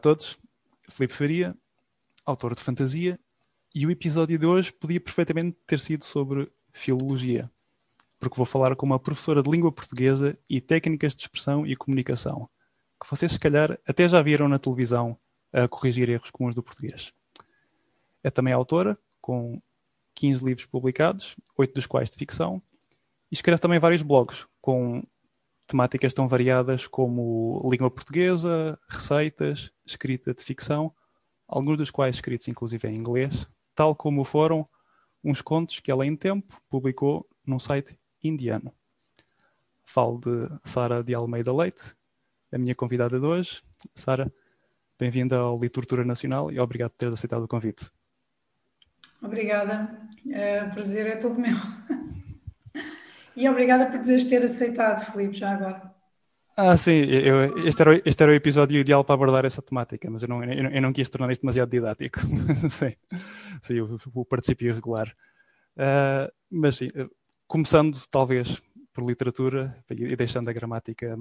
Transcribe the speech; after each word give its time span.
a 0.00 0.02
todos, 0.02 0.38
Filipe 0.88 1.12
Faria, 1.12 1.54
autor 2.24 2.54
de 2.54 2.62
fantasia, 2.62 3.20
e 3.74 3.86
o 3.86 3.90
episódio 3.90 4.38
de 4.38 4.46
hoje 4.46 4.72
podia 4.72 4.98
perfeitamente 4.98 5.58
ter 5.66 5.78
sido 5.78 6.06
sobre 6.06 6.50
filologia, 6.72 7.50
porque 8.18 8.34
vou 8.34 8.46
falar 8.46 8.74
com 8.76 8.86
uma 8.86 8.98
professora 8.98 9.42
de 9.42 9.50
língua 9.50 9.70
portuguesa 9.70 10.38
e 10.48 10.58
técnicas 10.58 11.14
de 11.14 11.20
expressão 11.20 11.66
e 11.66 11.76
comunicação, 11.76 12.48
que 12.98 13.10
vocês 13.10 13.32
se 13.32 13.38
calhar 13.38 13.78
até 13.86 14.08
já 14.08 14.22
viram 14.22 14.48
na 14.48 14.58
televisão 14.58 15.18
a 15.52 15.68
corrigir 15.68 16.08
erros 16.08 16.30
comuns 16.30 16.54
do 16.54 16.62
português. 16.62 17.12
É 18.24 18.30
também 18.30 18.54
autora, 18.54 18.98
com 19.20 19.60
15 20.14 20.42
livros 20.42 20.64
publicados, 20.64 21.36
8 21.58 21.74
dos 21.74 21.84
quais 21.84 22.08
de 22.08 22.16
ficção, 22.16 22.62
e 23.30 23.34
escreve 23.34 23.60
também 23.60 23.78
vários 23.78 24.00
blogs, 24.00 24.46
com 24.62 25.02
temáticas 25.70 26.12
tão 26.12 26.26
variadas 26.26 26.88
como 26.88 27.62
língua 27.70 27.88
portuguesa, 27.88 28.76
receitas, 28.88 29.70
escrita 29.86 30.34
de 30.34 30.42
ficção, 30.42 30.92
alguns 31.46 31.78
dos 31.78 31.92
quais 31.92 32.16
escritos 32.16 32.48
inclusive 32.48 32.88
em 32.88 32.96
inglês, 32.96 33.46
tal 33.72 33.94
como 33.94 34.24
foram 34.24 34.64
uns 35.22 35.40
contos 35.40 35.78
que 35.78 35.88
ela 35.88 36.04
em 36.04 36.16
tempo 36.16 36.60
publicou 36.68 37.24
num 37.46 37.60
site 37.60 37.96
indiano. 38.20 38.74
Falo 39.84 40.18
de 40.18 40.48
Sara 40.64 41.04
de 41.04 41.14
Almeida 41.14 41.54
Leite, 41.54 41.94
a 42.50 42.58
minha 42.58 42.74
convidada 42.74 43.20
de 43.20 43.24
hoje. 43.24 43.62
Sara, 43.94 44.32
bem-vinda 44.98 45.38
ao 45.38 45.56
Literatura 45.56 46.04
Nacional 46.04 46.50
e 46.50 46.58
obrigado 46.58 46.90
por 46.90 46.98
teres 46.98 47.14
aceitado 47.14 47.44
o 47.44 47.48
convite. 47.48 47.88
Obrigada, 49.22 50.00
é, 50.30 50.64
o 50.64 50.70
prazer 50.72 51.06
é 51.06 51.16
todo 51.16 51.38
meu. 51.38 51.54
E 53.40 53.48
obrigada 53.48 53.86
por 53.86 53.98
dizeres 53.98 54.26
ter 54.26 54.44
aceitado, 54.44 55.10
Filipe, 55.10 55.38
já 55.38 55.52
agora. 55.52 55.94
Ah, 56.54 56.76
sim, 56.76 57.04
eu, 57.06 57.66
este, 57.66 57.80
era, 57.80 58.02
este 58.04 58.22
era 58.22 58.32
o 58.32 58.34
episódio 58.34 58.78
ideal 58.78 59.02
para 59.02 59.14
abordar 59.14 59.46
essa 59.46 59.62
temática, 59.62 60.10
mas 60.10 60.22
eu 60.22 60.28
não, 60.28 60.44
eu 60.44 60.70
eu 60.70 60.82
não 60.82 60.92
quis 60.92 61.08
tornar 61.08 61.32
isto 61.32 61.40
demasiado 61.40 61.70
didático. 61.70 62.20
sim, 62.68 62.94
sim, 63.62 63.80
o, 63.80 63.98
o 64.12 64.26
participio 64.26 64.68
irregular. 64.68 65.08
Uh, 65.74 66.30
mas 66.50 66.76
sim, 66.76 66.88
começando 67.48 67.98
talvez 68.10 68.62
por 68.92 69.06
literatura 69.06 69.74
e 69.88 70.14
deixando 70.14 70.50
a 70.50 70.52
gramática 70.52 71.16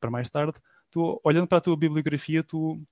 para 0.00 0.10
mais 0.10 0.28
tarde, 0.28 0.58
tu, 0.90 1.20
olhando 1.22 1.46
para 1.46 1.58
a 1.58 1.60
tua 1.60 1.76
bibliografia, 1.76 2.42
tu 2.42 2.82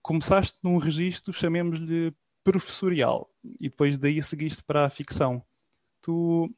começaste 0.00 0.58
num 0.62 0.78
registro, 0.78 1.30
chamemos-lhe 1.30 2.14
professorial, 2.42 3.28
e 3.60 3.68
depois 3.68 3.98
daí 3.98 4.22
seguiste 4.22 4.62
para 4.64 4.86
a 4.86 4.90
ficção. 4.90 5.44
Tu 6.00 6.50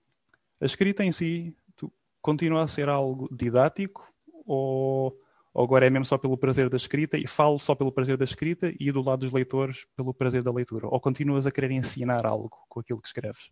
a 0.60 0.64
escrita 0.64 1.05
em 1.05 1.12
si 1.12 1.56
tu, 1.77 1.92
continua 2.20 2.62
a 2.62 2.69
ser 2.69 2.88
algo 2.88 3.28
didático 3.34 4.08
ou, 4.47 5.16
ou, 5.52 5.64
agora 5.64 5.86
é 5.86 5.91
mesmo 5.91 6.05
só 6.05 6.19
pelo 6.19 6.36
prazer 6.36 6.69
da 6.69 6.77
escrita 6.77 7.16
e 7.16 7.27
falo 7.27 7.58
só 7.58 7.74
pelo 7.74 7.92
prazer 7.92 8.16
da 8.16 8.24
escrita 8.24 8.72
e 8.78 8.92
do 8.92 9.02
lado 9.02 9.20
dos 9.20 9.32
leitores 9.32 9.86
pelo 9.97 10.12
prazer 10.12 10.42
da 10.42 10.52
leitura? 10.52 10.86
Ou 10.86 11.00
continuas 11.00 11.47
a 11.47 11.50
querer 11.50 11.70
ensinar 11.70 12.27
algo 12.27 12.50
com 12.69 12.80
aquilo 12.80 13.00
que 13.00 13.08
escreves? 13.08 13.50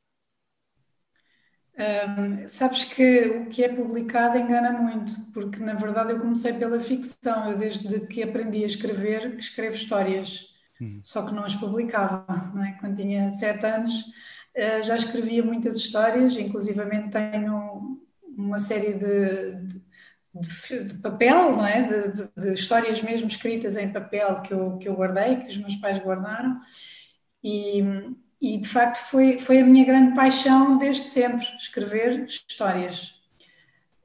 Um, 1.75 2.47
sabes 2.47 2.85
que 2.85 3.29
o 3.29 3.47
que 3.47 3.65
é 3.65 3.69
publicado 3.69 4.37
engana 4.37 4.73
muito, 4.73 5.15
porque 5.33 5.59
na 5.59 5.73
verdade 5.73 6.13
eu 6.13 6.21
comecei 6.21 6.53
pela 6.53 6.79
ficção, 6.79 7.51
eu 7.51 7.57
desde 7.57 8.01
que 8.01 8.23
aprendi 8.23 8.63
a 8.63 8.67
escrever, 8.67 9.39
escrevo 9.39 9.75
histórias, 9.75 10.49
hum. 10.79 11.01
só 11.03 11.27
que 11.27 11.35
não 11.35 11.45
as 11.45 11.55
publicava, 11.55 12.27
não 12.55 12.63
é? 12.63 12.73
Quando 12.79 12.97
tinha 12.97 13.31
sete 13.31 13.65
anos 13.65 14.05
eh, 14.55 14.83
já 14.83 14.97
escrevia 14.97 15.43
muitas 15.43 15.77
histórias, 15.77 16.37
inclusivamente 16.37 17.11
tenho 17.11 17.99
uma 18.37 18.59
série 18.59 18.95
de, 18.95 19.53
de, 19.67 19.83
de, 20.35 20.85
de 20.85 20.95
papel, 20.99 21.53
não 21.53 21.67
é? 21.67 21.83
De, 21.83 22.29
de, 22.37 22.53
histórias 22.53 23.03
mesmo 23.03 23.29
escritas 23.29 23.77
em 23.77 23.93
papel 23.93 24.43
que 24.43 24.53
eu, 24.53 24.79
que 24.79 24.89
eu 24.89 24.95
guardei, 24.95 25.37
que 25.37 25.49
os 25.49 25.57
meus 25.57 25.77
pais 25.77 26.03
guardaram, 26.03 26.61
e, 27.43 27.83
e 28.41 28.59
de 28.59 28.69
facto 28.69 28.99
foi, 29.09 29.39
foi 29.39 29.61
a 29.61 29.65
minha 29.65 29.85
grande 29.85 30.15
paixão 30.15 30.79
desde 30.79 31.05
sempre, 31.05 31.47
escrever 31.59 32.25
histórias. 32.27 33.21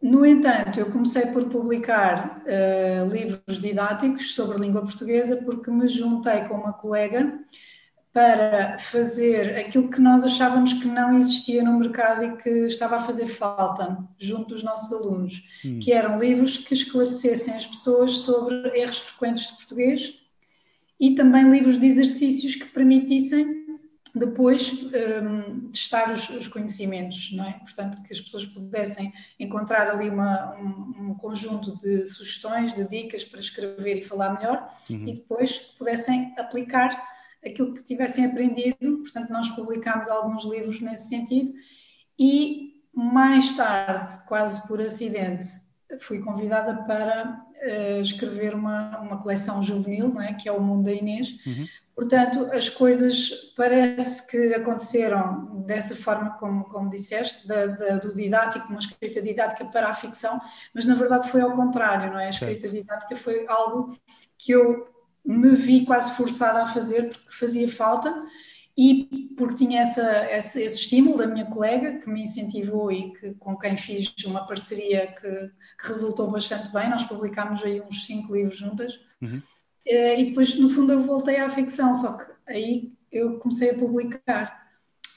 No 0.01 0.25
entanto, 0.25 0.79
eu 0.79 0.91
comecei 0.91 1.27
por 1.27 1.49
publicar 1.49 2.43
uh, 2.43 3.11
livros 3.11 3.59
didáticos 3.59 4.35
sobre 4.35 4.59
língua 4.59 4.81
portuguesa 4.81 5.37
porque 5.37 5.71
me 5.71 5.87
juntei 5.87 6.41
com 6.41 6.53
uma 6.53 6.73
colega 6.73 7.39
para 8.17 8.79
fazer 8.79 9.55
aquilo 9.59 9.91
que 9.91 10.01
nós 10.01 10.23
achávamos 10.23 10.73
que 10.73 10.87
não 10.87 11.15
existia 11.15 11.63
no 11.63 11.77
mercado 11.77 12.25
e 12.25 12.37
que 12.37 12.49
estava 12.65 12.95
a 12.95 13.03
fazer 13.03 13.27
falta 13.27 13.95
junto 14.17 14.55
dos 14.55 14.63
nossos 14.63 14.91
alunos, 14.91 15.47
hum. 15.63 15.77
que 15.77 15.93
eram 15.93 16.17
livros 16.17 16.57
que 16.57 16.73
esclarecessem 16.73 17.53
as 17.53 17.67
pessoas 17.67 18.13
sobre 18.13 18.75
erros 18.75 18.97
frequentes 18.97 19.49
de 19.49 19.57
português 19.57 20.15
e 20.99 21.13
também 21.13 21.47
livros 21.47 21.79
de 21.79 21.85
exercícios 21.85 22.55
que 22.55 22.65
permitissem 22.65 23.67
depois 24.15 24.73
um, 25.21 25.69
testar 25.69 26.11
os, 26.11 26.27
os, 26.29 26.47
conhecimentos, 26.47 27.31
não 27.33 27.45
é? 27.47 27.51
Portanto, 27.59 28.01
que 28.01 28.11
as 28.11 28.19
pessoas 28.19 28.47
pudessem 28.47 29.13
encontrar 29.39 29.91
ali 29.91 30.09
uma, 30.09 30.55
um, 30.55 31.09
um, 31.09 31.13
conjunto 31.13 31.77
de 31.77 32.07
sugestões, 32.07 32.73
de 32.73 32.83
dicas 32.87 33.23
para 33.23 33.39
escrever 33.39 33.97
e 33.99 34.01
falar 34.01 34.33
melhor 34.33 34.67
uhum. 34.89 35.07
e 35.07 35.13
depois 35.13 35.59
pudessem 35.77 36.33
aplicar 36.35 37.15
aquilo 37.47 37.73
que 37.73 37.83
tivessem 37.83 38.25
aprendido, 38.25 38.99
portanto, 39.01 39.29
nós 39.29 39.49
publicámos 39.49 40.07
alguns 40.09 40.45
livros 40.45 40.79
nesse 40.81 41.09
sentido 41.09 41.53
e 42.19 42.81
mais 42.93 43.55
tarde, 43.55 44.19
quase 44.27 44.67
por 44.67 44.81
acidente, 44.81 45.47
fui 45.99 46.19
convidada 46.19 46.83
para 46.83 47.45
uh, 47.61 48.01
escrever 48.01 48.53
uma, 48.53 48.99
uma 48.99 49.21
coleção 49.21 49.61
juvenil, 49.63 50.09
não 50.09 50.21
é? 50.21 50.33
que 50.33 50.49
é 50.49 50.51
o 50.51 50.61
Mundo 50.61 50.85
da 50.85 50.91
Inês. 50.91 51.29
Uhum. 51.45 51.67
Portanto, 51.95 52.51
as 52.51 52.69
coisas 52.69 53.31
parece 53.55 54.27
que 54.29 54.53
aconteceram 54.53 55.63
dessa 55.65 55.95
forma 55.95 56.31
como, 56.37 56.65
como 56.65 56.89
disseste, 56.89 57.47
da, 57.47 57.65
da, 57.67 57.97
do 57.97 58.13
didático, 58.13 58.67
uma 58.69 58.79
escrita 58.79 59.21
didática 59.21 59.65
para 59.65 59.89
a 59.89 59.93
ficção, 59.93 60.39
mas 60.75 60.85
na 60.85 60.93
verdade 60.93 61.29
foi 61.29 61.41
ao 61.41 61.55
contrário, 61.55 62.11
não 62.11 62.19
é? 62.19 62.27
A 62.27 62.29
escrita 62.29 62.61
certo. 62.61 62.73
didática 62.73 63.17
foi 63.17 63.45
algo 63.47 63.95
que 64.37 64.51
eu 64.51 64.87
me 65.27 65.53
vi 65.55 65.85
quase 65.85 66.15
forçada 66.15 66.63
a 66.63 66.67
fazer 66.67 67.09
porque 67.09 67.31
fazia 67.31 67.69
falta 67.69 68.25
e 68.77 69.33
porque 69.35 69.55
tinha 69.55 69.81
essa, 69.81 70.31
esse, 70.31 70.61
esse, 70.61 70.79
estímulo 70.81 71.17
da 71.17 71.27
minha 71.27 71.45
colega 71.45 71.97
que 71.99 72.09
me 72.09 72.21
incentivou 72.21 72.91
e 72.91 73.11
que, 73.13 73.33
com 73.33 73.57
quem 73.57 73.75
fiz 73.75 74.13
uma 74.25 74.45
parceria 74.45 75.07
que, 75.07 75.29
que 75.29 75.87
resultou 75.87 76.31
bastante 76.31 76.71
bem. 76.71 76.89
Nós 76.89 77.03
publicámos 77.03 77.63
aí 77.63 77.81
uns 77.81 78.05
cinco 78.05 78.33
livros 78.33 78.57
juntas 78.57 78.99
uhum. 79.21 79.41
Eh, 79.89 80.19
e 80.19 80.25
depois, 80.25 80.53
no 80.59 80.69
fundo, 80.69 80.91
eu 80.91 81.01
voltei 81.01 81.37
à 81.37 81.49
ficção, 81.49 81.95
só 81.95 82.17
que 82.17 82.25
aí 82.45 82.91
eu 83.09 83.39
comecei 83.39 83.71
a 83.71 83.77
publicar. 83.77 84.67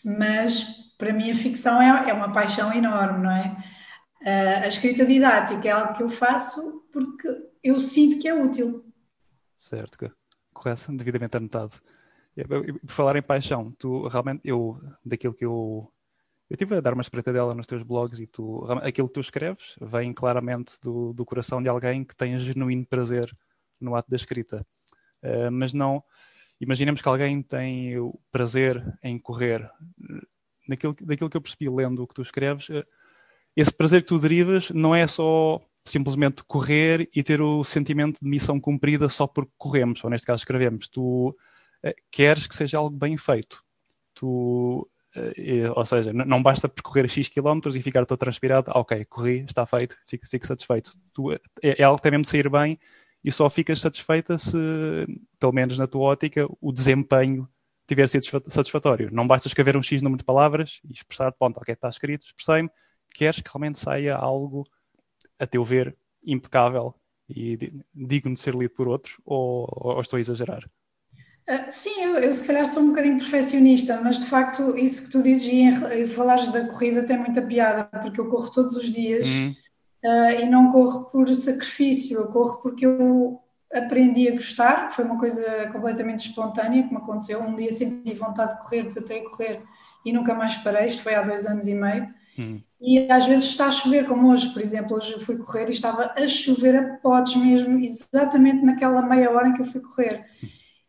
Mas 0.05 0.95
para 0.97 1.13
mim 1.13 1.31
a 1.31 1.35
ficção 1.35 1.83
é, 1.83 2.09
é 2.09 2.13
uma 2.13 2.33
paixão 2.33 2.73
enorme, 2.73 3.25
não 3.25 3.33
é? 3.33 3.57
Eh, 4.23 4.65
a 4.65 4.69
escrita 4.69 5.05
didática 5.05 5.69
é 5.69 5.73
algo 5.73 5.95
que 5.95 6.03
eu 6.05 6.09
faço 6.09 6.85
porque 6.93 7.29
eu 7.65 7.81
sinto 7.81 8.21
que 8.21 8.29
é 8.29 8.35
útil 8.35 8.85
Certo, 9.61 10.11
correto, 10.55 10.91
devidamente 10.97 11.37
anotado. 11.37 11.75
Por 12.35 12.91
falar 12.91 13.17
em 13.17 13.23
paixão, 13.23 13.71
tu 13.73 14.09
realmente, 14.09 14.41
eu, 14.43 14.81
daquilo 15.05 15.35
que 15.35 15.45
eu. 15.45 15.93
Eu 16.49 16.55
estive 16.55 16.77
a 16.77 16.81
dar 16.81 16.95
uma 16.95 17.03
espreitadela 17.03 17.55
nos 17.55 17.67
teus 17.67 17.83
blogs 17.83 18.19
e 18.19 18.27
tu, 18.27 18.65
aquilo 18.83 19.07
que 19.07 19.15
tu 19.15 19.21
escreves 19.21 19.77
vem 19.81 20.15
claramente 20.15 20.81
do, 20.83 21.13
do 21.13 21.27
coração 21.27 21.63
de 21.63 21.69
alguém 21.69 22.03
que 22.03 22.17
tem 22.17 22.39
genuíno 22.39 22.87
prazer 22.87 23.31
no 23.81 23.95
ato 23.95 24.09
da 24.09 24.17
escrita. 24.17 24.67
Uh, 25.23 25.51
mas 25.53 25.75
não. 25.75 26.03
Imaginemos 26.59 27.03
que 27.03 27.09
alguém 27.09 27.43
tem 27.43 27.99
o 27.99 28.19
prazer 28.33 28.83
em 29.03 29.19
correr. 29.19 29.71
Naquilo, 30.67 30.97
daquilo 31.03 31.29
que 31.29 31.37
eu 31.37 31.43
percebi 31.43 31.69
lendo 31.69 32.03
o 32.03 32.07
que 32.07 32.15
tu 32.15 32.23
escreves, 32.23 32.71
uh, 32.71 32.85
esse 33.55 33.73
prazer 33.73 34.01
que 34.03 34.09
tu 34.09 34.19
derivas 34.19 34.71
não 34.71 34.95
é 34.95 35.07
só 35.07 35.61
simplesmente 35.85 36.45
correr 36.45 37.09
e 37.15 37.23
ter 37.23 37.41
o 37.41 37.65
sentimento 37.65 38.19
de 38.21 38.29
missão 38.29 38.61
cumprida 38.61 39.09
só 39.09 39.27
porque 39.27 39.53
corremos, 39.57 40.03
ou 40.05 40.11
neste 40.11 40.27
caso 40.27 40.41
escrevemos. 40.41 40.89
Tu 40.89 41.29
uh, 41.29 41.95
queres 42.11 42.47
que 42.47 42.55
seja 42.55 42.79
algo 42.79 42.97
bem 42.97 43.17
feito. 43.17 43.63
Tu, 44.15 44.89
uh, 45.17 45.73
ou 45.75 45.87
seja, 45.87 46.13
não 46.13 46.43
basta 46.43 46.69
percorrer 46.69 47.09
X 47.09 47.29
quilómetros 47.29 47.77
e 47.77 47.83
ficar 47.83 48.05
todo 48.07 48.19
transpirado, 48.19 48.71
ah, 48.75 48.81
ok, 48.81 49.05
corri, 49.07 49.45
está 49.49 49.65
feito, 49.67 49.97
fico, 50.07 50.27
fico 50.27 50.47
satisfeito. 50.47 50.93
Tu, 51.13 51.33
é, 51.33 51.41
é 51.63 51.83
algo 51.83 51.99
que 51.99 52.03
tem 52.03 52.13
mesmo 52.13 52.25
de 52.25 52.31
sair 52.31 52.49
bem 52.51 52.79
e 53.25 53.31
só 53.31 53.49
ficas 53.51 53.81
satisfeita 53.81 54.39
se, 54.39 54.57
pelo 55.39 55.53
menos 55.53 55.79
na 55.79 55.87
tua 55.87 56.03
ótica, 56.03 56.47
o 56.61 56.73
desempenho 56.73 57.49
tiver 57.87 58.09
sido 58.09 58.25
satisfatório. 58.49 59.11
Não 59.13 59.27
basta 59.27 59.49
escrever 59.49 59.77
um 59.77 59.83
X 59.83 60.01
número 60.01 60.19
de 60.19 60.25
palavras 60.25 60.81
e 60.89 60.93
expressar, 60.93 61.33
ponto, 61.33 61.59
ok, 61.59 61.75
está 61.75 61.89
escrito, 61.89 62.25
expressei-me, 62.27 62.71
queres 63.13 63.41
que 63.41 63.51
realmente 63.51 63.79
saia 63.79 64.17
algo 64.17 64.65
a 65.41 65.47
teu 65.47 65.65
ver, 65.65 65.97
impecável 66.25 66.95
e 67.29 67.57
digno 67.95 68.35
de 68.35 68.41
ser 68.41 68.55
lido 68.55 68.75
por 68.75 68.89
outros, 68.89 69.19
ou, 69.25 69.67
ou 69.71 70.01
estou 70.01 70.19
a 70.19 70.21
exagerar? 70.21 70.69
Uh, 71.49 71.65
sim, 71.69 72.03
eu, 72.03 72.19
eu, 72.19 72.33
se 72.33 72.47
calhar 72.47 72.67
sou 72.67 72.83
um 72.83 72.89
bocadinho 72.91 73.19
perfeccionista, 73.19 74.01
mas 74.01 74.19
de 74.19 74.27
facto 74.27 74.77
isso 74.77 75.07
que 75.07 75.11
tu 75.11 75.23
dizes 75.23 75.45
e, 75.45 75.63
em, 75.63 76.07
falares 76.07 76.49
da 76.53 76.67
corrida 76.67 77.03
tem 77.03 77.19
muita 77.19 77.43
piada, 77.43 77.85
porque 78.01 78.21
eu 78.21 78.29
corro 78.29 78.51
todos 78.53 78.77
os 78.77 78.93
dias 78.93 79.27
uhum. 79.27 79.55
uh, 80.05 80.41
e 80.41 80.49
não 80.49 80.71
corro 80.71 81.07
por 81.07 81.35
sacrifício, 81.35 82.19
eu 82.19 82.29
corro 82.29 82.61
porque 82.63 82.87
eu 82.87 83.41
aprendi 83.73 84.29
a 84.29 84.33
gostar, 84.33 84.93
foi 84.93 85.05
uma 85.05 85.19
coisa 85.19 85.69
completamente 85.73 86.29
espontânea 86.29 86.83
que 86.83 86.91
me 86.91 86.99
aconteceu. 86.99 87.41
Um 87.41 87.55
dia 87.55 87.71
senti 87.71 88.13
vontade 88.15 88.55
de 88.55 88.63
correr, 88.63 88.83
desatei 88.83 89.21
a 89.21 89.31
correr 89.31 89.63
e 90.05 90.13
nunca 90.13 90.35
mais 90.35 90.57
parei. 90.57 90.89
Isto 90.89 91.03
foi 91.03 91.15
há 91.15 91.23
dois 91.23 91.47
anos 91.47 91.67
e 91.67 91.75
meio. 91.75 92.13
Hum. 92.39 92.61
E 92.81 93.11
às 93.11 93.27
vezes 93.27 93.45
está 93.45 93.67
a 93.67 93.71
chover, 93.71 94.07
como 94.07 94.33
hoje, 94.33 94.49
por 94.53 94.63
exemplo. 94.63 94.97
Hoje 94.97 95.13
eu 95.13 95.21
fui 95.21 95.37
correr 95.37 95.69
e 95.69 95.73
estava 95.73 96.15
a 96.17 96.29
chover 96.29 96.77
a 96.77 96.97
potes 96.97 97.37
mesmo, 97.37 97.79
exatamente 97.79 98.65
naquela 98.65 99.03
meia 99.03 99.31
hora 99.31 99.49
em 99.49 99.53
que 99.53 99.61
eu 99.61 99.67
fui 99.67 99.81
correr. 99.81 100.25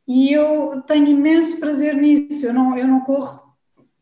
E 0.07 0.31
eu 0.31 0.81
tenho 0.88 1.07
imenso 1.07 1.59
prazer 1.59 1.95
nisso. 1.95 2.45
Eu 2.45 2.53
não, 2.53 2.77
eu 2.77 2.88
não 2.88 3.01
corro 3.01 3.41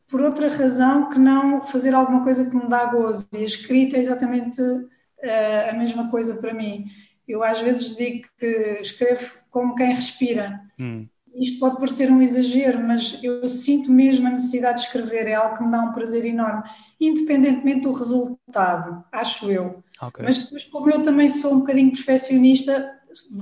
por 0.07 0.21
outra 0.21 0.49
razão 0.49 1.09
que 1.09 1.19
não 1.19 1.63
fazer 1.63 1.93
alguma 1.93 2.23
coisa 2.23 2.49
que 2.49 2.55
me 2.55 2.67
dá 2.67 2.85
gozo. 2.85 3.27
E 3.33 3.37
a 3.37 3.45
escrita 3.45 3.97
é 3.97 3.99
exatamente 3.99 4.61
uh, 4.61 5.69
a 5.69 5.73
mesma 5.73 6.09
coisa 6.09 6.35
para 6.35 6.53
mim. 6.53 6.85
Eu 7.27 7.43
às 7.43 7.59
vezes 7.59 7.95
digo 7.95 8.27
que 8.37 8.79
escrevo 8.81 9.37
como 9.49 9.75
quem 9.75 9.93
respira. 9.93 10.61
Hum. 10.79 11.07
Isto 11.39 11.59
pode 11.59 11.77
parecer 11.77 12.11
um 12.11 12.21
exagero, 12.21 12.85
mas 12.85 13.17
eu 13.23 13.47
sinto 13.47 13.89
mesmo 13.89 14.27
a 14.27 14.31
necessidade 14.31 14.81
de 14.81 14.87
escrever, 14.87 15.27
é 15.27 15.35
algo 15.35 15.57
que 15.57 15.63
me 15.63 15.71
dá 15.71 15.81
um 15.81 15.93
prazer 15.93 16.25
enorme, 16.25 16.69
independentemente 16.99 17.81
do 17.81 17.93
resultado, 17.93 19.03
acho 19.11 19.49
eu. 19.49 19.81
Okay. 20.01 20.25
Mas 20.25 20.39
depois, 20.39 20.65
como 20.65 20.89
eu 20.89 21.01
também 21.01 21.29
sou 21.29 21.53
um 21.53 21.59
bocadinho 21.59 21.91
perfeccionista, 21.91 22.99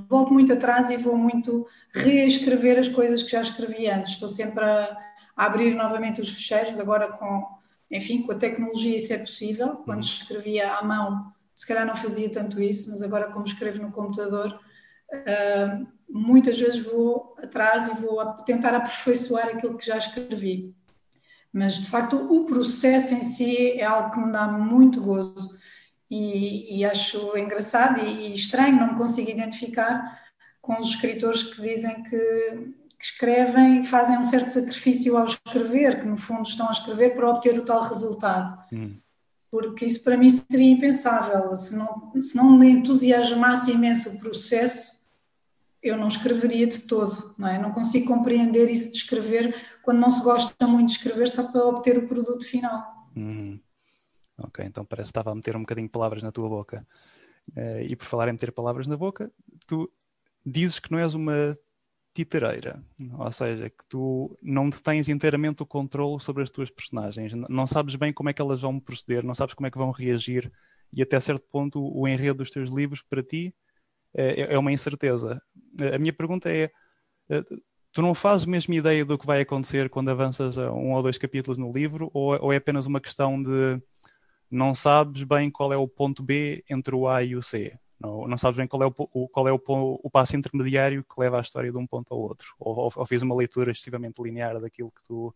volto 0.07 0.31
muito 0.31 0.53
atrás 0.53 0.91
e 0.91 0.97
vou 0.97 1.17
muito 1.17 1.65
reescrever 1.91 2.77
as 2.77 2.87
coisas 2.87 3.23
que 3.23 3.31
já 3.31 3.41
escrevi 3.41 3.89
antes. 3.89 4.13
Estou 4.13 4.29
sempre 4.29 4.63
a, 4.63 4.97
a 5.35 5.45
abrir 5.45 5.73
novamente 5.75 6.21
os 6.21 6.29
fecheiros, 6.29 6.79
agora 6.79 7.11
com, 7.11 7.47
enfim, 7.89 8.21
com 8.21 8.31
a 8.31 8.35
tecnologia 8.35 8.97
isso 8.97 9.13
é 9.13 9.17
possível. 9.17 9.77
Quando 9.77 10.03
uhum. 10.03 10.09
escrevia 10.09 10.73
à 10.73 10.83
mão, 10.83 11.31
se 11.55 11.65
calhar 11.65 11.85
não 11.85 11.95
fazia 11.95 12.29
tanto 12.29 12.61
isso, 12.61 12.91
mas 12.91 13.01
agora 13.01 13.31
como 13.31 13.45
escrevo 13.45 13.81
no 13.81 13.91
computador, 13.91 14.59
uh, 15.11 15.96
muitas 16.09 16.59
vezes 16.59 16.83
vou 16.83 17.35
atrás 17.37 17.87
e 17.87 18.01
vou 18.01 18.23
tentar 18.43 18.73
aperfeiçoar 18.75 19.47
aquilo 19.47 19.77
que 19.77 19.85
já 19.85 19.97
escrevi. 19.97 20.73
Mas 21.51 21.75
de 21.75 21.89
facto 21.89 22.15
o 22.15 22.45
processo 22.45 23.13
em 23.13 23.23
si 23.23 23.71
é 23.73 23.83
algo 23.83 24.11
que 24.11 24.19
me 24.19 24.31
dá 24.31 24.47
muito 24.47 25.01
gozo 25.01 25.57
e, 26.09 26.77
e 26.77 26.85
acho 26.85 27.37
engraçado 27.37 27.99
e, 27.99 28.27
e, 28.29 28.33
estranho, 28.33 28.79
não 28.79 28.93
me 28.93 28.97
consigo 28.97 29.29
identificar 29.29 30.21
com 30.61 30.79
os 30.79 30.89
escritores 30.89 31.43
que 31.43 31.61
dizem 31.61 32.03
que, 32.03 32.73
que 32.97 33.05
escrevem, 33.05 33.83
fazem 33.83 34.17
um 34.17 34.25
certo 34.25 34.49
sacrifício 34.49 35.17
ao 35.17 35.25
escrever, 35.25 36.01
que 36.01 36.05
no 36.05 36.17
fundo 36.17 36.47
estão 36.47 36.67
a 36.67 36.73
escrever 36.73 37.15
para 37.15 37.29
obter 37.29 37.57
o 37.57 37.65
tal 37.65 37.81
resultado. 37.81 38.57
Hum 38.71 38.97
porque 39.49 39.85
isso 39.85 40.03
para 40.03 40.17
mim 40.17 40.29
seria 40.29 40.71
impensável. 40.71 41.55
Se 41.55 41.75
não, 41.75 42.11
se 42.21 42.35
não 42.35 42.57
me 42.57 42.69
entusiasmasse 42.69 43.71
imenso 43.71 44.09
o 44.09 44.19
processo, 44.19 44.96
eu 45.87 45.97
não 45.97 46.07
escreveria 46.07 46.67
de 46.67 46.79
todo, 46.79 47.35
não 47.37 47.47
é? 47.47 47.59
Não 47.59 47.71
consigo 47.71 48.07
compreender 48.07 48.69
isso 48.69 48.91
de 48.91 48.97
escrever 48.97 49.55
quando 49.83 49.99
não 49.99 50.11
se 50.11 50.23
gosta 50.23 50.67
muito 50.67 50.89
de 50.89 50.97
escrever 50.97 51.29
só 51.29 51.43
para 51.51 51.65
obter 51.65 51.97
o 51.97 52.07
produto 52.07 52.45
final. 52.45 53.07
Uhum. 53.15 53.59
Ok, 54.37 54.63
então 54.65 54.85
parece 54.85 55.07
que 55.07 55.11
estava 55.11 55.31
a 55.31 55.35
meter 55.35 55.55
um 55.55 55.61
bocadinho 55.61 55.89
palavras 55.89 56.21
na 56.21 56.31
tua 56.31 56.47
boca. 56.47 56.85
Uh, 57.55 57.81
e 57.89 57.95
por 57.95 58.05
falar 58.05 58.27
em 58.27 58.33
meter 58.33 58.51
palavras 58.51 58.87
na 58.87 58.97
boca, 58.97 59.31
tu 59.65 59.91
dizes 60.45 60.79
que 60.79 60.91
não 60.91 60.99
és 60.99 61.13
uma 61.13 61.57
titareira, 62.13 62.83
ou 63.19 63.31
seja, 63.31 63.69
que 63.69 63.85
tu 63.87 64.35
não 64.41 64.71
tens 64.71 65.07
inteiramente 65.07 65.61
o 65.61 65.67
controle 65.67 66.19
sobre 66.19 66.41
as 66.41 66.49
tuas 66.49 66.69
personagens, 66.69 67.31
não 67.47 67.67
sabes 67.67 67.95
bem 67.95 68.11
como 68.11 68.29
é 68.29 68.33
que 68.33 68.41
elas 68.41 68.61
vão 68.61 68.79
proceder, 68.79 69.23
não 69.23 69.35
sabes 69.35 69.53
como 69.53 69.67
é 69.67 69.71
que 69.71 69.77
vão 69.77 69.91
reagir 69.91 70.51
e 70.91 71.03
até 71.03 71.19
certo 71.19 71.45
ponto 71.51 71.79
o 71.79 72.07
enredo 72.07 72.39
dos 72.39 72.49
teus 72.49 72.71
livros 72.71 73.03
para 73.03 73.21
ti 73.21 73.53
é, 74.15 74.53
é 74.53 74.57
uma 74.57 74.71
incerteza. 74.71 75.41
A 75.93 75.97
minha 75.97 76.13
pergunta 76.13 76.49
é: 76.51 76.71
eh, 77.29 77.43
tu 77.91 78.01
não 78.01 78.13
fazes 78.13 78.45
mesmo 78.45 78.73
ideia 78.73 79.05
do 79.05 79.17
que 79.17 79.25
vai 79.25 79.41
acontecer 79.41 79.89
quando 79.89 80.09
avanças 80.09 80.57
a 80.57 80.71
um 80.71 80.93
ou 80.93 81.03
dois 81.03 81.17
capítulos 81.17 81.57
no 81.57 81.71
livro, 81.71 82.09
ou, 82.13 82.37
ou 82.41 82.53
é 82.53 82.57
apenas 82.57 82.85
uma 82.85 83.01
questão 83.01 83.41
de 83.41 83.81
não 84.49 84.73
sabes 84.73 85.23
bem 85.23 85.49
qual 85.51 85.73
é 85.73 85.77
o 85.77 85.87
ponto 85.87 86.23
B 86.23 86.63
entre 86.69 86.95
o 86.95 87.07
A 87.07 87.23
e 87.23 87.35
o 87.35 87.41
C? 87.41 87.77
Não, 87.99 88.27
não 88.27 88.37
sabes 88.37 88.57
bem 88.57 88.67
qual 88.67 88.83
é, 88.83 88.85
o, 88.85 89.27
qual 89.27 89.47
é 89.47 89.51
o, 89.51 89.59
o, 89.67 90.09
passo 90.09 90.35
intermediário 90.35 91.03
que 91.03 91.19
leva 91.19 91.37
a 91.37 91.41
história 91.41 91.71
de 91.71 91.77
um 91.77 91.87
ponto 91.87 92.13
ao 92.13 92.19
outro. 92.19 92.53
Ou, 92.59 92.75
ou, 92.75 92.93
ou 92.95 93.05
fiz 93.05 93.21
uma 93.23 93.35
leitura 93.35 93.71
excessivamente 93.71 94.21
linear 94.21 94.59
daquilo 94.59 94.91
que 94.91 95.03
tu. 95.03 95.33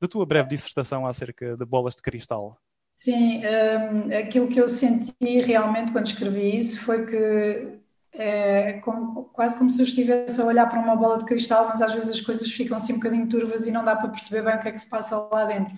da 0.00 0.08
tua 0.08 0.24
breve 0.24 0.48
dissertação 0.48 1.06
acerca 1.06 1.56
de 1.56 1.64
bolas 1.66 1.94
de 1.94 2.02
cristal. 2.02 2.58
Sim, 2.96 3.42
um, 3.44 4.16
aquilo 4.16 4.48
que 4.48 4.60
eu 4.60 4.66
senti 4.66 5.40
realmente 5.40 5.92
quando 5.92 6.06
escrevi 6.06 6.56
isso 6.56 6.80
foi 6.80 7.06
que 7.06 7.78
é 8.20 8.72
como, 8.80 9.24
quase 9.32 9.56
como 9.56 9.70
se 9.70 9.80
eu 9.80 9.84
estivesse 9.84 10.40
a 10.40 10.44
olhar 10.44 10.68
para 10.68 10.80
uma 10.80 10.96
bola 10.96 11.18
de 11.18 11.24
cristal, 11.24 11.68
mas 11.68 11.80
às 11.80 11.94
vezes 11.94 12.10
as 12.10 12.20
coisas 12.20 12.50
ficam 12.50 12.76
assim 12.76 12.94
um 12.94 12.96
bocadinho 12.96 13.28
turvas 13.28 13.66
e 13.66 13.70
não 13.70 13.84
dá 13.84 13.94
para 13.94 14.08
perceber 14.08 14.42
bem 14.42 14.56
o 14.56 14.60
que 14.60 14.68
é 14.68 14.72
que 14.72 14.80
se 14.80 14.90
passa 14.90 15.16
lá 15.16 15.44
dentro. 15.44 15.72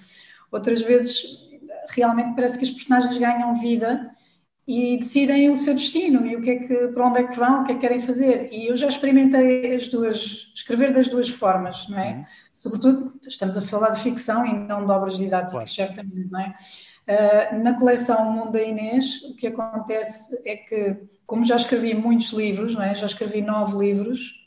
Outras 0.50 0.80
vezes, 0.80 1.38
realmente 1.90 2.34
parece 2.34 2.58
que 2.58 2.64
as 2.64 2.70
personagens 2.70 3.18
ganham 3.18 3.60
vida 3.60 4.10
e 4.66 4.96
decidem 4.96 5.50
o 5.50 5.56
seu 5.56 5.74
destino 5.74 6.26
e 6.26 6.34
o 6.34 6.40
que 6.40 6.50
é 6.50 6.56
que, 6.56 6.88
para 6.88 7.06
onde 7.06 7.18
é 7.18 7.24
que 7.24 7.36
vão, 7.36 7.60
o 7.60 7.64
que 7.64 7.72
é 7.72 7.74
que 7.74 7.80
querem 7.80 8.00
fazer. 8.00 8.48
E 8.50 8.68
eu 8.68 8.76
já 8.76 8.88
experimentei 8.88 9.74
as 9.74 9.88
duas, 9.88 10.50
escrever 10.54 10.94
das 10.94 11.08
duas 11.08 11.28
formas, 11.28 11.86
não 11.88 11.98
é? 11.98 12.12
Uhum. 12.12 12.24
Sobretudo, 12.54 13.20
estamos 13.26 13.58
a 13.58 13.62
falar 13.62 13.90
de 13.90 14.00
ficção 14.00 14.46
e 14.46 14.52
não 14.52 14.86
de 14.86 14.92
obras 14.92 15.18
didáticas, 15.18 15.52
claro. 15.52 15.68
certamente, 15.68 16.30
não 16.30 16.40
é? 16.40 16.54
Uh, 17.10 17.58
na 17.58 17.74
coleção 17.74 18.30
Mundo 18.30 18.52
da 18.52 18.62
Inês, 18.62 19.20
o 19.24 19.34
que 19.34 19.48
acontece 19.48 20.40
é 20.46 20.54
que, 20.54 20.96
como 21.26 21.44
já 21.44 21.56
escrevi 21.56 21.92
muitos 21.92 22.30
livros, 22.30 22.78
é? 22.78 22.94
já 22.94 23.06
escrevi 23.06 23.42
nove 23.42 23.76
livros, 23.76 24.46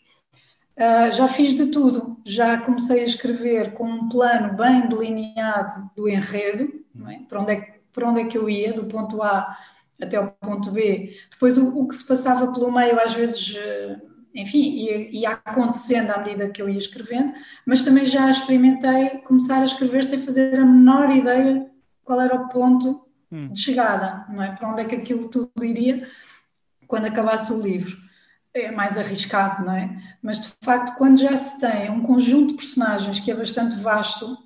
uh, 0.78 1.14
já 1.14 1.28
fiz 1.28 1.54
de 1.56 1.66
tudo. 1.66 2.18
Já 2.24 2.58
comecei 2.58 3.02
a 3.02 3.06
escrever 3.06 3.74
com 3.74 3.84
um 3.84 4.08
plano 4.08 4.56
bem 4.56 4.88
delineado 4.88 5.92
do 5.94 6.08
enredo, 6.08 6.72
é? 7.10 7.20
para, 7.28 7.42
onde 7.42 7.52
é, 7.52 7.80
para 7.92 8.10
onde 8.10 8.22
é 8.22 8.26
que 8.28 8.38
eu 8.38 8.50
ia, 8.50 8.72
do 8.72 8.86
ponto 8.86 9.22
A 9.22 9.58
até 10.02 10.16
ao 10.16 10.30
ponto 10.40 10.72
B. 10.72 11.18
Depois, 11.30 11.58
o, 11.58 11.68
o 11.68 11.86
que 11.86 11.96
se 11.96 12.08
passava 12.08 12.50
pelo 12.54 12.72
meio, 12.72 12.98
às 12.98 13.14
vezes, 13.14 13.58
eh, 13.58 13.98
enfim, 14.34 15.10
ia, 15.12 15.32
acontecendo 15.44 16.12
à 16.12 16.18
medida 16.20 16.50
que 16.50 16.62
eu 16.62 16.70
ia 16.70 16.78
escrevendo, 16.78 17.34
mas 17.66 17.84
também 17.84 18.06
já 18.06 18.30
experimentei 18.32 19.10
começar 19.20 19.62
a 19.62 19.66
escrever 19.66 20.04
sem 20.04 20.20
fazer 20.20 20.60
a 20.60 20.66
menor 20.66 21.14
ideia 21.16 21.73
qual 22.04 22.22
era 22.22 22.36
o 22.36 22.48
ponto 22.50 23.06
hum. 23.32 23.50
de 23.50 23.60
chegada, 23.60 24.26
não 24.30 24.44
é? 24.44 24.56
Para 24.56 24.72
onde 24.72 24.82
é 24.82 24.86
que 24.86 24.96
aquilo 24.96 25.28
tudo 25.28 25.52
iria 25.64 26.08
quando 26.88 27.06
acabasse 27.06 27.52
o 27.52 27.62
livro. 27.62 27.98
É 28.54 28.70
mais 28.72 29.00
arriscado, 29.00 29.66
não 29.66 29.74
é? 29.74 29.98
Mas 30.22 30.40
de 30.40 30.54
facto, 30.62 30.96
quando 30.98 31.20
já 31.20 31.36
se 31.36 31.60
tem 31.60 31.90
um 31.90 32.02
conjunto 32.02 32.50
de 32.50 32.58
personagens 32.58 33.20
que 33.20 33.32
é 33.32 33.36
bastante 33.36 33.76
vasto, 33.78 34.38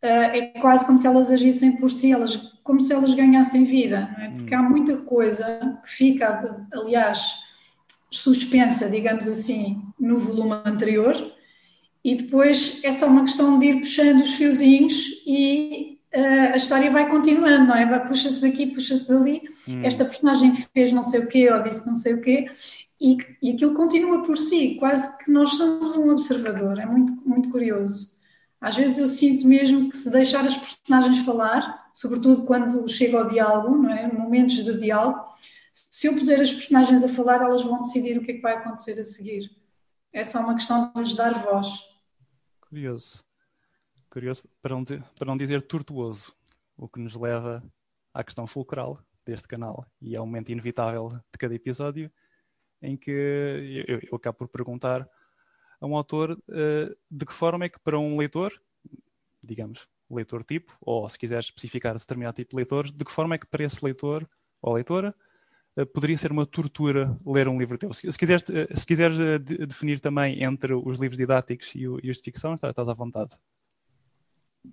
eh, 0.00 0.38
é 0.38 0.46
quase 0.60 0.86
como 0.86 0.96
se 0.96 1.08
elas 1.08 1.28
agissem 1.28 1.76
por 1.76 1.90
si, 1.90 2.12
elas, 2.12 2.36
como 2.62 2.80
se 2.80 2.92
elas 2.92 3.14
ganhassem 3.14 3.64
vida, 3.64 4.08
não 4.16 4.24
é? 4.24 4.30
Porque 4.30 4.54
hum. 4.54 4.58
há 4.58 4.62
muita 4.62 4.96
coisa 4.98 5.80
que 5.82 5.90
fica, 5.90 6.66
aliás, 6.72 7.40
suspensa, 8.12 8.88
digamos 8.88 9.26
assim, 9.26 9.82
no 9.98 10.20
volume 10.20 10.60
anterior, 10.64 11.16
e 12.04 12.16
depois 12.16 12.80
é 12.82 12.92
só 12.92 13.06
uma 13.06 13.22
questão 13.22 13.58
de 13.58 13.66
ir 13.66 13.80
puxando 13.80 14.20
os 14.20 14.34
fiozinhos 14.34 15.22
e 15.26 15.91
a 16.14 16.56
história 16.56 16.90
vai 16.90 17.08
continuando, 17.08 17.68
não 17.68 17.74
é? 17.74 17.98
Puxa-se 18.00 18.40
daqui, 18.40 18.66
puxa-se 18.66 19.08
dali. 19.08 19.42
Hum. 19.68 19.82
Esta 19.82 20.04
personagem 20.04 20.54
fez 20.72 20.92
não 20.92 21.02
sei 21.02 21.20
o 21.20 21.28
quê 21.28 21.50
ou 21.50 21.62
disse 21.62 21.86
não 21.86 21.94
sei 21.94 22.14
o 22.14 22.20
quê, 22.20 22.46
e, 23.00 23.16
e 23.42 23.50
aquilo 23.52 23.74
continua 23.74 24.22
por 24.22 24.36
si, 24.36 24.76
quase 24.78 25.18
que 25.18 25.30
nós 25.30 25.54
somos 25.54 25.96
um 25.96 26.10
observador. 26.10 26.78
É 26.78 26.86
muito, 26.86 27.12
muito 27.26 27.50
curioso. 27.50 28.12
Às 28.60 28.76
vezes 28.76 28.98
eu 28.98 29.08
sinto 29.08 29.46
mesmo 29.46 29.90
que 29.90 29.96
se 29.96 30.10
deixar 30.10 30.44
as 30.44 30.56
personagens 30.56 31.24
falar, 31.24 31.90
sobretudo 31.92 32.44
quando 32.44 32.88
chega 32.88 33.18
ao 33.18 33.28
diálogo, 33.28 33.76
não 33.76 33.90
é? 33.90 34.06
momentos 34.12 34.56
de 34.56 34.78
diálogo, 34.78 35.24
se 35.72 36.06
eu 36.06 36.14
puser 36.14 36.40
as 36.40 36.52
personagens 36.52 37.02
a 37.02 37.08
falar, 37.08 37.42
elas 37.42 37.62
vão 37.62 37.82
decidir 37.82 38.18
o 38.18 38.22
que 38.22 38.32
é 38.32 38.34
que 38.34 38.40
vai 38.40 38.54
acontecer 38.54 39.00
a 39.00 39.04
seguir. 39.04 39.50
É 40.12 40.22
só 40.22 40.40
uma 40.40 40.54
questão 40.54 40.92
de 40.94 41.02
lhes 41.02 41.14
dar 41.14 41.42
voz. 41.42 41.68
Curioso 42.68 43.24
curioso, 44.12 44.44
para 44.60 44.74
não, 44.74 44.82
dizer, 44.82 45.02
para 45.18 45.26
não 45.26 45.36
dizer 45.36 45.62
tortuoso, 45.62 46.34
o 46.76 46.86
que 46.86 47.00
nos 47.00 47.14
leva 47.14 47.62
à 48.12 48.22
questão 48.22 48.46
fulcral 48.46 49.02
deste 49.24 49.48
canal. 49.48 49.86
E 50.00 50.14
é 50.14 50.20
um 50.20 50.26
momento 50.26 50.50
inevitável 50.50 51.08
de 51.08 51.38
cada 51.38 51.54
episódio 51.54 52.12
em 52.82 52.96
que 52.96 53.10
eu, 53.88 54.00
eu 54.10 54.16
acabo 54.16 54.38
por 54.38 54.48
perguntar 54.48 55.06
a 55.80 55.86
um 55.86 55.96
autor 55.96 56.32
uh, 56.32 56.96
de 57.10 57.24
que 57.24 57.32
forma 57.32 57.64
é 57.64 57.68
que 57.68 57.78
para 57.78 57.98
um 57.98 58.16
leitor, 58.16 58.52
digamos, 59.42 59.88
leitor 60.10 60.44
tipo, 60.44 60.76
ou 60.80 61.08
se 61.08 61.18
quiser 61.18 61.38
especificar 61.38 61.96
determinado 61.96 62.36
tipo 62.36 62.50
de 62.50 62.56
leitor, 62.56 62.90
de 62.92 63.04
que 63.04 63.12
forma 63.12 63.34
é 63.34 63.38
que 63.38 63.46
para 63.46 63.64
esse 63.64 63.82
leitor 63.82 64.28
ou 64.60 64.74
leitora 64.74 65.14
uh, 65.78 65.86
poderia 65.86 66.18
ser 66.18 66.32
uma 66.32 66.44
tortura 66.44 67.18
ler 67.24 67.48
um 67.48 67.58
livro 67.58 67.78
teu? 67.78 67.94
Se, 67.94 68.10
se 68.10 68.18
quiseres, 68.18 68.42
uh, 68.42 68.78
se 68.78 68.86
quiseres 68.86 69.16
definir 69.66 70.00
também 70.00 70.42
entre 70.42 70.74
os 70.74 70.98
livros 70.98 71.16
didáticos 71.16 71.72
e, 71.74 71.88
os 71.88 72.18
de 72.18 72.22
ficção, 72.22 72.54
estás 72.54 72.88
à 72.88 72.94
vontade. 72.94 73.38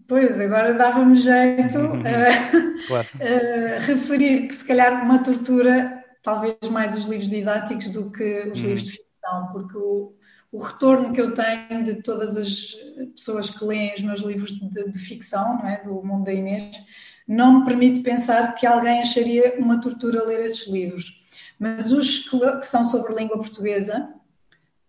Pois, 0.07 0.39
agora 0.39 0.73
dava-me 0.73 1.15
jeito 1.15 1.77
a, 1.77 2.85
claro. 2.87 3.07
a, 3.19 3.79
referir 3.85 4.47
que 4.47 4.55
se 4.55 4.65
calhar 4.65 5.03
uma 5.03 5.23
tortura, 5.23 6.03
talvez 6.21 6.57
mais 6.69 6.95
os 6.95 7.05
livros 7.05 7.29
didáticos 7.29 7.89
do 7.89 8.11
que 8.11 8.39
os 8.53 8.61
uhum. 8.61 8.67
livros 8.67 8.83
de 8.83 8.91
ficção. 8.91 9.49
porque 9.51 9.77
o, 9.77 10.13
o 10.51 10.59
retorno 10.59 11.13
que 11.13 11.21
eu 11.21 11.33
tenho 11.33 11.83
de 11.83 12.01
todas 12.01 12.37
as 12.37 12.75
pessoas 13.15 13.49
que 13.49 13.63
leem 13.63 13.95
os 13.95 14.01
meus 14.01 14.21
livros 14.21 14.51
de, 14.51 14.91
de 14.91 14.99
ficção, 14.99 15.57
não 15.57 15.67
é? 15.67 15.81
do 15.83 16.03
mundo 16.03 16.25
da 16.25 16.33
Inês, 16.33 16.83
não 17.27 17.59
me 17.59 17.65
permite 17.65 18.01
pensar 18.01 18.55
que 18.55 18.65
alguém 18.65 19.01
acharia 19.01 19.55
uma 19.59 19.79
tortura 19.79 20.25
ler 20.25 20.43
esses 20.43 20.67
livros. 20.67 21.17
Mas 21.59 21.91
os 21.91 22.27
que, 22.27 22.39
que 22.57 22.65
são 22.65 22.83
sobre 22.83 23.13
língua 23.13 23.37
portuguesa, 23.37 24.09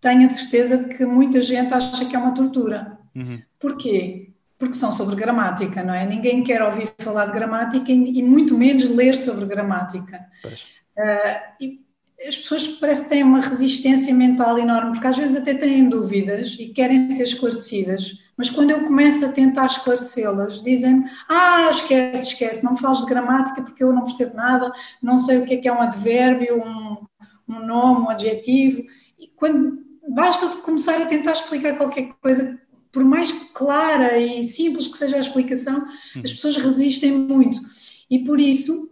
tenho 0.00 0.22
a 0.22 0.26
certeza 0.26 0.78
de 0.78 0.94
que 0.94 1.04
muita 1.04 1.42
gente 1.42 1.74
acha 1.74 2.04
que 2.06 2.16
é 2.16 2.18
uma 2.18 2.32
tortura. 2.32 2.98
Uhum. 3.14 3.42
Porquê? 3.58 4.29
Porque 4.60 4.74
são 4.74 4.92
sobre 4.92 5.16
gramática, 5.16 5.82
não 5.82 5.94
é? 5.94 6.06
Ninguém 6.06 6.44
quer 6.44 6.62
ouvir 6.62 6.92
falar 6.98 7.26
de 7.26 7.32
gramática 7.32 7.90
e, 7.90 8.18
e 8.18 8.22
muito 8.22 8.56
menos 8.56 8.88
ler 8.90 9.16
sobre 9.16 9.46
gramática. 9.46 10.26
Uh, 10.46 11.54
e 11.58 11.80
as 12.26 12.36
pessoas 12.36 12.68
parece 12.68 13.04
que 13.04 13.08
têm 13.08 13.22
uma 13.22 13.40
resistência 13.40 14.14
mental 14.14 14.58
enorme, 14.58 14.92
porque 14.92 15.06
às 15.06 15.16
vezes 15.16 15.36
até 15.36 15.54
têm 15.54 15.88
dúvidas 15.88 16.56
e 16.60 16.66
querem 16.68 17.10
ser 17.10 17.22
esclarecidas, 17.22 18.18
mas 18.36 18.50
quando 18.50 18.70
eu 18.70 18.84
começo 18.84 19.24
a 19.24 19.32
tentar 19.32 19.64
esclarecê-las, 19.64 20.62
dizem-me: 20.62 21.10
Ah, 21.26 21.68
esquece, 21.70 22.28
esquece, 22.28 22.62
não 22.62 22.76
fales 22.76 23.00
de 23.00 23.06
gramática 23.06 23.62
porque 23.62 23.82
eu 23.82 23.92
não 23.92 24.04
percebo 24.04 24.36
nada, 24.36 24.70
não 25.02 25.16
sei 25.16 25.38
o 25.38 25.46
que 25.46 25.54
é 25.54 25.56
que 25.56 25.68
é 25.68 25.72
um 25.72 25.80
advérbio, 25.80 26.62
um, 26.62 27.06
um 27.48 27.66
nome, 27.66 28.06
um 28.06 28.10
adjetivo. 28.10 28.82
E 29.18 29.26
quando 29.28 29.78
basta 30.06 30.46
começar 30.58 31.00
a 31.00 31.06
tentar 31.06 31.32
explicar 31.32 31.76
qualquer 31.76 32.12
coisa, 32.20 32.60
por 32.92 33.04
mais 33.04 33.30
clara 33.54 34.18
e 34.18 34.42
simples 34.44 34.88
que 34.88 34.98
seja 34.98 35.16
a 35.16 35.20
explicação, 35.20 35.78
hum. 36.16 36.22
as 36.24 36.32
pessoas 36.32 36.56
resistem 36.56 37.12
muito. 37.12 37.60
E 38.08 38.18
por 38.18 38.40
isso, 38.40 38.90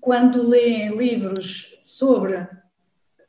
quando 0.00 0.46
leem 0.46 0.96
livros 0.96 1.76
sobre 1.80 2.46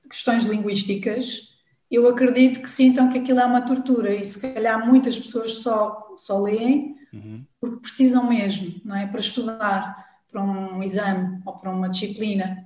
questões 0.09 0.45
linguísticas, 0.45 1.55
eu 1.89 2.07
acredito 2.07 2.61
que 2.61 2.69
sintam 2.69 3.09
que 3.09 3.17
aquilo 3.17 3.39
é 3.39 3.45
uma 3.45 3.61
tortura 3.61 4.13
e 4.13 4.23
se 4.23 4.41
calhar 4.41 4.85
muitas 4.85 5.17
pessoas 5.17 5.55
só, 5.55 6.13
só 6.17 6.39
leem 6.41 6.95
uhum. 7.13 7.45
porque 7.59 7.81
precisam 7.81 8.27
mesmo, 8.27 8.79
não 8.83 8.95
é? 8.95 9.07
Para 9.07 9.19
estudar 9.19 10.07
para 10.31 10.43
um 10.43 10.83
exame 10.83 11.41
ou 11.45 11.53
para 11.53 11.71
uma 11.71 11.89
disciplina, 11.89 12.65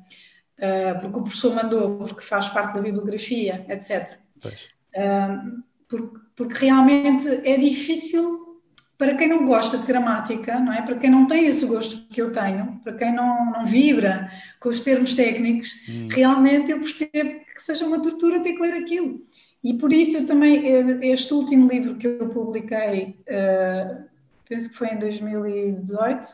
uh, 0.57 0.99
porque 0.99 1.19
o 1.19 1.23
professor 1.23 1.53
mandou, 1.53 1.97
porque 1.99 2.21
faz 2.21 2.49
parte 2.49 2.73
da 2.73 2.81
bibliografia, 2.81 3.65
etc. 3.69 4.17
Uh, 4.45 5.63
porque, 5.87 6.19
porque 6.41 6.65
realmente 6.65 7.27
é 7.43 7.55
difícil 7.55 8.59
para 8.97 9.15
quem 9.15 9.27
não 9.27 9.45
gosta 9.45 9.77
de 9.77 9.85
gramática, 9.85 10.59
não 10.59 10.73
é? 10.73 10.81
Para 10.81 10.97
quem 10.97 11.07
não 11.07 11.27
tem 11.27 11.45
esse 11.45 11.67
gosto 11.67 12.07
que 12.07 12.19
eu 12.19 12.33
tenho, 12.33 12.79
para 12.83 12.93
quem 12.93 13.13
não, 13.13 13.51
não 13.51 13.63
vibra 13.63 14.31
com 14.59 14.69
os 14.69 14.81
termos 14.81 15.13
técnicos, 15.13 15.69
hum. 15.87 16.07
realmente 16.09 16.71
eu 16.71 16.79
percebo 16.79 17.41
que 17.53 17.61
seja 17.61 17.85
uma 17.85 18.01
tortura 18.01 18.39
ter 18.39 18.53
que 18.53 18.61
ler 18.61 18.73
aquilo. 18.73 19.21
E 19.63 19.75
por 19.75 19.93
isso 19.93 20.17
eu 20.17 20.25
também, 20.25 20.65
eh, 20.65 21.11
este 21.11 21.31
último 21.31 21.69
livro 21.69 21.95
que 21.95 22.07
eu 22.07 22.27
publiquei, 22.29 23.19
uh, 23.27 24.03
penso 24.49 24.71
que 24.71 24.77
foi 24.77 24.87
em 24.87 24.97
2018, 24.97 26.27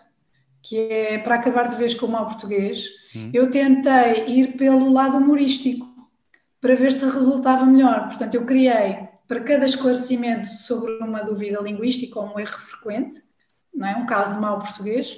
que 0.63 0.77
é 0.77 1.17
Para 1.17 1.35
Acabar 1.35 1.69
de 1.69 1.75
Vez 1.75 1.93
com 1.93 2.05
o 2.05 2.09
Mal 2.09 2.27
Português, 2.27 2.85
hum. 3.13 3.29
eu 3.33 3.51
tentei 3.51 4.25
ir 4.27 4.55
pelo 4.55 4.89
lado 4.89 5.17
humorístico, 5.17 5.85
para 6.61 6.75
ver 6.75 6.93
se 6.93 7.03
resultava 7.03 7.65
melhor. 7.65 8.07
Portanto, 8.07 8.35
eu 8.35 8.45
criei 8.45 9.06
para 9.27 9.43
cada 9.43 9.65
esclarecimento 9.65 10.47
sobre 10.47 10.93
uma 10.99 11.23
dúvida 11.23 11.61
linguística 11.61 12.19
ou 12.19 12.33
um 12.33 12.39
erro 12.39 12.57
frequente, 12.59 13.17
não 13.73 13.87
é? 13.87 13.95
um 13.95 14.05
caso 14.05 14.33
de 14.33 14.39
mau 14.39 14.59
português, 14.59 15.17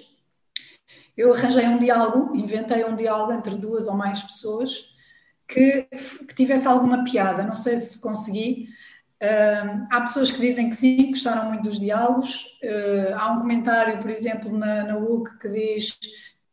eu 1.15 1.33
arranjei 1.33 1.67
um 1.67 1.77
diálogo, 1.77 2.35
inventei 2.35 2.83
um 2.85 2.95
diálogo 2.95 3.33
entre 3.33 3.55
duas 3.55 3.87
ou 3.87 3.95
mais 3.95 4.23
pessoas 4.23 4.89
que, 5.47 5.87
que 6.27 6.33
tivesse 6.33 6.67
alguma 6.67 7.03
piada. 7.03 7.43
Não 7.43 7.55
sei 7.55 7.75
se 7.75 7.99
consegui. 7.99 8.69
Uh, 9.21 9.85
há 9.91 9.99
pessoas 9.99 10.31
que 10.31 10.39
dizem 10.39 10.69
que 10.69 10.75
sim, 10.77 11.09
gostaram 11.09 11.49
muito 11.49 11.63
dos 11.63 11.77
diálogos. 11.77 12.45
Uh, 12.63 13.13
há 13.15 13.31
um 13.33 13.41
comentário, 13.41 13.99
por 13.99 14.09
exemplo, 14.09 14.57
na, 14.57 14.83
na 14.83 14.97
UC 14.97 15.37
que 15.39 15.49
diz 15.49 15.97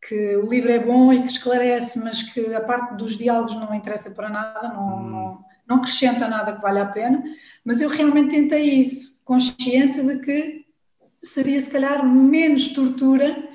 que 0.09 0.37
o 0.37 0.49
livro 0.49 0.73
é 0.73 0.79
bom 0.79 1.13
e 1.13 1.23
que 1.23 1.31
esclarece, 1.31 1.99
mas 2.01 2.23
que 2.23 2.53
a 2.55 2.61
parte 2.61 2.97
dos 2.97 3.17
diálogos 3.17 3.55
não 3.55 3.75
interessa 3.75 4.13
para 4.13 4.29
nada, 4.29 4.69
não, 4.69 4.99
hum. 4.99 5.09
não, 5.09 5.45
não 5.69 5.77
acrescenta 5.77 6.29
nada 6.29 6.55
que 6.55 6.63
valha 6.63 6.83
a 6.83 6.87
pena, 6.87 7.23
mas 7.65 7.81
eu 7.81 7.89
realmente 7.89 8.31
tentei 8.31 8.75
isso, 8.75 9.23
consciente 9.25 10.03
de 10.03 10.19
que 10.21 10.67
seria 11.23 11.61
se 11.61 11.71
calhar 11.71 12.07
menos 12.07 12.69
tortura 12.69 13.49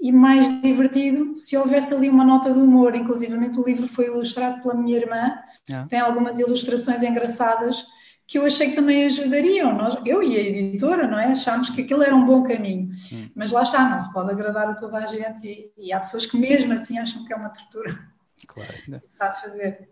e 0.00 0.12
mais 0.12 0.60
divertido 0.60 1.36
se 1.36 1.56
houvesse 1.56 1.94
ali 1.94 2.10
uma 2.10 2.24
nota 2.24 2.52
de 2.52 2.58
humor. 2.58 2.94
Inclusivamente 2.94 3.58
o 3.58 3.64
livro 3.64 3.88
foi 3.88 4.06
ilustrado 4.06 4.62
pela 4.62 4.74
minha 4.74 4.98
irmã, 4.98 5.32
é. 5.72 5.84
tem 5.86 5.98
algumas 5.98 6.38
ilustrações 6.38 7.02
engraçadas 7.02 7.86
que 8.26 8.38
eu 8.38 8.46
achei 8.46 8.70
que 8.70 8.76
também 8.76 9.04
ajudariam. 9.06 9.74
Nós, 9.74 9.98
eu 10.04 10.22
e 10.22 10.36
a 10.36 10.40
editora, 10.40 11.06
não 11.06 11.18
é? 11.18 11.26
Achámos 11.26 11.70
que 11.70 11.82
aquilo 11.82 12.02
era 12.02 12.14
um 12.14 12.24
bom 12.24 12.42
caminho. 12.42 12.94
Sim. 12.96 13.30
Mas 13.34 13.52
lá 13.52 13.62
está, 13.62 13.88
não 13.88 13.98
se 13.98 14.12
pode 14.12 14.30
agradar 14.30 14.68
a 14.68 14.74
toda 14.74 14.98
a 14.98 15.06
gente 15.06 15.46
e, 15.46 15.72
e 15.86 15.92
há 15.92 16.00
pessoas 16.00 16.24
que 16.26 16.36
mesmo 16.36 16.72
assim 16.72 16.98
acham 16.98 17.24
que 17.24 17.32
é 17.32 17.36
uma 17.36 17.50
tortura. 17.50 17.98
Claro. 18.46 18.72
Está 19.12 19.28
a 19.28 19.32
fazer. 19.32 19.88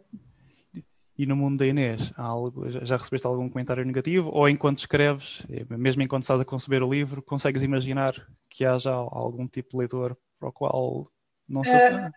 E 1.17 1.27
no 1.27 1.37
mundo 1.37 1.59
da 1.59 1.67
Inês, 1.67 2.11
algo, 2.17 2.71
já 2.71 2.97
recebeste 2.97 3.27
algum 3.27 3.49
comentário 3.49 3.85
negativo? 3.85 4.31
Ou 4.33 4.49
enquanto 4.49 4.79
escreves, 4.79 5.47
mesmo 5.69 6.03
enquanto 6.03 6.23
estás 6.23 6.41
a 6.41 6.45
conceber 6.45 6.83
o 6.83 6.91
livro, 6.91 7.23
consegues 7.23 7.63
imaginar 7.63 8.15
que 8.49 8.65
haja 8.65 8.91
algum 8.93 9.47
tipo 9.47 9.71
de 9.71 9.77
leitor 9.77 10.17
para 10.41 10.49
o 10.49 10.53
qual 10.53 11.07
não 11.47 11.63
se 11.63 11.71
uh, 11.71 12.11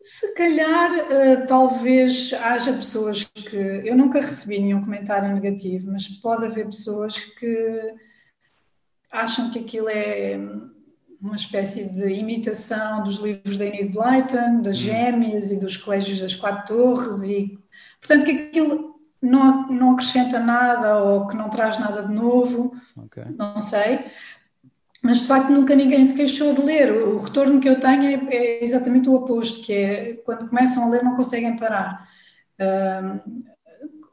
Se 0.00 0.34
calhar, 0.34 0.90
uh, 0.92 1.46
talvez 1.46 2.32
haja 2.32 2.72
pessoas 2.72 3.24
que. 3.24 3.56
Eu 3.56 3.96
nunca 3.96 4.20
recebi 4.20 4.58
nenhum 4.58 4.82
comentário 4.82 5.32
negativo, 5.32 5.92
mas 5.92 6.08
pode 6.08 6.44
haver 6.44 6.66
pessoas 6.66 7.16
que 7.16 7.94
acham 9.10 9.50
que 9.50 9.60
aquilo 9.60 9.88
é 9.88 10.36
uma 11.20 11.36
espécie 11.36 11.84
de 11.84 12.08
imitação 12.08 13.04
dos 13.04 13.18
livros 13.18 13.56
da 13.56 13.66
Enid 13.66 13.92
Blyton, 13.92 14.62
das 14.62 14.78
hum. 14.78 14.80
Gêmeas 14.80 15.52
e 15.52 15.60
dos 15.60 15.76
Colégios 15.76 16.18
das 16.18 16.34
Quatro 16.34 16.74
Torres 16.74 17.22
e 17.22 17.61
Portanto, 18.02 18.24
que 18.24 18.32
aquilo 18.32 19.00
não, 19.22 19.68
não 19.68 19.92
acrescenta 19.92 20.40
nada 20.40 20.98
ou 20.98 21.28
que 21.28 21.36
não 21.36 21.48
traz 21.48 21.78
nada 21.78 22.02
de 22.02 22.12
novo, 22.12 22.74
okay. 22.96 23.24
não 23.38 23.60
sei. 23.60 24.06
Mas 25.00 25.18
de 25.20 25.26
facto 25.26 25.50
nunca 25.50 25.74
ninguém 25.74 26.04
se 26.04 26.14
queixou 26.14 26.52
de 26.52 26.62
ler. 26.62 26.92
O 26.92 27.18
retorno 27.18 27.60
que 27.60 27.68
eu 27.68 27.80
tenho 27.80 28.04
é, 28.04 28.34
é 28.34 28.64
exatamente 28.64 29.08
o 29.08 29.14
oposto, 29.14 29.64
que 29.64 29.72
é 29.72 30.14
quando 30.24 30.48
começam 30.48 30.84
a 30.84 30.88
ler 30.88 31.02
não 31.02 31.16
conseguem 31.16 31.56
parar. 31.56 32.08
Um, 32.60 33.42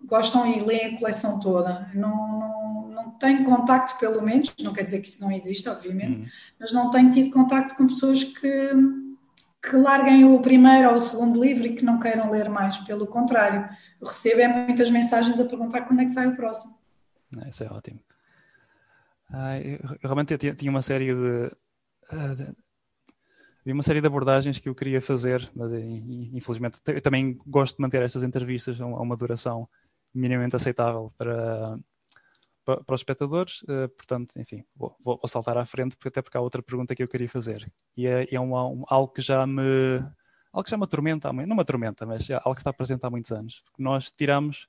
gostam 0.06 0.48
e 0.48 0.60
leem 0.60 0.96
a 0.96 0.98
coleção 0.98 1.40
toda. 1.40 1.90
Não, 1.94 2.40
não, 2.40 2.88
não 2.90 3.10
tenho 3.12 3.46
contacto, 3.46 4.00
pelo 4.00 4.22
menos, 4.22 4.54
não 4.62 4.74
quer 4.74 4.84
dizer 4.84 5.02
que 5.02 5.08
isso 5.08 5.22
não 5.22 5.32
exista, 5.32 5.72
obviamente, 5.72 6.22
uhum. 6.22 6.28
mas 6.60 6.72
não 6.72 6.90
tenho 6.90 7.12
tido 7.12 7.32
contacto 7.32 7.76
com 7.76 7.88
pessoas 7.88 8.24
que 8.24 8.72
que 9.62 9.76
larguem 9.76 10.24
o 10.24 10.42
primeiro 10.42 10.90
ou 10.90 10.96
o 10.96 11.00
segundo 11.00 11.44
livro 11.44 11.68
e 11.68 11.76
que 11.76 11.84
não 11.84 12.00
queiram 12.00 12.32
ler 12.32 12.50
mais. 12.50 12.78
Pelo 12.80 13.06
contrário, 13.06 13.68
recebo 14.02 14.42
é 14.42 14.48
muitas 14.48 14.90
mensagens 14.90 15.40
a 15.40 15.46
perguntar 15.46 15.82
quando 15.82 16.02
é 16.02 16.06
que 16.06 16.12
sai 16.12 16.28
o 16.28 16.36
próximo. 16.36 16.80
Isso 17.48 17.64
é 17.64 17.68
ótimo. 17.68 18.00
Ah, 19.32 19.60
eu, 19.60 19.80
realmente 20.02 20.34
eu 20.34 20.56
tinha 20.56 20.72
uma 20.72 20.82
série 20.82 21.14
de, 21.14 21.52
ah, 22.12 22.36
de, 23.66 23.72
uma 23.72 23.84
série 23.84 24.02
de 24.02 24.08
abordagens 24.08 24.58
que 24.58 24.68
eu 24.70 24.74
queria 24.74 25.02
fazer, 25.02 25.50
mas 25.54 25.72
eh, 25.72 25.82
infelizmente 26.34 26.80
eu 26.88 27.02
também 27.02 27.38
gosto 27.46 27.76
de 27.76 27.82
manter 27.82 28.02
estas 28.02 28.24
entrevistas 28.24 28.82
a 28.82 28.86
uma 28.86 29.16
duração 29.16 29.70
minimamente 30.12 30.56
aceitável 30.56 31.12
para, 31.16 31.78
para, 32.78 32.96
os 32.96 33.02
espectadores. 33.02 33.62
Uh, 33.64 33.90
portanto, 33.90 34.40
enfim, 34.40 34.64
vou, 34.76 34.96
vou, 35.04 35.20
saltar 35.28 35.58
à 35.58 35.66
frente, 35.66 35.96
porque 35.96 36.10
até 36.10 36.22
porque 36.22 36.38
há 36.38 36.42
outra 36.42 36.62
pergunta 36.62 36.96
que 36.96 37.02
eu 37.02 37.08
queria 37.08 37.30
fazer. 37.30 37.72
E 37.96 38.06
é, 38.06 38.28
é 38.32 38.40
um, 38.40 38.54
um, 38.54 38.84
algo 38.88 39.12
que 39.12 39.22
já 39.22 39.46
me. 39.48 40.00
Algo 40.52 40.64
que 40.64 40.72
já 40.72 40.78
me 40.78 40.84
atormenta, 40.84 41.32
não 41.32 41.56
me 41.56 41.62
atormenta, 41.62 42.08
mas 42.08 42.28
é 42.28 42.34
algo 42.34 42.56
que 42.56 42.62
está 42.62 42.74
presente 42.74 43.06
há 43.06 43.10
muitos 43.10 43.32
anos. 43.32 43.62
Porque 43.66 43.84
nós 43.84 44.10
tiramos, 44.10 44.68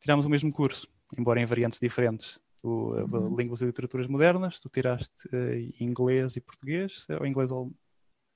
tiramos 0.00 0.24
o 0.24 0.28
mesmo 0.28 0.52
curso, 0.52 0.86
embora 1.18 1.40
em 1.40 1.46
variantes 1.46 1.80
diferentes. 1.80 2.38
Tu, 2.60 2.96
eh, 2.96 3.16
uhum. 3.16 3.36
Línguas 3.36 3.60
e 3.60 3.64
Literaturas 3.64 4.06
Modernas, 4.06 4.60
tu 4.60 4.68
tiraste 4.68 5.26
uh, 5.32 5.82
inglês 5.82 6.36
e 6.36 6.40
português, 6.40 7.06
ou 7.08 7.26
inglês, 7.26 7.50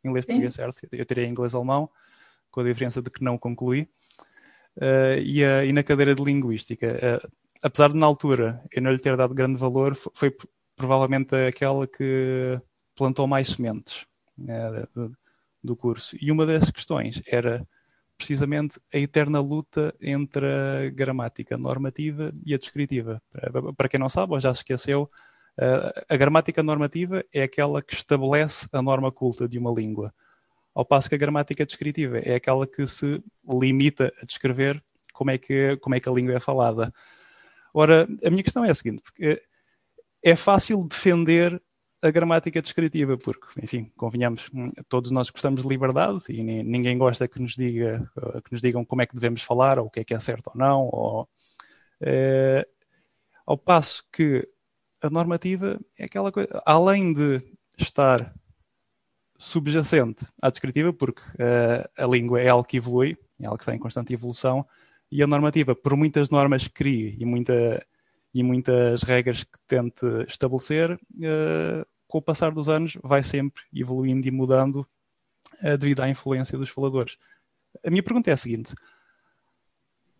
inglês 0.04 0.26
português, 0.26 0.54
certo? 0.54 0.88
Eu 0.90 1.04
tirei 1.04 1.26
inglês-alemão, 1.26 1.88
com 2.50 2.60
a 2.60 2.64
diferença 2.64 3.00
de 3.00 3.10
que 3.10 3.22
não 3.22 3.38
concluí. 3.38 3.88
Uh, 4.76 5.20
e, 5.22 5.42
e, 5.42 5.72
na 5.72 5.84
cadeira 5.84 6.14
de 6.14 6.24
Linguística, 6.24 6.88
uh, 7.22 7.32
apesar 7.64 7.88
de 7.88 7.98
na 7.98 8.06
altura 8.06 8.62
eu 8.70 8.82
não 8.82 8.92
lhe 8.92 8.98
ter 8.98 9.16
dado 9.16 9.34
grande 9.34 9.58
valor, 9.58 9.96
foi, 9.96 10.30
provavelmente 10.76 11.34
aquela 11.34 11.86
que 11.86 12.60
plantou 12.94 13.26
mais 13.26 13.48
sementes 13.48 14.06
né, 14.36 14.84
do, 15.62 15.74
curso. 15.74 16.16
E 16.20 16.30
uma 16.30 16.44
das 16.44 16.70
questões 16.70 17.22
era 17.26 17.66
precisamente 18.18 18.78
a 18.92 18.98
eterna 18.98 19.40
luta 19.40 19.94
entre 20.00 20.46
a 20.46 20.90
gramática 20.90 21.56
normativa 21.56 22.32
e 22.44 22.54
a 22.54 22.58
descritiva. 22.58 23.20
Para, 23.76 23.88
quem 23.88 23.98
não 23.98 24.08
sabe, 24.08 24.34
ou 24.34 24.40
já 24.40 24.52
esqueceu, 24.52 25.10
a 26.08 26.16
gramática 26.16 26.62
normativa 26.62 27.24
é 27.32 27.42
aquela 27.42 27.82
que 27.82 27.94
estabelece 27.94 28.68
a 28.72 28.82
norma 28.82 29.10
culta 29.10 29.48
de 29.48 29.58
uma 29.58 29.72
língua, 29.72 30.12
ao 30.74 30.84
passo 30.84 31.08
que 31.08 31.14
a 31.14 31.18
gramática 31.18 31.64
descritiva 31.64 32.18
é 32.18 32.34
aquela 32.34 32.66
que 32.66 32.86
se 32.86 33.22
limita 33.48 34.12
a 34.20 34.26
descrever 34.26 34.82
como 35.12 35.30
é 35.30 35.38
que, 35.38 35.76
como 35.78 35.94
é 35.94 36.00
que 36.00 36.08
a 36.08 36.12
língua 36.12 36.34
é 36.34 36.40
falada. 36.40 36.92
Ora, 37.74 38.08
a 38.24 38.30
minha 38.30 38.42
questão 38.44 38.64
é 38.64 38.70
a 38.70 38.74
seguinte, 38.74 39.02
porque 39.02 39.42
é 40.24 40.36
fácil 40.36 40.86
defender 40.86 41.60
a 42.00 42.10
gramática 42.10 42.62
descritiva, 42.62 43.18
porque, 43.18 43.60
enfim, 43.60 43.90
convenhamos, 43.96 44.48
hum, 44.54 44.68
todos 44.88 45.10
nós 45.10 45.28
gostamos 45.28 45.62
de 45.62 45.68
liberdade 45.68 46.22
e 46.28 46.42
ninguém 46.42 46.96
gosta 46.96 47.26
que 47.26 47.40
nos, 47.40 47.54
diga, 47.54 48.08
que 48.44 48.52
nos 48.52 48.60
digam 48.60 48.84
como 48.84 49.02
é 49.02 49.06
que 49.06 49.14
devemos 49.14 49.42
falar, 49.42 49.78
ou 49.78 49.86
o 49.86 49.90
que 49.90 50.00
é 50.00 50.04
que 50.04 50.14
é 50.14 50.20
certo 50.20 50.48
ou 50.48 50.56
não, 50.56 50.82
ou, 50.84 51.28
é, 52.00 52.66
ao 53.46 53.58
passo 53.58 54.04
que 54.12 54.48
a 55.02 55.10
normativa 55.10 55.80
é 55.98 56.04
aquela 56.04 56.30
coisa, 56.30 56.62
além 56.64 57.12
de 57.12 57.42
estar 57.78 58.34
subjacente 59.36 60.26
à 60.40 60.48
descritiva, 60.48 60.92
porque 60.92 61.22
uh, 61.22 61.88
a 61.96 62.06
língua 62.06 62.40
é 62.40 62.48
algo 62.48 62.66
que 62.66 62.76
evolui, 62.76 63.16
é 63.40 63.46
algo 63.46 63.58
que 63.58 63.64
está 63.64 63.74
em 63.74 63.78
constante 63.78 64.12
evolução, 64.12 64.66
e 65.14 65.22
a 65.22 65.28
normativa, 65.28 65.76
por 65.76 65.96
muitas 65.96 66.28
normas 66.28 66.66
que 66.66 66.74
crie 66.74 67.16
e, 67.20 67.24
muita, 67.24 67.86
e 68.34 68.42
muitas 68.42 69.04
regras 69.04 69.44
que 69.44 69.58
tente 69.64 70.04
estabelecer, 70.26 70.90
uh, 70.94 71.86
com 72.08 72.18
o 72.18 72.22
passar 72.22 72.50
dos 72.50 72.68
anos 72.68 72.98
vai 73.00 73.22
sempre 73.22 73.62
evoluindo 73.72 74.26
e 74.26 74.32
mudando 74.32 74.84
uh, 75.62 75.78
devido 75.78 76.00
à 76.00 76.08
influência 76.08 76.58
dos 76.58 76.68
faladores. 76.68 77.16
A 77.86 77.90
minha 77.90 78.02
pergunta 78.02 78.28
é 78.28 78.32
a 78.32 78.36
seguinte: 78.36 78.74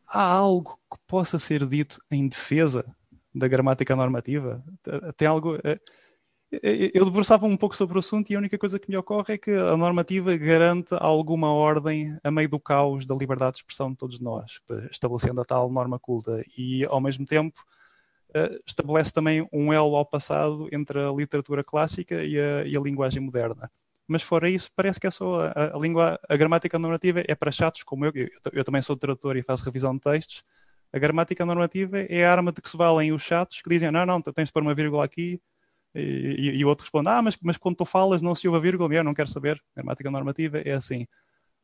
há 0.07 0.23
algo 0.23 0.79
que 0.89 0.99
possa 1.09 1.41
ser 1.41 1.67
dito 1.67 1.99
em 2.09 2.29
defesa 2.29 2.85
da 3.35 3.49
gramática 3.49 3.97
normativa? 3.97 4.65
Tem 5.17 5.27
algo. 5.27 5.57
Uh, 5.57 5.81
eu 6.63 7.05
debruçava 7.05 7.47
um 7.47 7.57
pouco 7.57 7.77
sobre 7.77 7.97
o 7.97 8.01
assunto 8.01 8.31
e 8.31 8.35
a 8.35 8.39
única 8.39 8.59
coisa 8.59 8.79
que 8.79 8.89
me 8.89 8.97
ocorre 8.97 9.35
é 9.35 9.39
que 9.39 9.51
a 9.51 9.77
normativa 9.77 10.37
garante 10.37 10.95
alguma 10.99 11.53
ordem 11.53 12.17
a 12.23 12.31
meio 12.31 12.49
do 12.49 12.61
caos 12.61 13.07
da 13.07 13.15
liberdade 13.15 13.53
de 13.53 13.59
expressão 13.59 13.91
de 13.91 13.97
todos 13.97 14.21
nós, 14.21 14.61
estabelecendo 14.91 15.41
a 15.41 15.45
tal 15.45 15.71
norma 15.71 15.99
culta 15.99 16.45
e, 16.57 16.85
ao 16.87 17.01
mesmo 17.01 17.25
tempo, 17.25 17.61
eh, 18.35 18.61
estabelece 18.67 19.13
também 19.13 19.47
um 19.53 19.73
elo 19.73 19.95
ao 19.95 20.05
passado 20.05 20.69
entre 20.73 20.99
a 21.01 21.13
literatura 21.13 21.63
clássica 21.63 22.23
e 22.25 22.39
a, 22.39 22.65
e 22.67 22.77
a 22.77 22.81
linguagem 22.81 23.23
moderna. 23.23 23.71
Mas 24.07 24.23
fora 24.23 24.51
isso, 24.51 24.71
parece 24.75 25.01
que 25.01 25.07
é 25.07 25.11
só 25.11 25.41
a, 25.41 25.77
a, 25.77 25.79
língua, 25.79 26.19
a 26.29 26.37
gramática 26.37 26.79
normativa 26.79 27.23
é 27.27 27.35
para 27.35 27.53
chatos 27.53 27.85
como 27.85 28.05
eu, 28.05 28.13
eu, 28.15 28.29
eu 28.53 28.65
também 28.65 28.83
sou 28.83 28.97
tradutor 28.97 29.37
e 29.37 29.43
faço 29.43 29.65
revisão 29.65 29.95
de 29.95 30.01
textos. 30.01 30.43
A 30.93 30.99
gramática 30.99 31.47
normativa 31.47 31.99
é 32.01 32.25
a 32.27 32.33
arma 32.33 32.53
de 32.53 32.61
que 32.61 32.69
se 32.69 32.77
valem 32.77 33.13
os 33.13 33.23
chatos 33.23 33.63
que 33.63 33.71
dizem: 33.71 33.91
não, 33.91 34.05
não, 34.05 34.21
tens 34.21 34.47
de 34.47 34.53
pôr 34.53 34.63
uma 34.63 34.75
vírgula 34.75 35.05
aqui, 35.05 35.41
e, 35.95 36.59
e, 36.59 36.65
o 36.65 36.69
outro 36.69 36.85
responde: 36.85 37.09
Ah, 37.09 37.23
mas, 37.23 37.39
mas 37.41 37.57
quando 37.57 37.77
tu 37.77 37.85
falas 37.85 38.21
não 38.21 38.35
se 38.35 38.49
ouve 38.49 38.59
a 38.59 38.63
vírgula, 38.63 38.93
eu 38.95 39.05
não 39.05 39.13
quero 39.13 39.29
saber. 39.29 39.61
Gramática 39.77 40.11
normativa 40.11 40.59
é 40.59 40.73
assim. 40.73 41.07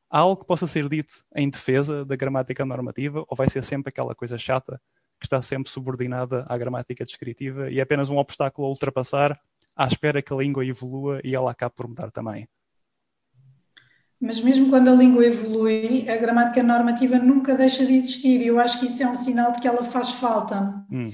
Há 0.08 0.20
algo 0.20 0.40
que 0.40 0.46
possa 0.46 0.66
ser 0.66 0.88
dito 0.88 1.12
em 1.34 1.48
defesa 1.48 2.04
da 2.04 2.16
gramática 2.16 2.64
normativa 2.64 3.24
ou 3.28 3.36
vai 3.36 3.48
ser 3.48 3.64
sempre 3.64 3.90
aquela 3.90 4.14
coisa 4.14 4.38
chata 4.38 4.80
que 5.20 5.26
está 5.26 5.42
sempre 5.42 5.70
subordinada 5.70 6.44
à 6.48 6.56
gramática 6.56 7.04
descritiva 7.04 7.70
e 7.70 7.78
é 7.78 7.82
apenas 7.82 8.08
um 8.08 8.16
obstáculo 8.16 8.66
a 8.66 8.70
ultrapassar 8.70 9.38
à 9.76 9.86
espera 9.86 10.22
que 10.22 10.32
a 10.32 10.36
língua 10.36 10.64
evolua 10.64 11.20
e 11.22 11.34
ela 11.34 11.50
acabe 11.50 11.74
por 11.76 11.86
mudar 11.86 12.10
também? 12.10 12.48
Mas 14.20 14.40
mesmo 14.40 14.68
quando 14.68 14.88
a 14.88 14.94
língua 14.94 15.24
evolui, 15.24 16.08
a 16.08 16.16
gramática 16.16 16.62
normativa 16.62 17.18
nunca 17.18 17.54
deixa 17.54 17.86
de 17.86 17.94
existir 17.94 18.40
e 18.40 18.48
eu 18.48 18.58
acho 18.58 18.78
que 18.78 18.86
isso 18.86 19.02
é 19.02 19.08
um 19.08 19.14
sinal 19.14 19.52
de 19.52 19.60
que 19.60 19.68
ela 19.68 19.84
faz 19.84 20.10
falta. 20.10 20.84
Hum 20.90 21.12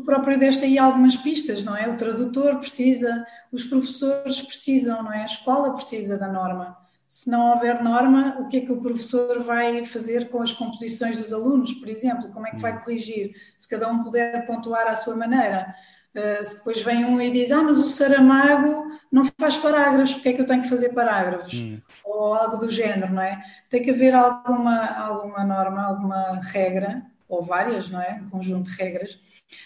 o 0.00 0.04
próprio 0.04 0.38
deste 0.38 0.64
aí 0.64 0.78
algumas 0.78 1.16
pistas, 1.16 1.62
não 1.62 1.76
é? 1.76 1.88
O 1.88 1.96
tradutor 1.96 2.58
precisa, 2.58 3.24
os 3.52 3.64
professores 3.64 4.40
precisam, 4.40 5.02
não 5.02 5.12
é? 5.12 5.22
A 5.22 5.26
escola 5.26 5.74
precisa 5.74 6.16
da 6.16 6.26
norma. 6.26 6.76
Se 7.06 7.30
não 7.30 7.50
houver 7.50 7.82
norma, 7.82 8.36
o 8.40 8.48
que 8.48 8.58
é 8.58 8.60
que 8.60 8.72
o 8.72 8.80
professor 8.80 9.42
vai 9.42 9.84
fazer 9.84 10.28
com 10.28 10.42
as 10.42 10.52
composições 10.52 11.16
dos 11.16 11.32
alunos, 11.32 11.74
por 11.74 11.88
exemplo? 11.88 12.30
Como 12.30 12.46
é 12.46 12.50
que 12.50 12.58
vai 12.60 12.76
hum. 12.76 12.80
corrigir? 12.80 13.34
Se 13.58 13.68
cada 13.68 13.88
um 13.88 14.02
puder 14.02 14.46
pontuar 14.46 14.86
à 14.86 14.94
sua 14.94 15.16
maneira. 15.16 15.74
Uh, 16.14 16.42
se 16.42 16.58
depois 16.58 16.82
vem 16.82 17.04
um 17.04 17.20
e 17.20 17.30
diz, 17.30 17.52
ah, 17.52 17.62
mas 17.62 17.78
o 17.78 17.88
Saramago 17.88 18.90
não 19.12 19.24
faz 19.38 19.56
parágrafos, 19.56 20.14
porque 20.14 20.30
é 20.30 20.32
que 20.32 20.40
eu 20.40 20.46
tenho 20.46 20.62
que 20.62 20.68
fazer 20.68 20.90
parágrafos? 20.90 21.54
Hum. 21.54 21.80
Ou 22.04 22.34
algo 22.34 22.56
do 22.56 22.70
género, 22.70 23.12
não 23.12 23.22
é? 23.22 23.40
Tem 23.68 23.82
que 23.82 23.90
haver 23.90 24.14
alguma, 24.14 24.86
alguma 24.86 25.44
norma, 25.44 25.84
alguma 25.84 26.40
regra, 26.42 27.02
ou 27.30 27.44
várias, 27.44 27.88
não 27.88 28.00
é? 28.00 28.20
Um 28.24 28.30
conjunto 28.30 28.70
de 28.70 28.76
regras, 28.76 29.18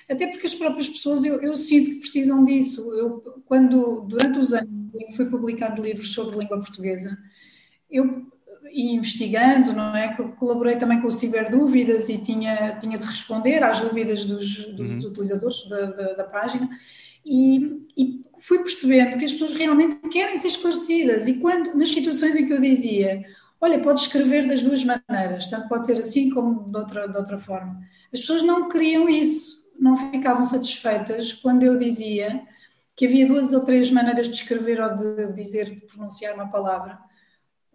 até 0.09 0.27
porque 0.27 0.47
as 0.47 0.55
próprias 0.55 0.89
pessoas, 0.89 1.25
eu, 1.25 1.41
eu, 1.43 1.57
sinto 1.57 1.91
que 1.91 2.01
precisam 2.01 2.45
disso. 2.45 2.93
Eu, 2.95 3.43
quando, 3.47 4.03
durante 4.03 4.39
os 4.39 4.53
anos 4.53 4.95
em 4.95 5.07
que 5.07 5.17
fui 5.17 5.27
publicando 5.27 5.83
livros 5.83 6.13
sobre 6.13 6.39
língua 6.39 6.59
portuguesa, 6.59 7.17
eu, 7.91 8.27
e 8.71 8.95
investigando, 8.95 9.73
não 9.73 9.95
é? 9.95 10.15
Colaborei 10.39 10.77
também 10.77 11.01
com 11.01 11.09
o 11.09 11.13
Ciberdúvidas 11.13 12.09
e 12.09 12.19
tinha, 12.19 12.77
tinha 12.79 12.99
de 12.99 13.05
responder 13.05 13.63
às 13.63 13.81
dúvidas 13.81 14.25
dos, 14.25 14.67
dos 14.75 14.91
uhum. 14.91 15.11
utilizadores 15.11 15.69
da, 15.69 15.87
da, 15.87 16.13
da 16.15 16.25
página, 16.25 16.69
e, 17.25 17.87
e, 17.97 18.25
fui 18.41 18.59
percebendo 18.59 19.17
que 19.17 19.25
as 19.25 19.33
pessoas 19.33 19.55
realmente 19.55 19.97
querem 20.11 20.37
ser 20.37 20.49
esclarecidas. 20.49 21.27
E 21.29 21.39
quando, 21.41 21.75
nas 21.75 21.91
situações 21.91 22.37
em 22.37 22.47
que 22.47 22.53
eu 22.53 22.61
dizia, 22.61 23.25
olha, 23.65 23.83
pode 23.83 24.01
escrever 24.01 24.47
das 24.47 24.63
duas 24.63 24.85
maneiras, 24.85 25.47
tanto 25.47 25.69
pode 25.69 25.87
ser 25.87 25.99
assim 25.99 26.31
como 26.31 26.71
de 26.71 26.79
outra, 26.79 27.09
de 27.09 27.17
outra 27.17 27.39
forma, 27.39 27.81
as 28.13 28.21
pessoas 28.21 28.43
não 28.43 28.69
queriam 28.69 29.09
isso 29.09 29.65
não 29.79 29.97
ficavam 29.97 30.45
satisfeitas 30.45 31.33
quando 31.33 31.63
eu 31.63 31.79
dizia 31.79 32.43
que 32.97 33.07
havia 33.07 33.27
duas 33.27 33.53
ou 33.53 33.65
três 33.65 33.91
maneiras 33.91 34.29
de 34.29 34.35
escrever 34.35 34.81
ou 34.81 34.97
de 34.97 35.33
dizer, 35.33 35.75
de 35.75 35.81
pronunciar 35.83 36.35
uma 36.35 36.49
palavra, 36.49 36.99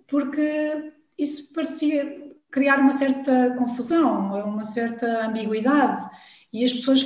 porque 0.08 0.93
isso 1.17 1.54
parecia 1.54 2.32
criar 2.49 2.80
uma 2.80 2.91
certa 2.91 3.54
confusão, 3.58 4.34
uma 4.45 4.63
certa 4.63 5.25
ambiguidade, 5.25 6.10
e 6.54 6.63
as 6.63 6.71
pessoas 6.73 7.06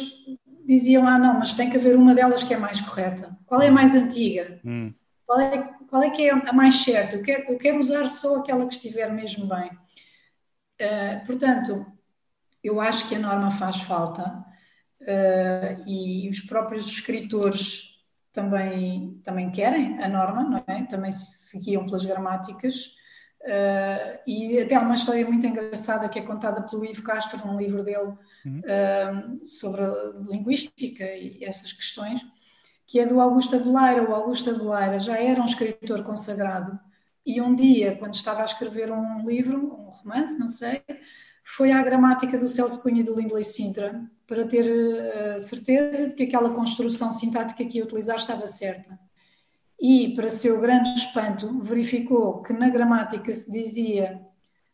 diziam, 0.65 1.07
ah 1.07 1.17
não, 1.17 1.39
mas 1.39 1.53
tem 1.53 1.69
que 1.69 1.77
haver 1.77 1.97
uma 1.97 2.13
delas 2.13 2.43
que 2.43 2.53
é 2.53 2.57
mais 2.57 2.79
correta. 2.79 3.35
Qual 3.45 3.61
é 3.61 3.67
a 3.67 3.71
mais 3.71 3.95
antiga? 3.95 4.61
Hum. 4.63 4.93
Qual, 5.25 5.39
é, 5.39 5.73
qual 5.93 6.01
é 6.01 6.09
que 6.09 6.27
é 6.27 6.31
a 6.31 6.51
mais 6.51 6.77
certa? 6.77 7.17
Eu 7.17 7.21
quero, 7.21 7.51
eu 7.51 7.57
quero 7.59 7.79
usar 7.79 8.07
só 8.07 8.37
aquela 8.37 8.67
que 8.67 8.73
estiver 8.73 9.13
mesmo 9.13 9.45
bem. 9.45 9.69
Uh, 10.81 11.23
portanto, 11.27 11.85
eu 12.63 12.81
acho 12.81 13.07
que 13.07 13.13
a 13.13 13.19
norma 13.19 13.51
faz 13.51 13.79
falta, 13.81 14.43
uh, 15.01 15.83
e 15.87 16.27
os 16.27 16.39
próprios 16.39 16.87
escritores 16.87 17.91
também, 18.31 19.21
também 19.23 19.51
querem 19.51 20.03
a 20.03 20.09
norma, 20.09 20.41
não 20.41 20.63
é? 20.65 20.83
Também 20.85 21.11
se 21.11 21.59
guiam 21.59 21.85
pelas 21.85 22.03
gramáticas. 22.03 22.95
Uh, 23.41 24.17
e 24.25 24.61
até 24.61 24.73
há 24.73 24.79
uma 24.79 24.95
história 24.95 25.23
muito 25.27 25.45
engraçada 25.45 26.09
que 26.09 26.17
é 26.17 26.23
contada 26.23 26.63
pelo 26.63 26.85
Ivo 26.85 27.03
Castro 27.03 27.45
num 27.45 27.55
livro 27.55 27.83
dele 27.83 28.17
uhum. 28.43 28.61
uh, 28.61 29.45
sobre 29.45 29.83
linguística 30.27 31.05
e 31.05 31.43
essas 31.43 31.71
questões, 31.71 32.19
que 32.85 32.99
é 32.99 33.05
do 33.05 33.19
Augusto 33.19 33.55
Abeleira. 33.55 34.09
O 34.09 34.13
Augusto 34.13 34.49
Abeleira 34.49 34.99
já 34.99 35.17
era 35.17 35.41
um 35.41 35.45
escritor 35.45 36.03
consagrado 36.03 36.79
e 37.25 37.39
um 37.39 37.55
dia, 37.55 37.95
quando 37.95 38.15
estava 38.15 38.41
a 38.41 38.45
escrever 38.45 38.91
um 38.91 39.25
livro, 39.25 39.57
um 39.57 39.89
romance, 39.89 40.37
não 40.37 40.47
sei, 40.47 40.81
foi 41.43 41.71
à 41.71 41.81
gramática 41.81 42.37
do 42.37 42.47
Celso 42.47 42.81
Cunha 42.81 43.01
e 43.01 43.03
do 43.03 43.17
Lindley 43.17 43.43
Sintra 43.43 44.03
para 44.27 44.45
ter 44.45 44.65
uh, 44.65 45.39
certeza 45.39 46.09
de 46.09 46.15
que 46.15 46.23
aquela 46.23 46.49
construção 46.51 47.11
sintática 47.11 47.63
que 47.63 47.77
ia 47.77 47.83
utilizar 47.83 48.17
estava 48.17 48.47
certa. 48.47 48.99
E, 49.79 50.13
para 50.15 50.29
seu 50.29 50.59
grande 50.61 50.89
espanto, 50.95 51.59
verificou 51.61 52.41
que 52.41 52.53
na 52.53 52.69
gramática 52.69 53.33
se 53.35 53.51
dizia 53.51 54.21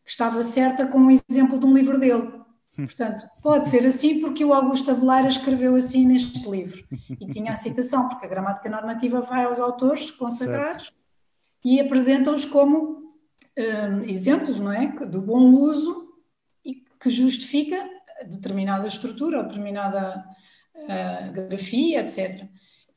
que 0.04 0.10
estava 0.10 0.42
certa 0.42 0.86
com 0.86 0.98
um 0.98 1.10
exemplo 1.10 1.58
de 1.58 1.66
um 1.66 1.74
livro 1.74 1.98
dele. 1.98 2.39
Portanto, 2.86 3.28
pode 3.42 3.68
ser 3.68 3.86
assim 3.86 4.20
porque 4.20 4.44
o 4.44 4.52
Augusto 4.52 4.90
Abeleira 4.90 5.28
escreveu 5.28 5.74
assim 5.74 6.06
neste 6.06 6.48
livro. 6.48 6.84
E 7.20 7.26
tinha 7.28 7.52
a 7.52 7.56
citação, 7.56 8.08
porque 8.08 8.26
a 8.26 8.28
gramática 8.28 8.68
normativa 8.68 9.20
vai 9.20 9.44
aos 9.44 9.60
autores 9.60 10.10
consagrados 10.10 10.84
certo. 10.84 10.92
e 11.64 11.80
apresentam-os 11.80 12.44
como 12.44 13.14
um, 13.58 14.04
exemplos, 14.04 14.58
não 14.58 14.72
é? 14.72 14.86
Do 15.06 15.20
bom 15.20 15.40
uso 15.40 16.14
e 16.64 16.84
que 17.00 17.10
justifica 17.10 17.88
determinada 18.26 18.86
estrutura 18.86 19.38
ou 19.38 19.44
determinada 19.44 20.24
uh, 20.76 21.32
grafia, 21.32 22.00
etc. 22.00 22.46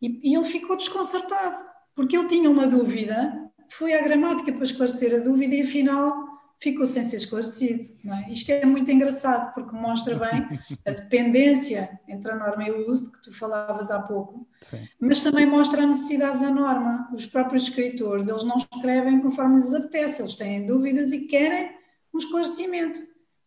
E, 0.02 0.32
e, 0.32 0.36
ele 0.36 0.46
ficou 0.46 0.76
desconcertado, 0.76 1.66
porque 1.96 2.18
ele 2.18 2.28
tinha 2.28 2.50
uma 2.50 2.68
dúvida, 2.68 3.34
foi 3.70 3.94
à 3.94 4.02
gramática 4.02 4.52
para 4.52 4.64
esclarecer 4.64 5.16
a 5.16 5.24
dúvida 5.24 5.56
e 5.56 5.62
afinal 5.62 6.33
ficou 6.64 6.86
sem 6.86 7.04
ser 7.04 7.18
esclarecido. 7.18 7.84
É? 8.06 8.32
Isto 8.32 8.52
é 8.52 8.66
muito 8.66 8.90
engraçado, 8.90 9.54
porque 9.54 9.76
mostra 9.76 10.16
bem 10.16 10.58
a 10.86 10.92
dependência 10.92 12.00
entre 12.08 12.32
a 12.32 12.36
norma 12.38 12.64
e 12.64 12.72
o 12.72 12.90
uso, 12.90 13.12
que 13.12 13.22
tu 13.22 13.38
falavas 13.38 13.92
há 13.92 14.02
pouco, 14.02 14.48
Sim. 14.62 14.88
mas 14.98 15.22
também 15.22 15.46
mostra 15.46 15.84
a 15.84 15.86
necessidade 15.86 16.40
da 16.40 16.50
norma. 16.50 17.10
Os 17.14 17.26
próprios 17.26 17.64
escritores, 17.64 18.30
eles 18.30 18.46
não 18.46 18.56
escrevem 18.56 19.20
conforme 19.20 19.58
lhes 19.58 19.74
apetece, 19.74 20.22
eles 20.22 20.36
têm 20.36 20.66
dúvidas 20.66 21.12
e 21.12 21.26
querem 21.26 21.72
um 22.14 22.18
esclarecimento. 22.18 23.02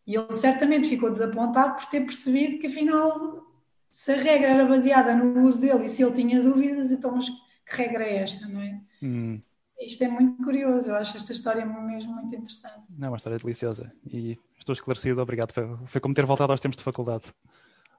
E 0.06 0.14
ele 0.14 0.32
certamente 0.34 0.86
ficou 0.86 1.10
desapontado 1.10 1.76
por 1.76 1.86
ter 1.86 2.00
percebido 2.00 2.58
que, 2.58 2.66
afinal, 2.66 3.46
se 3.90 4.12
a 4.12 4.16
regra 4.16 4.48
era 4.48 4.66
baseada 4.66 5.16
no 5.16 5.42
uso 5.48 5.60
dele 5.60 5.84
e 5.84 5.88
se 5.88 6.04
ele 6.04 6.12
tinha 6.12 6.42
dúvidas, 6.42 6.92
então, 6.92 7.12
mas 7.16 7.28
que 7.30 7.76
regra 7.76 8.04
é 8.04 8.18
esta, 8.18 8.46
não 8.46 8.60
é? 8.60 8.78
Hum. 9.02 9.40
Isto 9.80 10.02
é 10.02 10.08
muito 10.08 10.42
curioso, 10.42 10.90
eu 10.90 10.96
acho 10.96 11.16
esta 11.16 11.32
história 11.32 11.64
mesmo 11.64 12.14
muito 12.14 12.34
interessante. 12.34 12.84
Não, 12.90 13.08
é 13.08 13.10
uma 13.10 13.16
história 13.16 13.38
deliciosa 13.38 13.92
e 14.06 14.38
estou 14.58 14.72
esclarecido, 14.72 15.20
obrigado. 15.20 15.52
Foi, 15.52 15.76
foi 15.86 16.00
como 16.00 16.14
ter 16.14 16.24
voltado 16.24 16.52
aos 16.52 16.60
tempos 16.60 16.76
de 16.76 16.84
faculdade. 16.84 17.32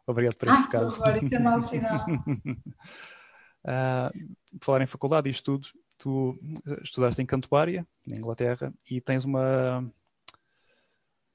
Obrigado 0.06 0.36
por 0.36 0.48
este 0.48 0.60
ah, 0.60 0.64
bocado. 0.64 0.96
Agora, 0.96 1.18
isso 1.18 1.36
é 1.36 1.40
mau 1.40 1.62
sinal. 1.62 2.06
uh, 3.68 4.10
falar 4.64 4.82
em 4.82 4.88
faculdade 4.88 5.28
e 5.28 5.32
estudos, 5.32 5.74
tu 5.98 6.40
estudaste 6.82 7.22
em 7.22 7.26
Cantuária, 7.26 7.86
na 8.06 8.18
Inglaterra, 8.18 8.74
e 8.90 9.02
tens 9.02 9.26
uma. 9.26 9.86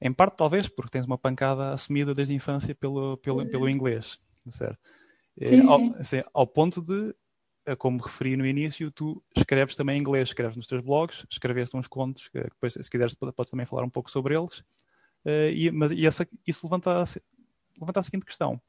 Em 0.01 0.11
parte, 0.11 0.35
talvez, 0.35 0.67
porque 0.67 0.91
tens 0.91 1.05
uma 1.05 1.17
pancada 1.17 1.73
assumida 1.73 2.13
desde 2.13 2.33
a 2.33 2.37
infância 2.37 2.75
pelo, 2.75 3.15
pelo, 3.17 3.47
pelo 3.49 3.69
inglês. 3.69 4.19
Certo? 4.49 4.77
Sim, 5.41 5.67
ao, 5.67 5.79
sim. 5.79 5.95
Assim, 5.97 6.23
ao 6.33 6.45
ponto 6.45 6.81
de 6.81 7.15
como 7.77 8.01
referi 8.01 8.35
no 8.35 8.45
início, 8.45 8.91
tu 8.91 9.23
escreves 9.35 9.75
também 9.75 9.97
em 9.97 10.01
inglês, 10.01 10.29
escreves 10.29 10.57
nos 10.57 10.67
teus 10.67 10.81
blogs, 10.81 11.25
escreveste 11.29 11.77
uns 11.77 11.87
contos, 11.87 12.27
que 12.27 12.39
depois, 12.41 12.73
se 12.73 12.89
quiseres, 12.89 13.15
podes 13.15 13.51
também 13.51 13.65
falar 13.65 13.83
um 13.83 13.89
pouco 13.89 14.11
sobre 14.11 14.35
eles. 14.35 14.59
Uh, 15.25 15.51
e, 15.53 15.71
mas 15.71 15.91
e 15.91 16.05
essa, 16.05 16.27
isso 16.45 16.65
levanta 16.65 17.01
a, 17.01 17.05
levanta 17.79 17.99
a 17.99 18.03
seguinte 18.03 18.25
questão: 18.25 18.61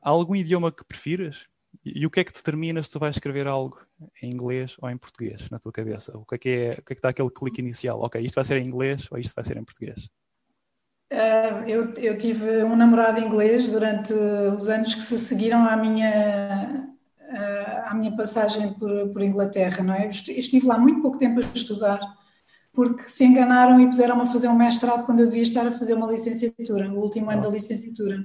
há 0.00 0.10
algum 0.10 0.36
idioma 0.36 0.70
que 0.70 0.84
prefiras? 0.84 1.48
E, 1.84 2.02
e, 2.02 2.06
o 2.06 2.10
que 2.10 2.20
é 2.20 2.24
que 2.24 2.32
determina 2.32 2.82
se 2.82 2.90
tu 2.90 2.98
vais 2.98 3.16
escrever 3.16 3.46
algo 3.46 3.80
em 4.22 4.30
inglês 4.30 4.76
ou 4.80 4.88
em 4.88 4.96
português 4.96 5.50
na 5.50 5.58
tua 5.58 5.72
cabeça? 5.72 6.16
O 6.16 6.24
que 6.24 6.34
é 6.34 6.38
que, 6.38 6.48
é, 6.48 6.70
o 6.78 6.82
que, 6.82 6.92
é 6.92 6.96
que 6.96 7.02
dá 7.02 7.08
aquele 7.08 7.30
clique 7.30 7.60
inicial? 7.60 8.00
Ok, 8.00 8.20
isto 8.20 8.34
vai 8.34 8.44
ser 8.44 8.58
em 8.58 8.66
inglês 8.66 9.08
ou 9.10 9.18
isto 9.18 9.34
vai 9.34 9.44
ser 9.44 9.56
em 9.56 9.64
português? 9.64 10.08
Uh, 11.12 11.66
eu, 11.66 11.92
eu 11.94 12.16
tive 12.16 12.62
um 12.62 12.76
namorado 12.76 13.20
inglês 13.20 13.66
durante 13.66 14.12
os 14.12 14.68
anos 14.68 14.94
que 14.94 15.02
se 15.02 15.18
seguiram 15.18 15.64
à 15.64 15.76
minha 15.76 16.89
à 17.84 17.94
minha 17.94 18.14
passagem 18.16 18.72
por, 18.74 19.08
por 19.08 19.22
Inglaterra, 19.22 19.82
não 19.82 19.94
é? 19.94 20.08
estive 20.08 20.66
lá 20.66 20.78
muito 20.78 21.00
pouco 21.00 21.18
tempo 21.18 21.40
a 21.40 21.44
estudar, 21.54 22.00
porque 22.72 23.08
se 23.08 23.24
enganaram 23.24 23.80
e 23.80 23.86
puseram-me 23.86 24.22
a 24.22 24.26
fazer 24.26 24.48
um 24.48 24.56
mestrado 24.56 25.04
quando 25.04 25.20
eu 25.20 25.26
devia 25.26 25.42
estar 25.42 25.66
a 25.66 25.72
fazer 25.72 25.94
uma 25.94 26.06
licenciatura, 26.06 26.90
o 26.90 27.00
último 27.00 27.30
ano 27.30 27.42
da 27.42 27.48
licenciatura. 27.48 28.24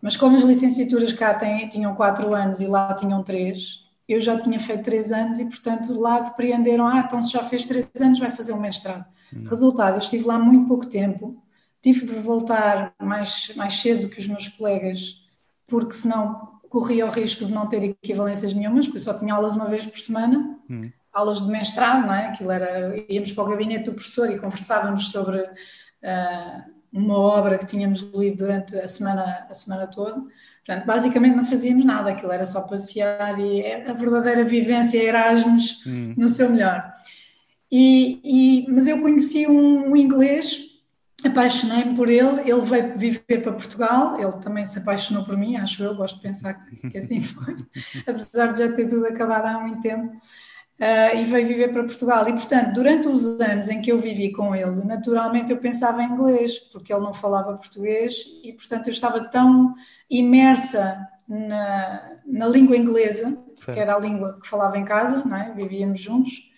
Mas 0.00 0.16
como 0.16 0.36
as 0.36 0.44
licenciaturas 0.44 1.12
cá 1.12 1.34
têm, 1.34 1.68
tinham 1.68 1.94
quatro 1.94 2.34
anos 2.34 2.60
e 2.60 2.66
lá 2.66 2.94
tinham 2.94 3.22
três, 3.22 3.84
eu 4.08 4.20
já 4.20 4.38
tinha 4.38 4.60
feito 4.60 4.84
três 4.84 5.10
anos 5.12 5.38
e, 5.40 5.46
portanto, 5.46 5.98
lá 5.98 6.20
depreenderam, 6.20 6.86
ah, 6.86 7.04
então 7.06 7.22
se 7.22 7.32
já 7.32 7.42
fez 7.44 7.64
três 7.64 7.88
anos 8.00 8.18
vai 8.18 8.30
fazer 8.30 8.52
um 8.52 8.60
mestrado. 8.60 9.04
Hum. 9.34 9.44
Resultado, 9.48 9.94
eu 9.94 9.98
estive 9.98 10.24
lá 10.24 10.38
muito 10.38 10.68
pouco 10.68 10.86
tempo, 10.86 11.42
tive 11.82 12.04
de 12.04 12.14
voltar 12.14 12.94
mais, 13.00 13.52
mais 13.56 13.74
cedo 13.80 14.08
que 14.08 14.20
os 14.20 14.28
meus 14.28 14.48
colegas, 14.48 15.22
porque 15.66 15.94
senão 15.94 16.53
corria 16.74 17.06
o 17.06 17.10
risco 17.10 17.46
de 17.46 17.52
não 17.52 17.68
ter 17.68 17.84
equivalências 17.84 18.52
nenhumas, 18.52 18.86
porque 18.86 18.98
eu 18.98 19.02
só 19.02 19.14
tinha 19.14 19.32
aulas 19.32 19.54
uma 19.54 19.66
vez 19.66 19.86
por 19.86 19.96
semana, 19.96 20.58
hum. 20.68 20.90
aulas 21.12 21.40
de 21.40 21.48
mestrado, 21.48 22.04
não 22.04 22.12
é? 22.12 22.26
Aquilo 22.26 22.50
era, 22.50 22.96
íamos 23.08 23.30
para 23.30 23.44
o 23.44 23.46
gabinete 23.46 23.84
do 23.84 23.92
professor 23.92 24.28
e 24.28 24.40
conversávamos 24.40 25.12
sobre 25.12 25.38
uh, 25.38 26.64
uma 26.92 27.16
obra 27.16 27.58
que 27.58 27.66
tínhamos 27.66 28.00
lido 28.12 28.38
durante 28.38 28.76
a 28.76 28.88
semana, 28.88 29.46
a 29.48 29.54
semana 29.54 29.86
toda. 29.86 30.20
Portanto, 30.66 30.84
basicamente 30.84 31.36
não 31.36 31.44
fazíamos 31.44 31.84
nada, 31.84 32.10
aquilo 32.10 32.32
era 32.32 32.44
só 32.44 32.62
passear 32.62 33.38
e 33.38 33.60
é 33.60 33.88
a 33.88 33.92
verdadeira 33.92 34.42
vivência 34.42 35.00
Erasmus 35.00 35.86
hum. 35.86 36.14
no 36.16 36.26
seu 36.26 36.50
melhor. 36.50 36.92
E, 37.70 38.20
e, 38.24 38.66
mas 38.68 38.88
eu 38.88 39.00
conheci 39.00 39.46
um, 39.46 39.92
um 39.92 39.96
inglês 39.96 40.63
apaixonei-me 41.28 41.96
por 41.96 42.08
ele, 42.08 42.40
ele 42.40 42.60
veio 42.60 42.98
viver 42.98 43.42
para 43.42 43.52
Portugal, 43.52 44.18
ele 44.20 44.32
também 44.42 44.64
se 44.64 44.78
apaixonou 44.78 45.24
por 45.24 45.36
mim, 45.36 45.56
acho 45.56 45.82
eu, 45.82 45.94
gosto 45.94 46.16
de 46.16 46.22
pensar 46.22 46.66
que 46.90 46.98
assim 46.98 47.20
foi, 47.22 47.56
apesar 48.06 48.52
de 48.52 48.58
já 48.58 48.72
ter 48.72 48.88
tudo 48.88 49.06
acabado 49.06 49.46
há 49.46 49.60
muito 49.60 49.80
tempo, 49.80 50.16
uh, 50.80 51.16
e 51.16 51.24
veio 51.24 51.46
viver 51.46 51.72
para 51.72 51.84
Portugal. 51.84 52.28
E, 52.28 52.32
portanto, 52.32 52.74
durante 52.74 53.08
os 53.08 53.40
anos 53.40 53.68
em 53.68 53.80
que 53.80 53.90
eu 53.90 54.00
vivi 54.00 54.32
com 54.32 54.54
ele, 54.54 54.84
naturalmente 54.84 55.52
eu 55.52 55.58
pensava 55.58 56.02
em 56.02 56.10
inglês, 56.10 56.58
porque 56.72 56.92
ele 56.92 57.02
não 57.02 57.14
falava 57.14 57.56
português, 57.56 58.14
e, 58.42 58.52
portanto, 58.52 58.88
eu 58.88 58.92
estava 58.92 59.28
tão 59.28 59.74
imersa 60.10 61.08
na, 61.28 62.18
na 62.26 62.46
língua 62.46 62.76
inglesa, 62.76 63.38
certo. 63.54 63.74
que 63.74 63.80
era 63.80 63.94
a 63.94 63.98
língua 63.98 64.38
que 64.40 64.48
falava 64.48 64.78
em 64.78 64.84
casa, 64.84 65.22
não 65.24 65.36
é? 65.36 65.52
vivíamos 65.54 66.00
juntos, 66.00 66.53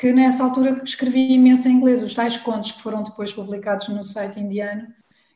que 0.00 0.14
nessa 0.14 0.42
altura 0.42 0.80
escrevi 0.82 1.34
imenso 1.34 1.68
em 1.68 1.72
inglês. 1.72 2.02
Os 2.02 2.14
tais 2.14 2.38
contos 2.38 2.72
que 2.72 2.80
foram 2.80 3.02
depois 3.02 3.34
publicados 3.34 3.88
no 3.88 4.02
site 4.02 4.40
indiano, 4.40 4.88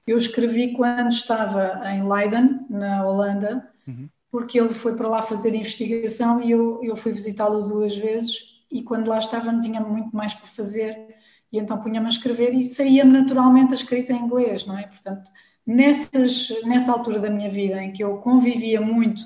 eu 0.06 0.16
escrevi 0.16 0.72
quando 0.72 1.10
estava 1.10 1.82
em 1.90 2.08
Leiden, 2.10 2.64
na 2.70 3.06
Holanda, 3.06 3.70
uhum. 3.86 4.08
porque 4.30 4.58
ele 4.58 4.72
foi 4.72 4.96
para 4.96 5.06
lá 5.06 5.20
fazer 5.20 5.54
investigação 5.54 6.42
e 6.42 6.50
eu, 6.50 6.80
eu 6.82 6.96
fui 6.96 7.12
visitá-lo 7.12 7.68
duas 7.68 7.94
vezes. 7.94 8.64
E 8.72 8.82
quando 8.82 9.08
lá 9.08 9.18
estava, 9.18 9.52
não 9.52 9.60
tinha 9.60 9.82
muito 9.82 10.16
mais 10.16 10.32
para 10.32 10.46
fazer, 10.46 11.14
e 11.52 11.58
então 11.58 11.78
punha-me 11.78 12.06
a 12.06 12.08
escrever 12.08 12.54
e 12.54 12.64
saía-me 12.64 13.12
naturalmente 13.12 13.72
a 13.72 13.76
escrita 13.76 14.14
em 14.14 14.22
inglês, 14.22 14.64
não 14.64 14.78
é? 14.78 14.86
Portanto, 14.86 15.30
nessas, 15.66 16.48
nessa 16.64 16.90
altura 16.90 17.18
da 17.20 17.28
minha 17.28 17.50
vida 17.50 17.82
em 17.82 17.92
que 17.92 18.02
eu 18.02 18.16
convivia 18.16 18.80
muito 18.80 19.22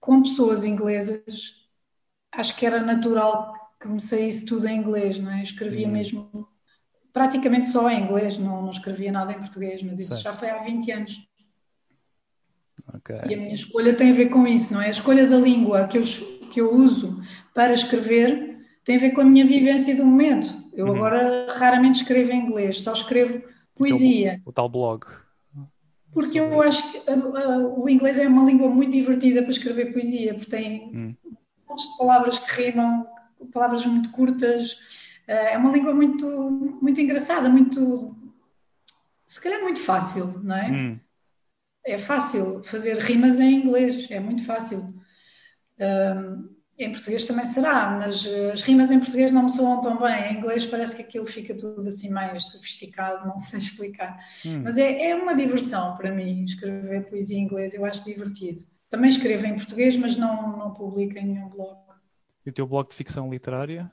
com 0.00 0.22
pessoas 0.22 0.64
inglesas, 0.64 1.22
acho 2.32 2.56
que 2.56 2.64
era 2.64 2.80
natural 2.80 3.61
me 3.88 4.00
saísse 4.00 4.44
tudo 4.44 4.66
em 4.66 4.78
inglês, 4.78 5.18
não 5.18 5.30
é? 5.30 5.40
Eu 5.40 5.44
escrevia 5.44 5.88
hum. 5.88 5.92
mesmo 5.92 6.48
praticamente 7.12 7.66
só 7.66 7.90
em 7.90 8.02
inglês, 8.02 8.38
não, 8.38 8.62
não 8.62 8.70
escrevia 8.70 9.12
nada 9.12 9.32
em 9.32 9.38
português, 9.38 9.82
mas 9.82 9.98
isso 9.98 10.10
certo. 10.10 10.22
já 10.22 10.32
foi 10.32 10.48
há 10.50 10.62
20 10.62 10.90
anos. 10.90 11.28
Okay. 12.94 13.20
E 13.28 13.34
a 13.34 13.36
minha 13.36 13.54
escolha 13.54 13.94
tem 13.94 14.10
a 14.10 14.14
ver 14.14 14.30
com 14.30 14.46
isso, 14.46 14.72
não 14.72 14.80
é? 14.80 14.86
A 14.86 14.90
escolha 14.90 15.26
da 15.26 15.36
língua 15.36 15.86
que 15.86 15.98
eu, 15.98 16.02
que 16.50 16.60
eu 16.60 16.74
uso 16.74 17.22
para 17.54 17.74
escrever 17.74 18.58
tem 18.84 18.96
a 18.96 19.00
ver 19.00 19.10
com 19.10 19.20
a 19.20 19.24
minha 19.24 19.44
vivência 19.44 19.94
do 19.94 20.04
momento. 20.04 20.48
Eu 20.72 20.86
uhum. 20.86 20.96
agora 20.96 21.46
raramente 21.50 22.00
escrevo 22.00 22.32
em 22.32 22.40
inglês, 22.40 22.80
só 22.80 22.92
escrevo 22.92 23.42
poesia. 23.76 24.40
O, 24.44 24.50
o 24.50 24.52
tal 24.52 24.68
blog. 24.68 25.04
Porque 26.12 26.38
eu 26.38 26.60
acho 26.60 26.92
que 26.92 27.10
a, 27.10 27.14
a, 27.14 27.58
o 27.58 27.88
inglês 27.88 28.18
é 28.18 28.28
uma 28.28 28.44
língua 28.44 28.68
muito 28.68 28.92
divertida 28.92 29.42
para 29.42 29.50
escrever 29.50 29.92
poesia, 29.92 30.34
porque 30.34 30.50
tem 30.50 30.90
hum. 30.94 31.14
de 31.74 31.98
palavras 31.98 32.38
que 32.38 32.62
rimam, 32.62 33.06
palavras 33.46 33.84
muito 33.86 34.10
curtas. 34.10 34.78
Eh, 35.26 35.54
é 35.54 35.58
uma 35.58 35.70
língua 35.70 35.94
muito, 35.94 36.26
muito 36.80 37.00
engraçada, 37.00 37.48
muito. 37.48 38.16
se 39.26 39.40
calhar 39.40 39.60
muito 39.62 39.80
fácil, 39.80 40.40
não 40.42 40.56
é? 40.56 40.70
Hum. 40.70 41.00
É 41.84 41.98
fácil 41.98 42.62
fazer 42.62 42.98
rimas 42.98 43.40
em 43.40 43.54
inglês, 43.54 44.10
é 44.10 44.20
muito 44.20 44.44
fácil. 44.44 44.94
Um, 45.80 46.52
em 46.78 46.90
português 46.90 47.24
também 47.26 47.44
será, 47.44 47.90
mas 47.90 48.26
eh, 48.26 48.52
as 48.52 48.62
rimas 48.62 48.90
em 48.90 48.98
português 48.98 49.30
não 49.30 49.44
me 49.44 49.50
soam 49.50 49.80
tão 49.80 49.98
bem. 49.98 50.32
Em 50.32 50.38
inglês 50.38 50.64
parece 50.64 50.96
que 50.96 51.02
aquilo 51.02 51.26
fica 51.26 51.54
tudo 51.54 51.86
assim 51.86 52.10
mais 52.10 52.46
sofisticado, 52.46 53.26
não 53.28 53.38
sei 53.38 53.58
explicar. 53.60 54.18
Hum. 54.46 54.62
Mas 54.64 54.78
é, 54.78 55.10
é 55.10 55.14
uma 55.14 55.34
diversão 55.34 55.96
para 55.96 56.10
mim 56.10 56.44
escrever 56.44 57.08
poesia 57.08 57.38
em 57.38 57.42
inglês, 57.42 57.74
eu 57.74 57.84
acho 57.84 58.04
divertido. 58.04 58.62
Também 58.90 59.10
escrevo 59.10 59.46
em 59.46 59.54
português, 59.54 59.96
mas 59.96 60.16
não, 60.16 60.56
não 60.56 60.74
publico 60.74 61.16
em 61.18 61.26
nenhum 61.26 61.48
blog. 61.48 61.78
E 62.44 62.50
o 62.50 62.52
teu 62.52 62.66
blog 62.66 62.88
de 62.88 62.94
ficção 62.94 63.30
literária? 63.30 63.90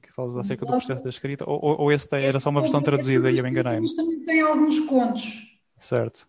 Que 0.00 0.12
falas 0.12 0.36
acerca 0.36 0.64
do 0.64 0.72
processo 0.72 1.02
da 1.02 1.10
escrita? 1.10 1.44
Ou, 1.48 1.80
ou 1.80 1.92
esse 1.92 2.08
era 2.14 2.38
só 2.38 2.50
uma 2.50 2.60
versão 2.60 2.82
traduzida 2.82 3.30
e 3.30 3.38
eu 3.38 3.46
enganei-me? 3.46 3.92
também 3.94 4.20
tem 4.24 4.40
alguns 4.40 4.78
contos. 4.80 5.58
Certo. 5.76 6.28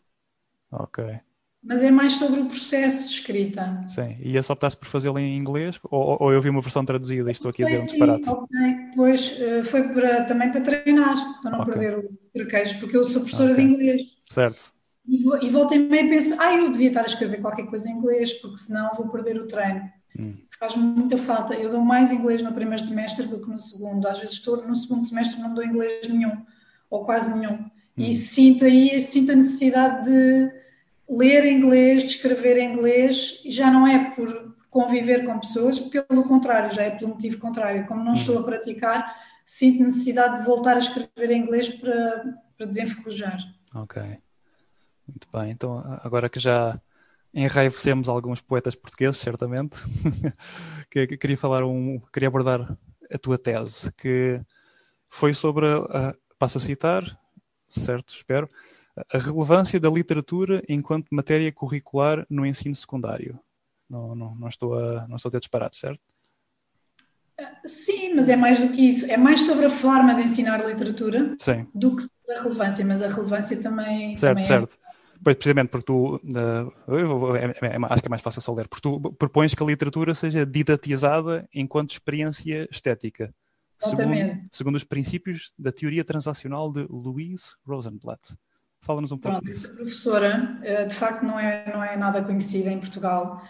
Ok. 0.71 1.19
Mas 1.63 1.83
é 1.83 1.91
mais 1.91 2.13
sobre 2.13 2.39
o 2.39 2.45
processo 2.47 3.07
de 3.07 3.13
escrita. 3.13 3.83
Sim. 3.87 4.17
E 4.19 4.35
esse 4.35 4.51
optaste 4.51 4.79
por 4.79 4.87
fazê-lo 4.87 5.19
em 5.19 5.37
inglês? 5.37 5.79
Ou, 5.83 6.17
ou 6.19 6.33
eu 6.33 6.41
vi 6.41 6.49
uma 6.49 6.61
versão 6.61 6.83
traduzida 6.83 7.29
e 7.29 7.33
estou 7.33 7.49
aqui 7.49 7.63
a 7.63 7.67
dizer 7.67 7.81
um 7.81 7.85
disparate? 7.85 8.27
Ok. 8.29 8.57
Pois 8.95 9.31
uh, 9.39 9.63
foi 9.65 9.89
para, 9.89 10.25
também 10.25 10.51
para 10.51 10.61
treinar, 10.61 11.41
para 11.41 11.51
não 11.51 11.61
okay. 11.61 11.73
perder 11.73 11.99
o 11.99 12.17
traquejo, 12.33 12.79
porque 12.79 12.97
eu 12.97 13.03
sou 13.03 13.21
professora 13.21 13.51
okay. 13.51 13.63
de 13.63 13.71
inglês. 13.71 14.01
Certo. 14.25 14.73
E, 15.07 15.45
e 15.45 15.49
voltei 15.49 15.77
meio 15.77 16.07
e 16.07 16.09
penso, 16.09 16.35
ah, 16.41 16.55
eu 16.55 16.71
devia 16.71 16.87
estar 16.87 17.01
a 17.01 17.05
escrever 17.05 17.41
qualquer 17.41 17.67
coisa 17.67 17.87
em 17.89 17.93
inglês, 17.93 18.33
porque 18.33 18.57
senão 18.57 18.95
vou 18.95 19.09
perder 19.09 19.39
o 19.39 19.47
treino. 19.47 19.87
Hum 20.17 20.33
faz 20.61 20.75
muita 20.75 21.17
falta. 21.17 21.55
Eu 21.55 21.71
dou 21.71 21.81
mais 21.81 22.11
inglês 22.11 22.43
no 22.43 22.53
primeiro 22.53 22.83
semestre 22.83 23.25
do 23.25 23.39
que 23.39 23.49
no 23.49 23.59
segundo. 23.59 24.07
Às 24.07 24.19
vezes 24.19 24.35
estou 24.35 24.57
no 24.57 24.75
segundo 24.75 25.03
semestre 25.03 25.41
não 25.41 25.55
dou 25.55 25.65
inglês 25.65 26.07
nenhum, 26.07 26.45
ou 26.87 27.03
quase 27.03 27.35
nenhum. 27.35 27.65
E 27.97 28.09
hum. 28.09 28.13
sinto 28.13 28.63
aí 28.63 29.01
sinto 29.01 29.31
a 29.31 29.35
necessidade 29.35 30.05
de 30.05 30.51
ler 31.09 31.45
inglês, 31.51 32.03
de 32.03 32.09
escrever 32.09 32.61
inglês, 32.61 33.41
e 33.43 33.49
já 33.49 33.71
não 33.71 33.87
é 33.87 34.11
por 34.11 34.55
conviver 34.69 35.25
com 35.25 35.39
pessoas, 35.39 35.79
pelo 35.79 36.23
contrário, 36.25 36.73
já 36.73 36.83
é 36.83 36.91
pelo 36.91 37.09
motivo 37.09 37.39
contrário. 37.39 37.87
Como 37.87 38.03
não 38.03 38.11
hum. 38.11 38.13
estou 38.13 38.37
a 38.37 38.43
praticar, 38.43 39.19
sinto 39.43 39.83
necessidade 39.83 40.41
de 40.41 40.45
voltar 40.45 40.75
a 40.75 40.79
escrever 40.79 41.31
em 41.31 41.41
inglês 41.41 41.69
para, 41.69 42.37
para 42.55 42.67
desenferrujar. 42.67 43.39
Ok. 43.73 43.99
Muito 45.07 45.27
bem. 45.33 45.49
Então, 45.49 45.83
agora 46.03 46.29
que 46.29 46.39
já 46.39 46.79
enraivecemos 47.33 48.09
alguns 48.09 48.41
poetas 48.41 48.75
portugueses, 48.75 49.17
certamente. 49.17 49.79
que, 50.89 51.07
que, 51.07 51.17
queria 51.17 51.37
falar 51.37 51.63
um, 51.63 51.99
queria 52.11 52.27
abordar 52.27 52.77
a 53.11 53.17
tua 53.17 53.37
tese, 53.37 53.91
que 53.93 54.41
foi 55.09 55.33
sobre, 55.33 55.65
a, 55.67 56.13
passo 56.37 56.57
a 56.57 56.61
citar, 56.61 57.03
certo, 57.69 58.13
espero, 58.13 58.49
a 59.11 59.17
relevância 59.17 59.79
da 59.79 59.89
literatura 59.89 60.61
enquanto 60.67 61.07
matéria 61.11 61.51
curricular 61.51 62.25
no 62.29 62.45
ensino 62.45 62.75
secundário. 62.75 63.39
Não, 63.89 64.15
não, 64.15 64.35
não, 64.35 64.47
estou, 64.47 64.73
a, 64.73 65.07
não 65.07 65.15
estou 65.15 65.29
a 65.29 65.31
ter 65.31 65.39
disparado, 65.39 65.75
certo? 65.75 66.01
Sim, 67.65 68.13
mas 68.15 68.29
é 68.29 68.35
mais 68.35 68.59
do 68.59 68.69
que 68.69 68.81
isso. 68.81 69.09
É 69.11 69.17
mais 69.17 69.41
sobre 69.41 69.65
a 69.65 69.69
forma 69.69 70.13
de 70.15 70.23
ensinar 70.23 70.65
literatura 70.65 71.35
Sim. 71.37 71.67
do 71.73 71.95
que 71.95 72.03
sobre 72.03 72.35
a 72.37 72.41
relevância, 72.41 72.85
mas 72.85 73.01
a 73.01 73.07
relevância 73.07 73.61
também, 73.61 74.15
certo, 74.15 74.35
também 74.35 74.43
certo. 74.43 74.77
É. 74.87 75.00
Precisamente 75.23 75.69
porque 75.69 75.85
tu, 75.85 76.15
uh, 76.15 77.35
é, 77.35 77.45
é, 77.67 77.77
acho 77.89 78.01
que 78.01 78.07
é 78.07 78.09
mais 78.09 78.21
fácil 78.21 78.41
só 78.41 78.53
ler, 78.53 78.67
porque 78.67 78.81
tu 78.81 79.13
propões 79.13 79.53
que 79.53 79.61
a 79.61 79.65
literatura 79.65 80.15
seja 80.15 80.45
didatizada 80.45 81.47
enquanto 81.53 81.91
experiência 81.91 82.67
estética. 82.71 83.33
Segundo, 83.79 84.37
segundo, 84.51 84.75
os 84.75 84.83
princípios 84.83 85.53
da 85.57 85.71
teoria 85.71 86.03
transacional 86.03 86.71
de 86.71 86.85
Louise 86.89 87.55
Rosenblatt. 87.65 88.35
Fala-nos 88.81 89.11
um 89.11 89.17
pouco 89.17 89.37
Pronto, 89.37 89.51
disso. 89.51 89.67
Essa 89.67 89.75
professora, 89.75 90.59
eh, 90.63 90.85
de 90.85 90.95
facto, 90.95 91.23
não 91.23 91.39
é, 91.39 91.71
não 91.71 91.83
é 91.83 91.95
nada 91.95 92.21
conhecida 92.21 92.71
em 92.71 92.79
Portugal, 92.79 93.41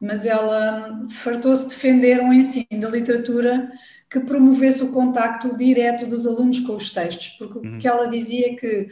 mas 0.00 0.26
ela 0.26 1.06
fartou-se 1.10 1.68
defender 1.68 2.20
um 2.20 2.32
ensino 2.32 2.66
da 2.80 2.88
literatura 2.88 3.70
que 4.10 4.20
promovesse 4.20 4.82
o 4.82 4.92
contacto 4.92 5.56
direto 5.56 6.06
dos 6.06 6.26
alunos 6.26 6.60
com 6.60 6.76
os 6.76 6.90
textos, 6.90 7.28
porque 7.38 7.58
uhum. 7.58 7.76
o 7.76 7.78
que 7.78 7.88
ela 7.88 8.06
dizia 8.06 8.52
é 8.52 8.54
que 8.54 8.88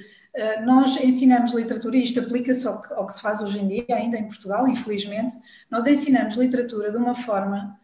nós 0.65 0.97
ensinamos 1.03 1.53
literatura, 1.53 1.97
e 1.97 2.05
isto 2.05 2.21
aplica-se 2.21 2.67
ao, 2.67 2.83
ao, 2.95 3.07
que 3.07 3.13
se 3.13 3.21
faz 3.21 3.41
hoje 3.43 3.59
em 3.59 3.69
dia, 3.69 3.85
ainda 3.91 4.17
em 4.17 4.27
Portugal, 4.27 4.67
infelizmente, 4.69 5.35
nós 5.71 5.87
ensinamos 5.87 6.37
literatura 6.37 6.91
de 6.91 6.97
uma 6.97 7.15
forma 7.15 7.79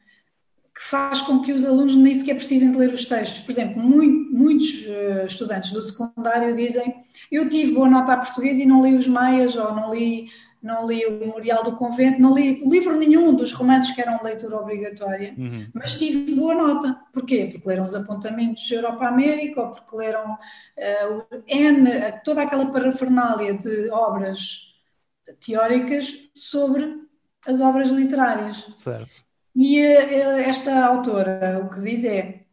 que 0.75 0.83
faz 0.83 1.23
com 1.23 1.41
que 1.41 1.53
os 1.53 1.65
alunos 1.65 1.97
nem 1.97 2.15
sequer 2.15 2.37
precisem 2.37 2.71
de 2.71 2.77
ler 2.77 2.93
os 2.93 3.07
textos. 3.07 3.41
Por 3.41 3.51
exemplo, 3.51 3.83
muito, 3.83 4.37
muitos 4.37 4.85
uh, 4.85 5.27
estudantes 5.27 5.73
do 5.73 5.83
secundário 5.83 6.55
dizem 6.55 6.95
eu 7.33 7.49
tive 7.49 7.73
boa 7.73 7.89
nota 7.89 8.13
a 8.13 8.19
português 8.19 8.59
e 8.59 8.67
não 8.67 8.85
li 8.85 8.95
os 8.95 9.09
Maias 9.09 9.57
ou 9.57 9.75
não 9.75 9.93
li, 9.93 10.29
não 10.67 10.87
li 10.87 11.07
o 11.07 11.13
Memorial 11.13 11.63
do 11.63 11.77
Convento, 11.77 12.21
não 12.21 12.35
li 12.35 12.61
livro 12.69 12.97
nenhum 12.97 13.35
dos 13.35 13.53
romances 13.53 13.95
que 13.95 14.01
eram 14.01 14.23
leitura 14.23 14.57
obrigatória, 14.57 15.35
uhum. 15.39 15.69
mas 15.73 15.97
tive 15.97 16.35
boa 16.35 16.55
nota. 16.55 17.01
Porquê? 17.13 17.49
Porque 17.53 17.69
leram 17.69 17.85
os 17.85 17.95
apontamentos 17.95 18.65
de 18.65 18.75
Europa-América 18.75 19.61
ou 19.61 19.71
porque 19.71 19.97
leram 19.97 20.33
uh, 20.35 21.43
N, 21.47 21.89
toda 22.25 22.43
aquela 22.43 22.67
parafernália 22.67 23.55
de 23.55 23.89
obras 23.91 24.75
teóricas 25.41 26.13
sobre 26.35 27.01
as 27.47 27.61
obras 27.61 27.89
literárias. 27.89 28.67
Certo. 28.77 29.25
E 29.55 29.81
uh, 29.81 30.39
esta 30.45 30.85
autora 30.85 31.63
o 31.65 31.71
que 31.71 31.81
diz 31.81 32.05
é 32.05 32.46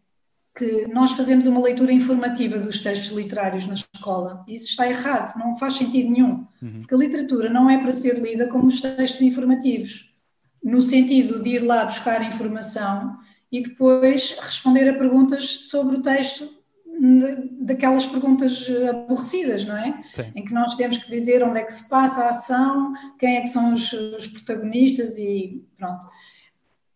que 0.55 0.87
nós 0.93 1.13
fazemos 1.13 1.47
uma 1.47 1.61
leitura 1.61 1.91
informativa 1.91 2.59
dos 2.59 2.79
textos 2.79 3.11
literários 3.11 3.65
na 3.65 3.73
escola. 3.73 4.45
Isso 4.47 4.69
está 4.69 4.87
errado, 4.87 5.37
não 5.37 5.57
faz 5.57 5.73
sentido 5.73 6.11
nenhum. 6.11 6.45
Uhum. 6.61 6.81
Porque 6.81 6.93
a 6.93 6.97
literatura 6.97 7.49
não 7.49 7.69
é 7.69 7.79
para 7.79 7.91
ser 7.91 8.19
lida 8.19 8.47
como 8.47 8.67
os 8.67 8.79
textos 8.79 9.21
informativos, 9.21 10.13
no 10.63 10.81
sentido 10.81 11.41
de 11.41 11.55
ir 11.55 11.63
lá 11.63 11.85
buscar 11.85 12.23
informação 12.23 13.17
e 13.51 13.63
depois 13.63 14.37
responder 14.39 14.87
a 14.89 14.93
perguntas 14.93 15.69
sobre 15.69 15.97
o 15.97 16.01
texto, 16.01 16.47
daquelas 17.59 18.05
perguntas 18.05 18.67
aborrecidas, 18.87 19.65
não 19.65 19.75
é? 19.75 20.03
Sim. 20.07 20.31
Em 20.35 20.45
que 20.45 20.53
nós 20.53 20.75
temos 20.75 20.97
que 20.97 21.09
dizer 21.09 21.43
onde 21.43 21.59
é 21.59 21.63
que 21.63 21.73
se 21.73 21.89
passa 21.89 22.25
a 22.25 22.29
ação, 22.29 22.93
quem 23.17 23.37
é 23.37 23.41
que 23.41 23.47
são 23.47 23.73
os, 23.73 23.91
os 23.91 24.27
protagonistas 24.27 25.17
e 25.17 25.65
pronto 25.77 26.07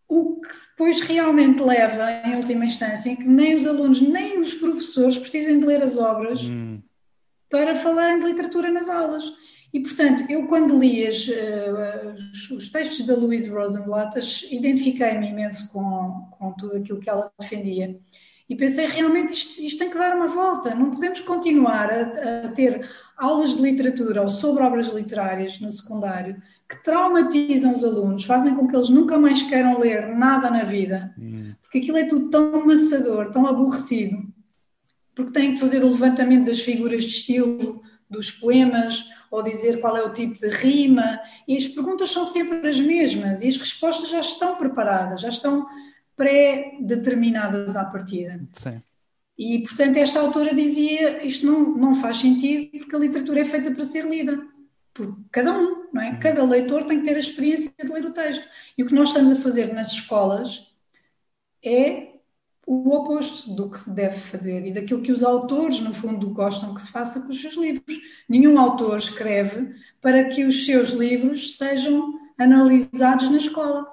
o 0.08 0.40
que 0.40 0.48
depois 0.70 1.00
realmente 1.00 1.62
leva, 1.62 2.10
em 2.26 2.36
última 2.36 2.64
instância, 2.64 3.10
em 3.10 3.16
que 3.16 3.28
nem 3.28 3.56
os 3.56 3.66
alunos 3.66 4.00
nem 4.00 4.38
os 4.40 4.54
professores 4.54 5.18
precisem 5.18 5.60
de 5.60 5.66
ler 5.66 5.82
as 5.82 5.98
obras 5.98 6.40
hum. 6.40 6.80
para 7.50 7.76
falarem 7.76 8.18
de 8.18 8.26
literatura 8.26 8.70
nas 8.70 8.88
aulas. 8.88 9.24
E, 9.72 9.80
portanto, 9.80 10.24
eu 10.30 10.46
quando 10.46 10.78
li 10.78 11.06
as, 11.06 11.28
uh, 11.28 12.54
os 12.54 12.70
textos 12.70 13.04
da 13.04 13.14
Louise 13.14 13.50
Rosenblatt, 13.50 14.18
identifiquei-me 14.50 15.28
imenso 15.28 15.70
com, 15.70 16.26
com 16.38 16.52
tudo 16.52 16.78
aquilo 16.78 17.00
que 17.00 17.10
ela 17.10 17.30
defendia. 17.38 17.98
E 18.48 18.56
pensei, 18.56 18.86
realmente, 18.86 19.34
isto, 19.34 19.60
isto 19.60 19.78
tem 19.78 19.90
que 19.90 19.98
dar 19.98 20.16
uma 20.16 20.28
volta. 20.28 20.74
Não 20.74 20.90
podemos 20.90 21.20
continuar 21.20 21.90
a, 21.92 22.46
a 22.46 22.48
ter 22.48 22.88
aulas 23.14 23.54
de 23.54 23.60
literatura 23.60 24.22
ou 24.22 24.30
sobre 24.30 24.62
obras 24.62 24.88
literárias 24.88 25.60
no 25.60 25.70
secundário 25.70 26.40
que 26.68 26.84
traumatizam 26.84 27.72
os 27.72 27.82
alunos, 27.82 28.24
fazem 28.24 28.54
com 28.54 28.68
que 28.68 28.76
eles 28.76 28.90
nunca 28.90 29.18
mais 29.18 29.42
queiram 29.42 29.78
ler 29.78 30.14
nada 30.14 30.50
na 30.50 30.64
vida, 30.64 31.14
hum. 31.18 31.54
porque 31.62 31.78
aquilo 31.78 31.96
é 31.96 32.04
tudo 32.04 32.28
tão 32.28 32.60
amassador, 32.60 33.30
tão 33.30 33.46
aborrecido, 33.46 34.22
porque 35.14 35.32
têm 35.32 35.54
que 35.54 35.60
fazer 35.60 35.82
o 35.82 35.88
levantamento 35.88 36.46
das 36.46 36.60
figuras 36.60 37.04
de 37.04 37.08
estilo, 37.08 37.82
dos 38.08 38.30
poemas, 38.30 39.08
ou 39.30 39.42
dizer 39.42 39.80
qual 39.80 39.96
é 39.96 40.02
o 40.02 40.12
tipo 40.12 40.34
de 40.34 40.48
rima, 40.48 41.18
e 41.46 41.56
as 41.56 41.66
perguntas 41.66 42.10
são 42.10 42.24
sempre 42.24 42.68
as 42.68 42.78
mesmas, 42.78 43.42
e 43.42 43.48
as 43.48 43.56
respostas 43.56 44.10
já 44.10 44.20
estão 44.20 44.56
preparadas, 44.56 45.22
já 45.22 45.28
estão 45.28 45.66
pré-determinadas 46.14 47.76
à 47.76 47.84
partida. 47.84 48.40
Sim. 48.52 48.78
E, 49.38 49.60
portanto, 49.60 49.96
esta 49.96 50.20
autora 50.20 50.54
dizia 50.54 51.24
isto 51.24 51.46
não, 51.46 51.76
não 51.76 51.94
faz 51.94 52.18
sentido 52.18 52.78
porque 52.78 52.96
a 52.96 52.98
literatura 52.98 53.40
é 53.40 53.44
feita 53.44 53.70
para 53.70 53.84
ser 53.84 54.04
lida 54.04 54.38
por 54.98 55.16
cada 55.30 55.56
um, 55.56 55.86
não 55.92 56.02
é? 56.02 56.10
Uhum. 56.10 56.20
Cada 56.20 56.42
leitor 56.42 56.84
tem 56.84 56.98
que 56.98 57.06
ter 57.06 57.14
a 57.14 57.20
experiência 57.20 57.72
de 57.78 57.92
ler 57.92 58.04
o 58.04 58.12
texto. 58.12 58.46
E 58.76 58.82
o 58.82 58.86
que 58.86 58.94
nós 58.94 59.10
estamos 59.10 59.30
a 59.30 59.36
fazer 59.36 59.72
nas 59.72 59.92
escolas 59.92 60.66
é 61.64 62.08
o 62.66 62.90
oposto 62.94 63.54
do 63.54 63.70
que 63.70 63.78
se 63.78 63.94
deve 63.94 64.18
fazer 64.18 64.66
e 64.66 64.72
daquilo 64.72 65.00
que 65.00 65.12
os 65.12 65.22
autores, 65.22 65.80
no 65.80 65.94
fundo, 65.94 66.28
gostam 66.30 66.74
que 66.74 66.82
se 66.82 66.90
faça 66.90 67.22
com 67.22 67.28
os 67.28 67.40
seus 67.40 67.54
livros. 67.54 67.96
Nenhum 68.28 68.58
autor 68.58 68.98
escreve 68.98 69.72
para 70.02 70.24
que 70.24 70.44
os 70.44 70.66
seus 70.66 70.90
livros 70.90 71.56
sejam 71.56 72.18
analisados 72.36 73.30
na 73.30 73.38
escola, 73.38 73.86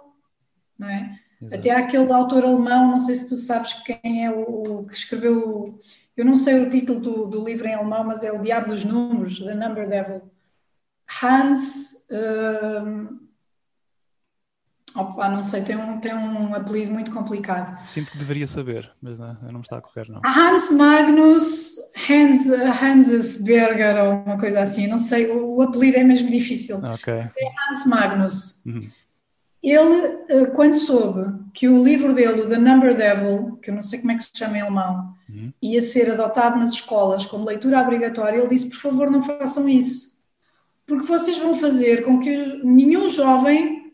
não 0.78 0.90
é? 0.90 1.20
Exato. 1.42 1.56
Até 1.56 1.72
aquele 1.72 2.12
autor 2.12 2.44
alemão, 2.44 2.92
não 2.92 3.00
sei 3.00 3.16
se 3.16 3.30
tu 3.30 3.36
sabes 3.36 3.74
quem 3.84 4.26
é 4.26 4.32
o, 4.32 4.80
o 4.80 4.88
que 4.88 4.96
escreveu, 4.96 5.80
eu 6.18 6.26
não 6.26 6.38
sei 6.38 6.62
o 6.62 6.70
título 6.70 7.00
do, 7.00 7.26
do, 7.28 7.46
livro 7.46 7.68
em 7.68 7.74
alemão, 7.74 8.04
mas 8.04 8.24
é 8.24 8.32
O 8.32 8.42
Diabo 8.42 8.70
dos 8.70 8.84
Números, 8.84 9.40
The 9.40 9.54
Number 9.54 9.88
Devil. 9.88 10.22
Hans. 11.22 12.08
Um, 12.10 13.20
opa, 14.96 15.30
não 15.30 15.44
sei, 15.44 15.62
tem 15.64 15.76
um, 15.76 16.00
tem 16.00 16.14
um 16.14 16.56
apelido 16.56 16.92
muito 16.92 17.12
complicado. 17.12 17.84
Sinto 17.84 18.12
que 18.12 18.18
deveria 18.18 18.48
saber, 18.48 18.92
mas 19.02 19.20
não, 19.20 19.38
não 19.44 19.56
me 19.56 19.62
está 19.62 19.78
a 19.78 19.82
correr, 19.82 20.10
não. 20.10 20.22
Hans 20.26 20.72
Magnus 20.72 21.76
Hans, 22.10 22.50
Hansesberger, 22.82 24.04
ou 24.04 24.12
uma 24.26 24.38
coisa 24.38 24.62
assim, 24.62 24.86
não 24.86 25.00
sei, 25.00 25.32
o, 25.32 25.56
o 25.56 25.62
apelido 25.62 25.98
é 25.98 26.04
mesmo 26.04 26.30
difícil. 26.30 26.78
Ok. 26.84 27.14
É 27.14 27.30
Hans 27.70 27.86
Magnus. 27.86 28.66
Uhum. 28.66 28.90
Ele, 29.64 30.20
eh, 30.30 30.46
quando 30.54 30.76
soube 30.76 31.44
que 31.52 31.68
o 31.68 31.84
livro 31.84 32.14
dele, 32.14 32.42
o 32.42 32.50
The 32.50 32.58
Number 32.58 32.96
Devil, 32.96 33.58
que 33.64 33.72
eu 33.72 33.74
não 33.74 33.82
sei 33.82 34.00
como 34.00 34.12
é 34.12 34.16
que 34.16 34.24
se 34.24 34.32
chama 34.36 34.58
em 34.58 34.62
alemão, 34.62 35.16
uhum. 35.28 35.52
ia 35.60 35.82
ser 35.82 36.12
adotado 36.12 36.60
nas 36.60 36.72
escolas 36.72 37.26
como 37.26 37.46
leitura 37.46 37.82
obrigatória, 37.82 38.38
ele 38.38 38.50
disse: 38.50 38.70
por 38.70 38.78
favor, 38.78 39.10
não 39.10 39.24
façam 39.24 39.68
isso. 39.68 40.15
Porque 40.86 41.08
vocês 41.08 41.38
vão 41.38 41.58
fazer 41.58 42.04
com 42.04 42.20
que 42.20 42.62
nenhum 42.64 43.10
jovem 43.10 43.94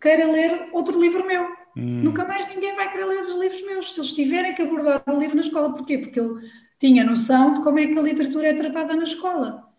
queira 0.00 0.30
ler 0.30 0.68
outro 0.72 1.00
livro 1.00 1.26
meu. 1.26 1.42
Uhum. 1.76 2.02
Nunca 2.02 2.24
mais 2.24 2.48
ninguém 2.48 2.74
vai 2.74 2.90
querer 2.90 3.04
ler 3.04 3.22
os 3.22 3.36
livros 3.36 3.62
meus. 3.62 3.94
Se 3.94 4.00
eles 4.00 4.12
tiverem 4.12 4.54
que 4.54 4.62
abordar 4.62 5.02
o 5.06 5.18
livro 5.18 5.36
na 5.36 5.42
escola, 5.42 5.72
porquê? 5.72 5.98
Porque 5.98 6.18
ele 6.18 6.40
tinha 6.78 7.04
noção 7.04 7.54
de 7.54 7.62
como 7.62 7.78
é 7.78 7.86
que 7.86 7.98
a 7.98 8.02
literatura 8.02 8.48
é 8.48 8.54
tratada 8.54 8.96
na 8.96 9.04
escola. 9.04 9.72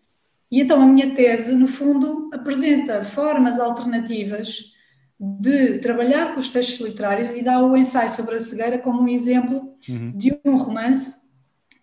E 0.50 0.60
então 0.60 0.80
a 0.80 0.86
minha 0.86 1.14
tese, 1.14 1.54
no 1.54 1.66
fundo, 1.66 2.30
apresenta 2.32 3.04
formas 3.04 3.60
alternativas 3.60 4.72
de 5.18 5.78
trabalhar 5.78 6.34
com 6.34 6.40
os 6.40 6.48
textos 6.48 6.86
literários 6.86 7.32
e 7.32 7.42
dá 7.42 7.62
o 7.62 7.76
ensaio 7.76 8.10
sobre 8.10 8.36
a 8.36 8.40
cegueira 8.40 8.78
como 8.78 9.02
um 9.02 9.08
exemplo 9.08 9.74
uhum. 9.88 10.12
de 10.14 10.38
um 10.44 10.56
romance 10.56 11.24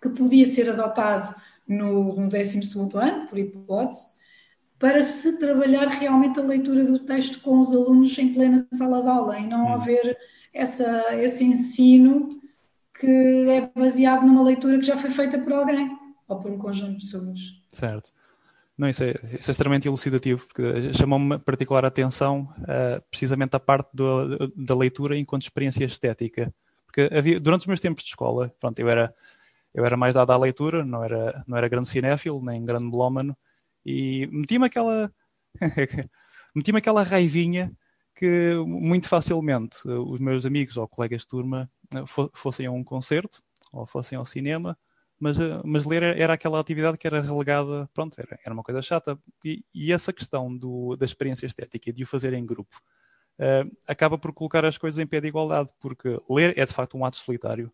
que 0.01 0.09
podia 0.09 0.45
ser 0.45 0.69
adotado 0.69 1.33
no, 1.67 2.15
no 2.15 2.29
12 2.29 2.59
ano, 2.93 3.27
por 3.27 3.37
hipótese, 3.37 4.07
para 4.81 5.03
se 5.03 5.37
trabalhar 5.37 5.87
realmente 5.87 6.39
a 6.39 6.43
leitura 6.43 6.83
do 6.83 6.97
texto 6.97 7.39
com 7.41 7.59
os 7.59 7.71
alunos 7.71 8.17
em 8.17 8.33
plena 8.33 8.67
sala 8.73 9.03
de 9.03 9.07
aula 9.07 9.37
e 9.37 9.45
não 9.45 9.67
uhum. 9.67 9.73
haver 9.75 10.17
essa, 10.51 11.15
esse 11.17 11.43
ensino 11.43 12.27
que 12.99 13.47
é 13.47 13.71
baseado 13.79 14.25
numa 14.25 14.41
leitura 14.41 14.79
que 14.79 14.85
já 14.85 14.97
foi 14.97 15.11
feita 15.11 15.37
por 15.37 15.53
alguém 15.53 15.95
ou 16.27 16.39
por 16.39 16.49
um 16.49 16.57
conjunto 16.57 16.93
de 16.93 17.05
pessoas. 17.05 17.39
Certo. 17.69 18.11
Não, 18.75 18.89
isso 18.89 19.03
é, 19.03 19.11
isso 19.11 19.51
é 19.51 19.53
extremamente 19.53 19.87
elucidativo, 19.87 20.47
porque 20.47 20.91
chamou-me 20.95 21.37
particular 21.37 21.85
atenção 21.85 22.51
uh, 22.61 22.99
precisamente 23.11 23.55
a 23.55 23.59
parte 23.59 23.89
do, 23.93 24.47
da 24.55 24.75
leitura 24.75 25.15
enquanto 25.15 25.43
experiência 25.43 25.85
estética. 25.85 26.51
Porque 26.87 27.07
havia, 27.15 27.39
durante 27.39 27.61
os 27.61 27.67
meus 27.67 27.79
tempos 27.79 28.03
de 28.03 28.09
escola, 28.09 28.51
pronto, 28.59 28.79
eu 28.79 28.89
era, 28.89 29.13
eu 29.75 29.85
era 29.85 29.95
mais 29.95 30.15
dado 30.15 30.31
à 30.31 30.37
leitura, 30.37 30.83
não 30.83 31.03
era, 31.03 31.43
não 31.45 31.55
era 31.55 31.69
grande 31.69 31.87
cinéfilo, 31.87 32.43
nem 32.43 32.65
grande 32.65 32.85
melómano, 32.85 33.37
e 33.85 34.27
metia-me 34.31 34.65
aquela, 34.65 35.11
metia 36.55 36.77
aquela 36.77 37.03
raivinha 37.03 37.71
que 38.15 38.55
muito 38.65 39.07
facilmente 39.07 39.87
os 39.87 40.19
meus 40.19 40.45
amigos 40.45 40.77
ou 40.77 40.87
colegas 40.87 41.21
de 41.21 41.27
turma 41.27 41.71
eh, 41.95 42.03
fossem 42.33 42.65
a 42.65 42.71
um 42.71 42.83
concerto 42.83 43.41
ou 43.71 43.85
fossem 43.85 44.17
ao 44.17 44.25
cinema 44.25 44.77
mas, 45.21 45.39
eh, 45.39 45.61
mas 45.63 45.85
ler 45.85 46.01
era 46.01 46.33
aquela 46.33 46.59
atividade 46.59 46.97
que 46.97 47.05
era 47.05 47.21
relegada, 47.21 47.87
pronto, 47.93 48.19
era, 48.19 48.39
era 48.43 48.53
uma 48.53 48.63
coisa 48.63 48.81
chata. 48.81 49.17
E, 49.45 49.63
e 49.71 49.93
essa 49.93 50.11
questão 50.11 50.55
do, 50.57 50.95
da 50.95 51.05
experiência 51.05 51.45
estética, 51.45 51.93
de 51.93 52.03
o 52.03 52.07
fazer 52.07 52.33
em 52.33 52.43
grupo, 52.43 52.75
uh, 53.39 53.71
acaba 53.87 54.17
por 54.17 54.33
colocar 54.33 54.65
as 54.65 54.79
coisas 54.79 54.97
em 54.97 55.05
pé 55.05 55.21
de 55.21 55.27
igualdade, 55.27 55.71
porque 55.79 56.19
ler 56.27 56.57
é 56.57 56.65
de 56.65 56.73
facto 56.73 56.97
um 56.97 57.05
ato 57.05 57.17
solitário, 57.17 57.71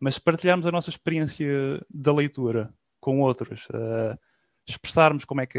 mas 0.00 0.18
partilharmos 0.18 0.66
a 0.66 0.72
nossa 0.72 0.88
experiência 0.88 1.46
da 1.90 2.12
leitura 2.12 2.72
com 3.00 3.20
outros, 3.20 3.66
uh, 3.66 4.18
expressarmos 4.68 5.24
como 5.24 5.40
é, 5.40 5.46
que, 5.46 5.58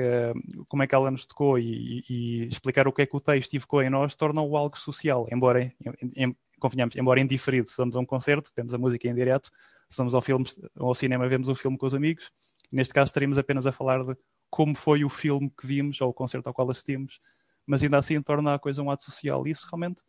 como 0.67 0.83
é 0.83 0.87
que 0.87 0.93
ela 0.93 1.09
nos 1.09 1.25
tocou 1.25 1.57
e, 1.57 2.03
e, 2.07 2.43
explicar 2.45 2.87
o 2.87 2.93
que 2.93 3.01
é 3.01 3.05
que 3.05 3.15
o 3.15 3.19
texto 3.19 3.53
evocou 3.55 3.81
em 3.81 3.89
nós, 3.89 4.15
torna-o 4.15 4.55
algo 4.55 4.77
social, 4.77 5.27
embora, 5.31 5.63
em, 5.63 5.73
em, 6.15 6.37
convenhamos, 6.59 6.95
embora 6.95 7.19
indiferido, 7.19 7.67
se 7.67 7.75
vamos 7.75 7.95
a 7.95 7.99
um 7.99 8.05
concerto, 8.05 8.51
vemos 8.55 8.73
a 8.73 8.77
música 8.77 9.07
em 9.07 9.15
direto, 9.15 9.49
se 9.89 9.97
vamos 9.97 10.13
ao, 10.13 10.21
filme, 10.21 10.45
ao 10.77 10.93
cinema, 10.93 11.27
vemos 11.27 11.49
o 11.49 11.55
filme 11.55 11.77
com 11.77 11.87
os 11.87 11.95
amigos, 11.95 12.31
neste 12.71 12.93
caso 12.93 13.09
estaríamos 13.09 13.37
apenas 13.37 13.65
a 13.65 13.71
falar 13.71 14.03
de 14.03 14.15
como 14.49 14.75
foi 14.75 15.03
o 15.03 15.09
filme 15.09 15.49
que 15.49 15.65
vimos 15.65 15.99
ou 16.01 16.09
o 16.09 16.13
concerto 16.13 16.47
ao 16.47 16.53
qual 16.53 16.69
assistimos, 16.69 17.19
mas 17.65 17.83
ainda 17.83 17.97
assim 17.97 18.21
torna 18.21 18.55
a 18.55 18.59
coisa 18.59 18.81
um 18.81 18.89
ato 18.89 19.03
social. 19.03 19.45
E 19.47 19.51
isso 19.51 19.67
realmente 19.69 20.01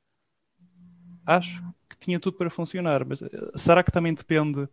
acho 1.27 1.63
que 1.89 1.97
tinha 1.99 2.19
tudo 2.19 2.37
para 2.37 2.51
funcionar. 2.51 3.05
Mas 3.05 3.23
eh, 3.23 3.29
será 3.55 3.83
que 3.83 3.93
também 3.93 4.15
depende 4.15 4.67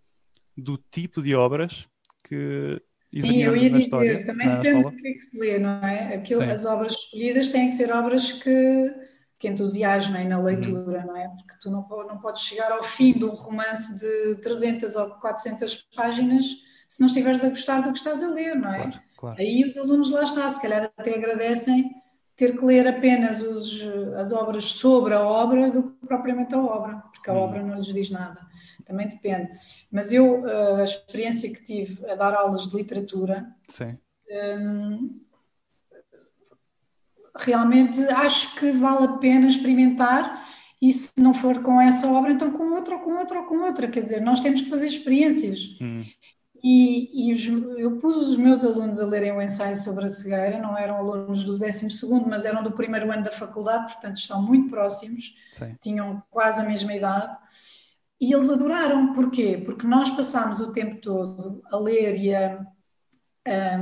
do 0.56 0.78
tipo 0.78 1.22
de 1.22 1.36
obras 1.36 1.88
que 2.24 2.82
Sim, 3.08 3.42
eu 3.42 3.56
ia 3.56 3.70
dizer, 3.70 3.84
história, 3.84 4.26
também 4.26 4.50
depende 4.50 4.84
do 4.84 4.92
que 4.92 5.08
é 5.08 5.14
que 5.14 5.22
se 5.22 5.40
lê, 5.40 5.58
não 5.58 5.86
é? 5.86 6.16
Aquilo, 6.16 6.42
as 6.44 6.66
obras 6.66 6.94
escolhidas 6.94 7.48
têm 7.48 7.68
que 7.68 7.74
ser 7.74 7.92
obras 7.92 8.34
que, 8.34 8.94
que 9.40 9.48
entusiasmem 9.48 10.28
na 10.28 10.38
leitura, 10.38 11.00
uhum. 11.00 11.08
não 11.08 11.18
é? 11.18 11.28
Porque 11.30 11.54
tu 11.62 11.72
não, 11.72 11.88
não 12.08 12.18
podes 12.20 12.44
chegar 12.44 12.72
ao 12.72 12.84
fim 12.84 13.14
de 13.14 13.26
um 13.26 13.34
romance 13.34 13.98
de 13.98 14.36
300 14.42 14.96
ou 14.96 15.10
400 15.12 15.88
páginas 15.96 16.46
se 16.88 17.02
não 17.02 17.08
estiveres 17.08 17.44
a 17.44 17.50
gostar 17.50 17.82
do 17.82 17.92
que 17.92 17.98
estás 17.98 18.24
a 18.24 18.30
ler, 18.30 18.56
não 18.56 18.74
é? 18.74 18.78
Claro, 18.78 19.00
claro. 19.18 19.42
Aí 19.42 19.64
os 19.66 19.78
alunos 19.78 20.10
lá 20.10 20.24
está, 20.24 20.50
se 20.50 20.62
calhar 20.62 20.92
até 20.98 21.16
agradecem 21.16 21.92
ter 22.38 22.56
que 22.56 22.64
ler 22.64 22.88
apenas 22.88 23.42
os, 23.42 23.82
as 24.16 24.32
obras 24.32 24.66
sobre 24.66 25.16
a 25.16 25.22
obra 25.22 25.72
do 25.72 25.92
que 25.92 26.06
propriamente 26.06 26.54
a 26.54 26.60
obra, 26.60 27.04
porque 27.12 27.30
a 27.32 27.34
hum. 27.34 27.38
obra 27.38 27.64
não 27.64 27.76
lhes 27.76 27.88
diz 27.88 28.12
nada. 28.12 28.40
Também 28.86 29.08
depende. 29.08 29.50
Mas 29.92 30.14
eu, 30.14 30.48
eh, 30.48 30.82
a 30.82 30.84
experiência 30.84 31.52
que 31.52 31.64
tive 31.64 32.06
a 32.10 32.16
dar 32.16 32.34
aulas 32.34 32.68
de 32.70 32.78
literatura, 32.78 33.54
um, 34.60 35.20
realmente 37.36 38.02
acho 38.04 38.56
que 38.56 38.72
vale 38.72 39.06
a 39.06 39.18
pena 39.18 39.48
experimentar 39.48 40.48
e 40.82 40.94
se 40.94 41.12
não 41.18 41.34
for 41.34 41.62
com 41.64 41.82
essa 41.82 42.08
obra, 42.08 42.32
então 42.32 42.52
com 42.52 42.76
outra, 42.76 42.96
ou 42.96 43.02
com 43.02 43.18
outra, 43.18 43.40
ou 43.40 43.46
com 43.46 43.58
outra. 43.64 43.88
Quer 43.88 44.04
dizer, 44.04 44.22
nós 44.22 44.42
temos 44.42 44.62
que 44.62 44.70
fazer 44.70 44.88
experiências. 44.88 45.76
Hum. 45.82 46.06
E, 46.70 47.30
e 47.30 47.34
os, 47.34 47.48
eu 47.80 47.98
pus 47.98 48.18
os 48.18 48.38
meus 48.38 48.66
alunos 48.66 49.00
a 49.00 49.06
lerem 49.06 49.32
o 49.32 49.42
ensaio 49.42 49.78
sobre 49.78 50.04
a 50.04 50.10
cegueira, 50.10 50.60
não 50.60 50.78
eram 50.78 50.98
alunos 50.98 51.46
do 51.46 51.58
12, 51.58 51.88
mas 52.28 52.44
eram 52.44 52.62
do 52.62 52.74
primeiro 52.74 53.10
ano 53.10 53.24
da 53.24 53.32
faculdade, 53.32 53.94
portanto 53.94 54.18
estão 54.18 54.42
muito 54.42 54.70
próximos, 54.70 55.34
Sim. 55.50 55.78
tinham 55.80 56.22
quase 56.30 56.62
a 56.62 56.66
mesma 56.66 56.94
idade. 56.94 57.38
E 58.20 58.34
eles 58.34 58.50
adoraram, 58.50 59.14
porquê? 59.14 59.64
Porque 59.64 59.88
nós 59.88 60.10
passámos 60.10 60.60
o 60.60 60.74
tempo 60.74 61.00
todo 61.00 61.62
a 61.72 61.78
ler 61.78 62.18
e 62.20 62.36
a, 62.36 62.60
a, 63.48 63.80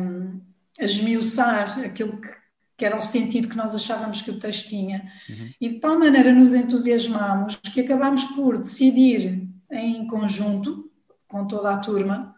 a 0.79 0.85
esmiuçar 0.85 1.79
aquilo 1.79 2.21
que, 2.21 2.29
que, 2.77 2.85
era 2.85 2.95
o 2.95 3.01
sentido 3.01 3.47
que 3.47 3.57
nós 3.57 3.73
achávamos 3.73 4.21
que 4.21 4.29
o 4.29 4.39
texto 4.39 4.69
tinha, 4.69 5.11
uhum. 5.27 5.49
e 5.59 5.69
de 5.69 5.79
tal 5.79 5.97
maneira 5.97 6.31
nos 6.31 6.53
entusiasmámos 6.53 7.55
que 7.55 7.81
acabámos 7.81 8.25
por 8.25 8.59
decidir 8.59 9.49
em 9.71 10.05
conjunto, 10.05 10.91
com 11.27 11.47
toda 11.47 11.73
a 11.73 11.77
turma, 11.77 12.34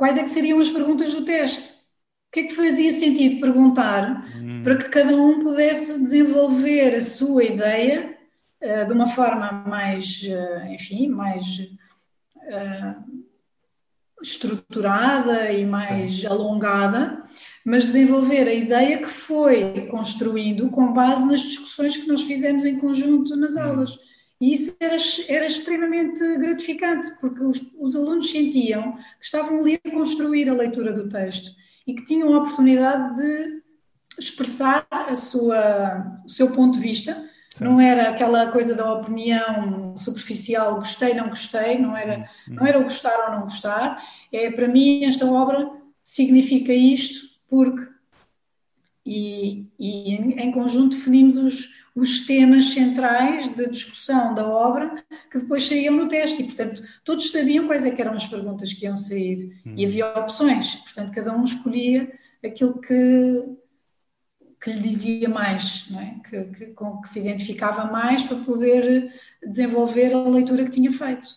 quais 0.00 0.16
é 0.16 0.22
que 0.22 0.30
seriam 0.30 0.58
as 0.58 0.70
perguntas 0.70 1.12
do 1.12 1.26
teste? 1.26 1.74
O 1.74 2.32
que 2.32 2.40
é 2.40 2.42
que 2.44 2.54
fazia 2.54 2.90
sentido 2.90 3.38
perguntar 3.38 4.26
hum. 4.34 4.62
para 4.62 4.78
que 4.78 4.88
cada 4.88 5.14
um 5.14 5.42
pudesse 5.42 6.00
desenvolver 6.00 6.94
a 6.94 7.02
sua 7.02 7.44
ideia 7.44 8.16
uh, 8.62 8.86
de 8.86 8.92
uma 8.94 9.08
forma 9.08 9.52
mais, 9.68 10.22
uh, 10.22 10.72
enfim, 10.72 11.06
mais 11.06 11.46
uh, 11.58 13.20
estruturada 14.22 15.52
e 15.52 15.66
mais 15.66 16.20
Sim. 16.20 16.26
alongada, 16.28 17.22
mas 17.62 17.84
desenvolver 17.84 18.48
a 18.48 18.54
ideia 18.54 18.96
que 18.96 19.06
foi 19.08 19.86
construindo 19.90 20.70
com 20.70 20.94
base 20.94 21.26
nas 21.26 21.42
discussões 21.42 21.94
que 21.94 22.08
nós 22.08 22.22
fizemos 22.22 22.64
em 22.64 22.78
conjunto 22.78 23.36
nas 23.36 23.54
hum. 23.54 23.98
E 24.40 24.54
isso 24.54 24.74
era, 24.80 24.96
era 25.28 25.46
extremamente 25.46 26.36
gratificante, 26.38 27.10
porque 27.20 27.44
os, 27.44 27.60
os, 27.78 27.94
alunos 27.94 28.30
sentiam 28.30 28.96
que 29.18 29.24
estavam 29.24 29.60
ali 29.60 29.78
a 29.84 29.90
construir 29.90 30.48
a 30.48 30.54
leitura 30.54 30.94
do 30.94 31.08
texto 31.08 31.50
e 31.86 31.94
que 31.94 32.06
tinham 32.06 32.32
a 32.32 32.38
oportunidade 32.38 33.16
de 33.16 33.62
expressar 34.18 34.86
a 34.90 35.14
sua, 35.14 36.20
o 36.24 36.28
seu 36.28 36.50
ponto 36.52 36.78
de 36.78 36.80
vista. 36.80 37.28
Sim. 37.50 37.64
Não 37.64 37.80
era 37.80 38.08
aquela 38.08 38.50
coisa 38.50 38.74
da 38.74 38.90
opinião 38.90 39.94
superficial, 39.96 40.76
gostei, 40.76 41.12
não 41.12 41.28
gostei, 41.28 41.78
não 41.78 41.94
era, 41.94 42.20
hum, 42.20 42.22
hum. 42.48 42.54
não 42.54 42.66
era 42.66 42.78
o 42.78 42.84
gostar 42.84 43.26
ou 43.26 43.32
não 43.32 43.42
gostar. 43.42 44.02
É, 44.32 44.50
para 44.50 44.68
mim, 44.68 45.04
esta 45.04 45.26
obra 45.26 45.70
significa 46.02 46.72
isto, 46.72 47.28
porque. 47.46 47.90
E, 49.04 49.66
e 49.78 50.14
em, 50.14 50.38
em 50.38 50.52
conjunto 50.52 50.94
definimos 50.94 51.36
os, 51.36 51.79
os 51.94 52.26
temas 52.26 52.72
centrais 52.72 53.54
de 53.54 53.68
discussão 53.68 54.34
da 54.34 54.46
obra 54.46 55.04
que 55.30 55.38
depois 55.38 55.66
saíam 55.66 55.96
no 55.96 56.08
teste 56.08 56.42
e, 56.42 56.44
portanto, 56.44 56.82
todos 57.04 57.30
sabiam 57.30 57.66
quais 57.66 57.84
é 57.84 58.00
eram 58.00 58.14
as 58.14 58.26
perguntas 58.26 58.72
que 58.72 58.84
iam 58.84 58.96
sair 58.96 59.60
e 59.64 59.84
havia 59.84 60.06
opções, 60.18 60.76
portanto, 60.76 61.12
cada 61.12 61.36
um 61.36 61.42
escolhia 61.42 62.12
aquilo 62.44 62.80
que, 62.80 63.44
que 64.62 64.72
lhe 64.72 64.80
dizia 64.80 65.28
mais, 65.28 65.88
é? 65.96 66.28
que, 66.28 66.44
que, 66.44 66.66
com 66.68 67.00
que 67.00 67.08
se 67.08 67.18
identificava 67.18 67.84
mais 67.84 68.22
para 68.22 68.38
poder 68.38 69.12
desenvolver 69.44 70.12
a 70.12 70.22
leitura 70.22 70.64
que 70.64 70.70
tinha 70.70 70.92
feito. 70.92 71.28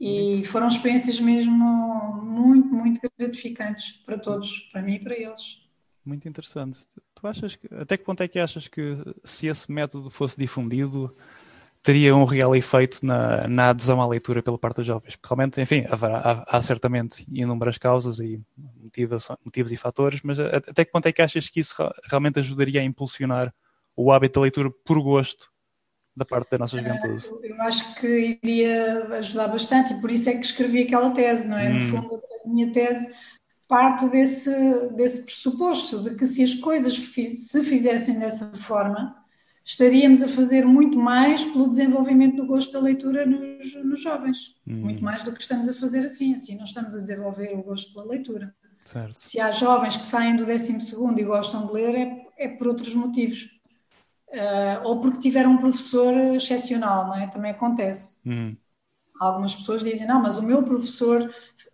E 0.00 0.44
foram 0.44 0.68
experiências 0.68 1.20
mesmo 1.20 2.22
muito, 2.22 2.68
muito 2.68 3.00
gratificantes 3.18 3.92
para 4.04 4.18
todos, 4.18 4.68
para 4.72 4.82
mim 4.82 4.94
e 4.94 5.00
para 5.00 5.14
eles. 5.14 5.67
Muito 6.08 6.26
interessante. 6.26 6.86
Tu 7.14 7.26
achas 7.26 7.54
que, 7.54 7.68
até 7.74 7.98
que 7.98 8.04
ponto 8.04 8.22
é 8.22 8.28
que 8.28 8.38
achas 8.38 8.66
que 8.66 8.96
se 9.22 9.46
esse 9.46 9.70
método 9.70 10.08
fosse 10.08 10.38
difundido 10.38 11.14
teria 11.82 12.16
um 12.16 12.24
real 12.24 12.56
efeito 12.56 13.04
na, 13.04 13.46
na 13.46 13.68
adesão 13.68 14.00
à 14.00 14.08
leitura 14.08 14.42
pela 14.42 14.58
parte 14.58 14.76
dos 14.76 14.86
jovens? 14.86 15.16
Porque 15.16 15.28
realmente, 15.28 15.60
enfim, 15.60 15.84
haverá, 15.90 16.16
há, 16.18 16.56
há 16.56 16.62
certamente 16.62 17.26
inúmeras 17.30 17.76
causas 17.76 18.20
e 18.20 18.40
motivos, 18.56 19.28
motivos 19.44 19.70
e 19.70 19.76
fatores, 19.76 20.20
mas 20.24 20.40
até 20.40 20.82
que 20.82 20.90
ponto 20.90 21.04
é 21.04 21.12
que 21.12 21.20
achas 21.20 21.46
que 21.46 21.60
isso 21.60 21.74
realmente 22.04 22.38
ajudaria 22.38 22.80
a 22.80 22.84
impulsionar 22.84 23.52
o 23.94 24.10
hábito 24.10 24.40
da 24.40 24.44
leitura 24.44 24.70
por 24.86 25.02
gosto 25.02 25.52
da 26.16 26.24
parte 26.24 26.52
da 26.52 26.58
nossa 26.58 26.78
juventude? 26.78 27.28
Eu 27.42 27.60
acho 27.60 27.94
que 27.96 28.40
iria 28.42 29.04
ajudar 29.16 29.48
bastante 29.48 29.92
e 29.92 30.00
por 30.00 30.10
isso 30.10 30.30
é 30.30 30.32
que 30.32 30.46
escrevi 30.46 30.84
aquela 30.84 31.10
tese, 31.10 31.46
não 31.46 31.58
é? 31.58 31.68
Hum. 31.68 31.74
No 31.74 31.90
fundo, 31.90 32.22
a 32.44 32.48
minha 32.48 32.72
tese 32.72 33.14
parte 33.68 34.08
desse, 34.08 34.50
desse 34.96 35.22
pressuposto 35.22 36.02
de 36.02 36.14
que 36.14 36.24
se 36.24 36.42
as 36.42 36.54
coisas 36.54 36.96
se 36.96 37.62
fizessem 37.62 38.18
dessa 38.18 38.50
forma, 38.54 39.14
estaríamos 39.62 40.22
a 40.22 40.28
fazer 40.28 40.64
muito 40.64 40.98
mais 40.98 41.44
pelo 41.44 41.68
desenvolvimento 41.68 42.36
do 42.36 42.46
gosto 42.46 42.72
da 42.72 42.80
leitura 42.80 43.26
nos, 43.26 43.74
nos 43.84 44.02
jovens. 44.02 44.56
Hum. 44.66 44.76
Muito 44.76 45.04
mais 45.04 45.22
do 45.22 45.32
que 45.32 45.42
estamos 45.42 45.68
a 45.68 45.74
fazer 45.74 46.06
assim. 46.06 46.34
Assim 46.34 46.56
não 46.56 46.64
estamos 46.64 46.96
a 46.96 47.00
desenvolver 47.00 47.52
o 47.54 47.62
gosto 47.62 47.92
pela 47.92 48.06
leitura. 48.06 48.54
Certo. 48.86 49.20
Se 49.20 49.38
há 49.38 49.52
jovens 49.52 49.98
que 49.98 50.04
saem 50.04 50.34
do 50.34 50.46
12 50.46 50.96
e 51.18 51.22
gostam 51.22 51.66
de 51.66 51.72
ler, 51.74 51.94
é, 51.94 52.26
é 52.38 52.48
por 52.48 52.68
outros 52.68 52.94
motivos. 52.94 53.58
Uh, 54.28 54.84
ou 54.84 55.00
porque 55.00 55.18
tiveram 55.18 55.52
um 55.52 55.58
professor 55.58 56.14
excepcional, 56.34 57.06
não 57.06 57.14
é? 57.14 57.26
Também 57.26 57.50
acontece. 57.50 58.18
Hum. 58.26 58.56
Algumas 59.20 59.54
pessoas 59.54 59.82
dizem, 59.82 60.06
não, 60.06 60.22
mas 60.22 60.38
o 60.38 60.42
meu 60.42 60.62
professor 60.62 61.30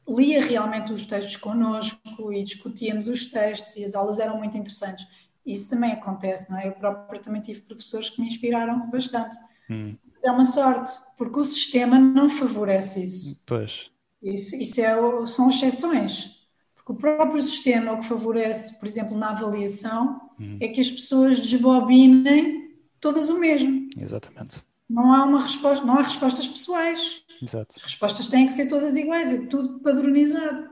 lia 0.08 0.44
realmente 0.44 0.92
os 0.92 1.06
textos 1.06 1.36
connosco 1.36 2.32
e 2.32 2.42
discutíamos 2.44 3.08
os 3.08 3.26
textos 3.26 3.76
e 3.76 3.84
as 3.84 3.94
aulas 3.94 4.20
eram 4.20 4.38
muito 4.38 4.56
interessantes. 4.56 5.06
Isso 5.44 5.70
também 5.70 5.92
acontece, 5.92 6.50
não 6.50 6.58
é? 6.58 6.68
Eu 6.68 6.72
próprio 6.72 7.20
também 7.20 7.42
tive 7.42 7.60
professores 7.62 8.10
que 8.10 8.20
me 8.20 8.28
inspiraram 8.28 8.90
bastante. 8.90 9.36
Hum. 9.68 9.94
É 10.22 10.30
uma 10.30 10.46
sorte, 10.46 10.92
porque 11.18 11.38
o 11.38 11.44
sistema 11.44 11.98
não 11.98 12.30
favorece 12.30 13.02
isso. 13.02 13.42
Pois. 13.44 13.90
Isso, 14.22 14.56
isso 14.56 14.80
é, 14.80 15.26
são 15.26 15.50
exceções. 15.50 16.34
Porque 16.74 16.92
o 16.92 16.94
próprio 16.94 17.42
sistema 17.42 17.92
o 17.92 18.00
que 18.00 18.06
favorece, 18.06 18.78
por 18.78 18.86
exemplo, 18.86 19.16
na 19.16 19.30
avaliação, 19.30 20.20
hum. 20.40 20.58
é 20.60 20.68
que 20.68 20.80
as 20.80 20.90
pessoas 20.90 21.40
desbobinem 21.40 22.74
todas 23.00 23.28
o 23.28 23.38
mesmo. 23.38 23.88
Exatamente. 24.00 24.62
Não 24.88 25.12
há 25.12 25.24
uma 25.24 25.42
resposta, 25.42 25.84
não 25.84 25.98
há 25.98 26.02
respostas 26.02 26.48
pessoais. 26.48 27.22
Exato. 27.42 27.74
As 27.76 27.82
respostas 27.82 28.26
têm 28.26 28.46
que 28.46 28.52
ser 28.52 28.68
todas 28.68 28.96
iguais, 28.96 29.32
é 29.32 29.46
tudo 29.46 29.80
padronizado. 29.80 30.68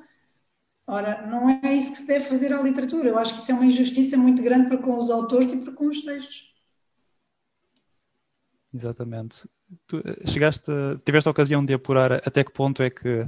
Ora, 0.87 1.27
não 1.27 1.49
é 1.49 1.75
isso 1.75 1.93
que 1.93 1.99
se 1.99 2.07
deve 2.07 2.27
fazer 2.27 2.53
à 2.53 2.61
literatura. 2.61 3.09
Eu 3.09 3.19
acho 3.19 3.35
que 3.35 3.41
isso 3.41 3.53
é 3.53 3.55
uma 3.55 3.67
injustiça 3.67 4.17
muito 4.17 4.43
grande 4.43 4.69
para 4.69 4.79
com 4.79 4.99
os 4.99 5.11
autores 5.11 5.53
e 5.53 5.59
para 5.59 5.73
com 5.73 5.87
os 5.87 6.01
textos. 6.01 6.53
Exatamente. 8.75 9.49
Tu 9.87 9.99
eh, 9.99 10.27
chegaste, 10.27 10.71
tiveste 11.05 11.29
a 11.29 11.31
ocasião 11.31 11.65
de 11.65 11.75
apurar 11.75 12.13
até 12.13 12.43
que 12.43 12.53
ponto 12.53 12.83
é 12.83 12.91
que 12.91 13.25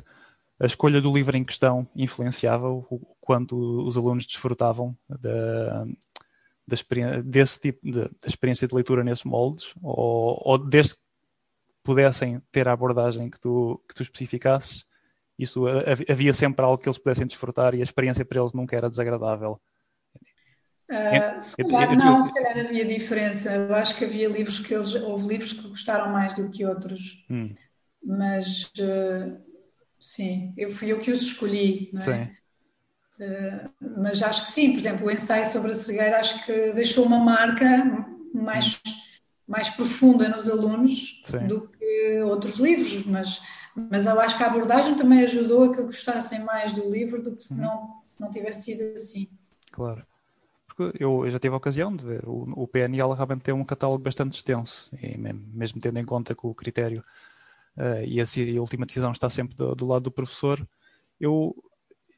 a 0.58 0.66
escolha 0.66 1.00
do 1.00 1.12
livro 1.12 1.36
em 1.36 1.44
questão 1.44 1.86
influenciava 1.94 2.68
o 2.68 3.16
quanto 3.20 3.56
os 3.86 3.96
alunos 3.96 4.26
desfrutavam 4.26 4.96
da, 5.08 5.84
da 6.66 6.74
experiência, 6.74 7.22
desse 7.22 7.60
tipo 7.60 7.80
de, 7.84 8.02
da 8.02 8.26
experiência 8.26 8.66
de 8.66 8.74
leitura 8.74 9.04
nesses 9.04 9.24
moldes, 9.24 9.74
ou, 9.82 10.40
ou 10.44 10.58
desde 10.58 10.96
pudessem 11.84 12.42
ter 12.50 12.66
a 12.66 12.72
abordagem 12.72 13.30
que 13.30 13.38
tu, 13.38 13.80
que 13.88 13.94
tu 13.94 14.02
especificasses, 14.02 14.84
isso 15.38 15.64
havia 16.08 16.32
sempre 16.32 16.64
algo 16.64 16.80
que 16.80 16.88
eles 16.88 16.98
pudessem 16.98 17.26
desfrutar 17.26 17.74
e 17.74 17.80
a 17.80 17.82
experiência 17.82 18.24
para 18.24 18.40
eles 18.40 18.52
nunca 18.52 18.76
era 18.76 18.88
desagradável. 18.88 19.60
Uh, 20.90 21.42
se 21.42 21.56
calhar, 21.56 21.96
não, 21.96 22.20
se 22.20 22.32
calhar 22.32 22.66
havia 22.66 22.84
diferença. 22.84 23.52
Eu 23.52 23.74
acho 23.74 23.96
que 23.96 24.04
havia 24.04 24.28
livros 24.28 24.60
que 24.60 24.74
eles, 24.74 24.94
houve 24.94 25.28
livros 25.28 25.52
que 25.52 25.68
gostaram 25.68 26.12
mais 26.12 26.34
do 26.34 26.50
que 26.50 26.64
outros. 26.64 27.24
Hum. 27.30 27.54
Mas 28.02 28.70
uh, 28.78 29.40
sim, 29.98 30.52
eu 30.56 30.70
fui 30.70 30.92
eu 30.92 31.00
que 31.00 31.10
os 31.10 31.22
escolhi, 31.22 31.90
não 31.92 32.00
é? 32.00 32.04
Sim. 32.04 32.30
Uh, 33.18 33.70
mas 34.02 34.22
acho 34.22 34.44
que 34.44 34.50
sim, 34.50 34.72
por 34.72 34.78
exemplo, 34.78 35.06
o 35.06 35.10
ensaio 35.10 35.46
sobre 35.46 35.70
a 35.70 35.74
cegueira 35.74 36.18
acho 36.18 36.44
que 36.44 36.72
deixou 36.72 37.06
uma 37.06 37.18
marca 37.18 37.84
mais, 38.32 38.80
hum. 38.86 38.90
Mais 39.46 39.68
profunda 39.70 40.28
nos 40.28 40.48
alunos 40.48 41.20
sim. 41.22 41.46
do 41.46 41.68
que 41.68 42.20
outros 42.22 42.56
livros, 42.56 43.04
mas, 43.06 43.40
mas 43.74 44.06
eu 44.06 44.18
acho 44.20 44.36
que 44.36 44.42
a 44.42 44.46
abordagem 44.46 44.94
também 44.94 45.20
ajudou 45.20 45.64
a 45.64 45.74
que 45.74 45.82
gostassem 45.82 46.44
mais 46.44 46.72
do 46.72 46.90
livro 46.90 47.22
do 47.22 47.36
que 47.36 47.44
se, 47.44 47.54
uhum. 47.54 47.60
não, 47.60 48.02
se 48.06 48.20
não 48.20 48.30
tivesse 48.30 48.62
sido 48.62 48.94
assim. 48.94 49.28
Claro 49.70 50.04
porque 50.74 51.02
eu, 51.02 51.24
eu, 51.24 51.30
já 51.30 51.38
tive 51.38 51.54
a 51.54 51.58
ocasião 51.58 51.94
de 51.94 52.04
ver, 52.04 52.28
o, 52.28 52.62
o 52.62 52.68
PNL 52.68 53.12
realmente 53.12 53.42
tem 53.42 53.54
um 53.54 53.64
catálogo 53.64 54.02
bastante 54.02 54.36
extenso, 54.36 54.90
e 55.00 55.16
mesmo, 55.16 55.80
tendo 55.80 55.98
em 55.98 56.04
conta 56.04 56.34
que 56.34 56.46
o 56.46 56.54
critério 56.54 57.02
uh, 57.76 58.04
e, 58.04 58.20
a, 58.20 58.24
e, 58.36 58.56
a, 58.56 58.60
última 58.60 58.84
decisão 58.84 59.12
está 59.12 59.30
sempre 59.30 59.56
do, 59.56 59.74
do, 59.74 59.86
lado 59.86 60.02
do 60.02 60.10
professor, 60.10 60.66
eu, 61.20 61.54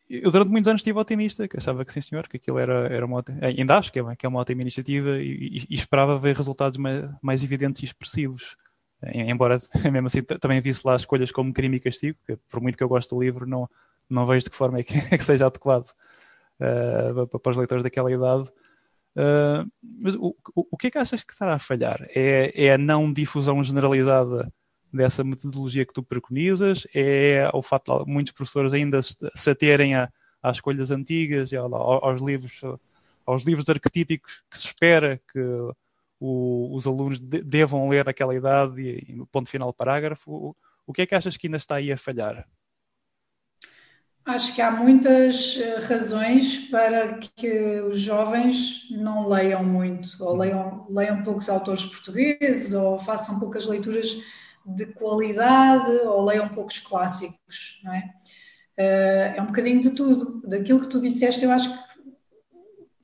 eu 0.08 0.30
durante 0.30 0.50
muitos 0.50 0.68
anos 0.68 0.80
estive 0.80 0.98
otimista, 0.98 1.48
que 1.48 1.56
achava 1.56 1.84
que 1.84 1.92
sim 1.92 2.00
senhor, 2.00 2.28
que 2.28 2.36
aquilo 2.36 2.58
era, 2.58 2.86
era 2.88 3.04
uma 3.04 3.24
ainda 3.40 3.76
acho 3.76 3.92
que 3.92 3.98
é, 3.98 4.16
que 4.16 4.24
é 4.24 4.28
uma 4.28 4.40
ótima 4.40 4.62
iniciativa 4.62 5.18
e, 5.18 5.58
e, 5.58 5.66
e 5.70 5.74
esperava 5.74 6.16
ver 6.16 6.36
resultados 6.36 6.78
mais, 6.78 7.04
mais, 7.20 7.42
evidentes 7.42 7.82
e 7.82 7.86
expressivos. 7.86 8.56
Embora 9.02 9.58
mesmo 9.92 10.06
assim 10.06 10.22
também 10.22 10.60
visse 10.60 10.82
lá 10.84 10.96
escolhas 10.96 11.32
como 11.32 11.52
crime 11.52 11.76
e 11.76 11.80
castigo, 11.80 12.18
que 12.26 12.36
por 12.48 12.60
muito 12.60 12.78
que 12.78 12.84
eu 12.84 12.88
goste 12.88 13.14
do 13.14 13.20
livro, 13.20 13.46
não, 13.46 13.68
não 14.08 14.26
vejo 14.26 14.44
de 14.44 14.50
que 14.50 14.56
forma 14.56 14.78
é 14.78 14.82
que, 14.82 14.94
é 15.12 15.18
que 15.18 15.24
seja 15.24 15.46
adequado 15.46 15.90
uh, 16.60 17.38
para 17.38 17.50
os 17.50 17.56
leitores 17.56 17.82
daquela 17.82 18.10
idade. 18.10 18.48
Uh, 19.16 19.66
mas 20.00 20.14
o, 20.14 20.36
o, 20.54 20.66
o, 20.72 20.76
que 20.76 20.88
é 20.88 20.90
que 20.90 20.98
achas 20.98 21.24
que 21.24 21.32
estará 21.32 21.54
a 21.54 21.58
falhar? 21.58 21.98
É, 22.14 22.66
é 22.66 22.72
a 22.74 22.78
não 22.78 23.12
difusão 23.12 23.62
generalizada 23.62 24.52
dessa 24.96 25.22
metodologia 25.22 25.84
que 25.84 25.92
tu 25.92 26.02
preconizas? 26.02 26.86
É 26.94 27.48
o 27.52 27.62
facto 27.62 28.04
de 28.04 28.10
muitos 28.10 28.32
professores 28.32 28.72
ainda 28.72 29.00
se, 29.02 29.50
aterem 29.50 29.94
a, 29.94 30.10
às 30.42 30.56
escolhas 30.56 30.90
antigas 30.90 31.52
e 31.52 31.56
aos 31.56 32.20
livros, 32.20 32.60
aos 33.24 33.44
livros 33.44 33.68
arquetípicos 33.68 34.42
que 34.50 34.58
se 34.58 34.66
espera 34.66 35.20
que 35.32 35.40
o, 36.18 36.74
os 36.74 36.86
alunos 36.86 37.20
de, 37.20 37.42
devam 37.42 37.88
ler 37.88 38.04
naquela 38.04 38.34
idade 38.34 38.80
e, 38.80 39.12
no 39.12 39.26
ponto 39.26 39.48
final 39.48 39.72
parágrafo? 39.72 40.30
O, 40.30 40.56
o 40.86 40.92
que 40.92 41.02
é 41.02 41.06
que 41.06 41.14
achas 41.14 41.36
que 41.36 41.46
ainda 41.46 41.58
está 41.58 41.76
aí 41.76 41.92
a 41.92 41.98
falhar? 41.98 42.46
Acho 44.24 44.52
que 44.56 44.60
há 44.60 44.72
muitas 44.72 45.56
eh, 45.56 45.78
razões 45.78 46.68
para 46.68 47.20
que 47.36 47.80
os 47.82 48.00
jovens 48.00 48.88
não 48.90 49.28
leiam 49.28 49.62
muito, 49.62 50.08
ou 50.20 50.32
uhum. 50.32 50.38
leiam, 50.38 50.86
leiam 50.90 51.22
poucos 51.22 51.48
autores 51.48 51.84
portugueses, 51.84 52.72
ou 52.72 52.98
façam 52.98 53.38
poucas 53.38 53.66
leituras 53.66 54.16
de 54.66 54.86
qualidade, 54.86 55.92
ou 56.06 56.24
leiam 56.24 56.48
poucos 56.48 56.78
clássicos, 56.78 57.80
não 57.84 57.92
é? 57.92 58.12
Eh, 58.76 59.34
é 59.36 59.42
um 59.42 59.46
bocadinho 59.46 59.80
de 59.80 59.90
tudo. 59.90 60.46
Daquilo 60.46 60.80
que 60.80 60.88
tu 60.88 61.00
disseste, 61.00 61.44
eu 61.44 61.50
acho 61.50 61.72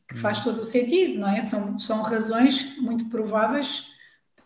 que 0.07 0.19
faz 0.19 0.39
uhum. 0.39 0.45
todo 0.45 0.61
o 0.63 0.65
sentido, 0.65 1.21
não 1.21 1.29
é? 1.29 1.41
São, 1.41 1.79
são 1.79 2.03
razões 2.03 2.77
muito 2.79 3.09
prováveis 3.09 3.87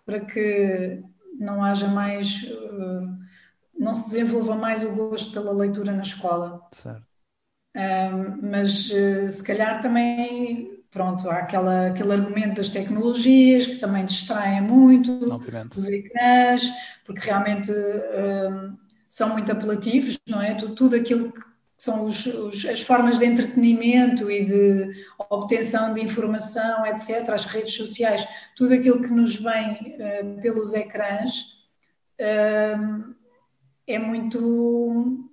para 0.04 0.20
que 0.20 1.02
não 1.38 1.64
haja 1.64 1.88
mais. 1.88 2.44
Uh, 2.44 3.16
não 3.78 3.94
se 3.94 4.06
desenvolva 4.06 4.54
mais 4.54 4.82
o 4.82 4.94
gosto 4.94 5.32
pela 5.32 5.52
leitura 5.52 5.92
na 5.92 6.02
escola. 6.02 6.66
Certo. 6.72 7.04
Mas 8.42 8.88
uh, 8.90 9.28
se 9.28 9.42
calhar 9.44 9.82
também, 9.82 10.75
pronto, 10.96 11.28
há 11.28 11.40
aquela, 11.40 11.88
aquele 11.88 12.14
argumento 12.14 12.54
das 12.54 12.70
tecnologias 12.70 13.66
que 13.66 13.76
também 13.76 14.06
distraem 14.06 14.62
muito, 14.62 15.18
os 15.76 15.90
ecrãs, 15.90 16.62
porque 17.04 17.20
realmente 17.20 17.70
um, 17.70 18.74
são 19.06 19.28
muito 19.28 19.52
apelativos, 19.52 20.18
não 20.26 20.40
é? 20.40 20.54
Tudo, 20.54 20.74
tudo 20.74 20.96
aquilo 20.96 21.30
que 21.30 21.40
são 21.76 22.06
os, 22.06 22.24
os, 22.24 22.64
as 22.64 22.80
formas 22.80 23.18
de 23.18 23.26
entretenimento 23.26 24.30
e 24.30 24.46
de 24.46 25.04
obtenção 25.28 25.92
de 25.92 26.00
informação, 26.00 26.86
etc., 26.86 27.28
as 27.28 27.44
redes 27.44 27.74
sociais, 27.74 28.26
tudo 28.56 28.72
aquilo 28.72 29.02
que 29.02 29.10
nos 29.10 29.36
vem 29.36 29.98
uh, 29.98 30.40
pelos 30.40 30.72
ecrãs 30.72 31.54
é 33.86 33.98
muito, 33.98 35.28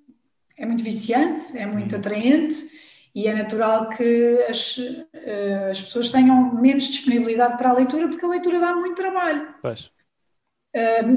é 0.57 0.66
muito 0.66 0.84
viciante, 0.84 1.57
é 1.57 1.66
muito 1.66 1.93
uhum. 1.93 1.99
atraente 1.99 2.72
e 3.14 3.28
é 3.28 3.34
natural 3.34 3.89
que 3.89 4.38
as, 4.49 4.76
eh, 5.14 5.70
as 5.72 5.82
pessoas 5.82 6.09
tenham 6.09 6.55
menos 6.55 6.86
disponibilidade 6.86 7.57
para 7.57 7.70
a 7.70 7.74
leitura 7.74 8.07
porque 8.07 8.26
a 8.26 8.30
leitura 8.30 8.59
dá 8.59 8.76
muito 8.76 8.95
trabalho. 8.95 9.53
Pois. 9.61 9.91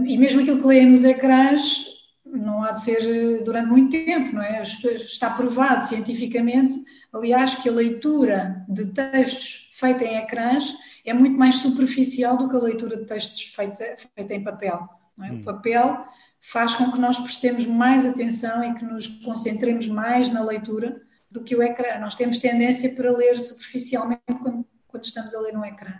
e 0.07 0.18
mesmo 0.18 0.42
aquilo 0.42 0.59
que 0.59 0.66
leem 0.66 0.90
nos 0.90 1.05
ecrãs 1.05 1.86
não 2.24 2.62
há 2.62 2.72
de 2.72 2.82
ser 2.82 3.42
durante 3.44 3.68
muito 3.68 3.90
tempo, 3.90 4.34
não 4.34 4.42
é? 4.42 4.62
Está 4.62 5.30
provado 5.30 5.86
cientificamente, 5.86 6.76
aliás, 7.12 7.55
que 7.55 7.68
a 7.68 7.72
leitura 7.72 8.64
de 8.68 8.86
textos 8.86 9.70
feita 9.74 10.05
em 10.05 10.16
ecrãs 10.16 10.74
é 11.05 11.12
muito 11.14 11.38
mais 11.38 11.57
superficial 11.57 12.36
do 12.36 12.49
que 12.49 12.57
a 12.57 12.61
leitura 12.61 12.97
de 12.97 13.05
textos 13.05 13.40
feitos, 13.42 13.78
feita 14.14 14.34
em 14.34 14.42
papel. 14.42 14.88
É? 15.22 15.30
Hum. 15.30 15.40
O 15.40 15.44
papel 15.44 16.05
faz 16.40 16.74
com 16.74 16.90
que 16.90 17.01
nós 17.01 17.18
prestemos 17.18 17.66
mais 17.66 18.05
atenção 18.05 18.64
e 18.64 18.74
que 18.74 18.84
nos 18.84 19.07
concentremos 19.07 19.86
mais 19.86 20.28
na 20.28 20.42
leitura 20.42 21.01
do 21.37 21.45
que 21.45 21.55
o 21.55 21.62
ecrã. 21.62 21.99
Nós 21.99 22.14
temos 22.14 22.39
tendência 22.39 22.95
para 22.95 23.11
ler 23.11 23.39
superficialmente 23.39 24.22
quando, 24.43 24.66
quando 24.89 25.05
estamos 25.05 25.34
a 25.34 25.41
ler 25.41 25.57
um 25.57 25.64
ecrã. 25.64 25.95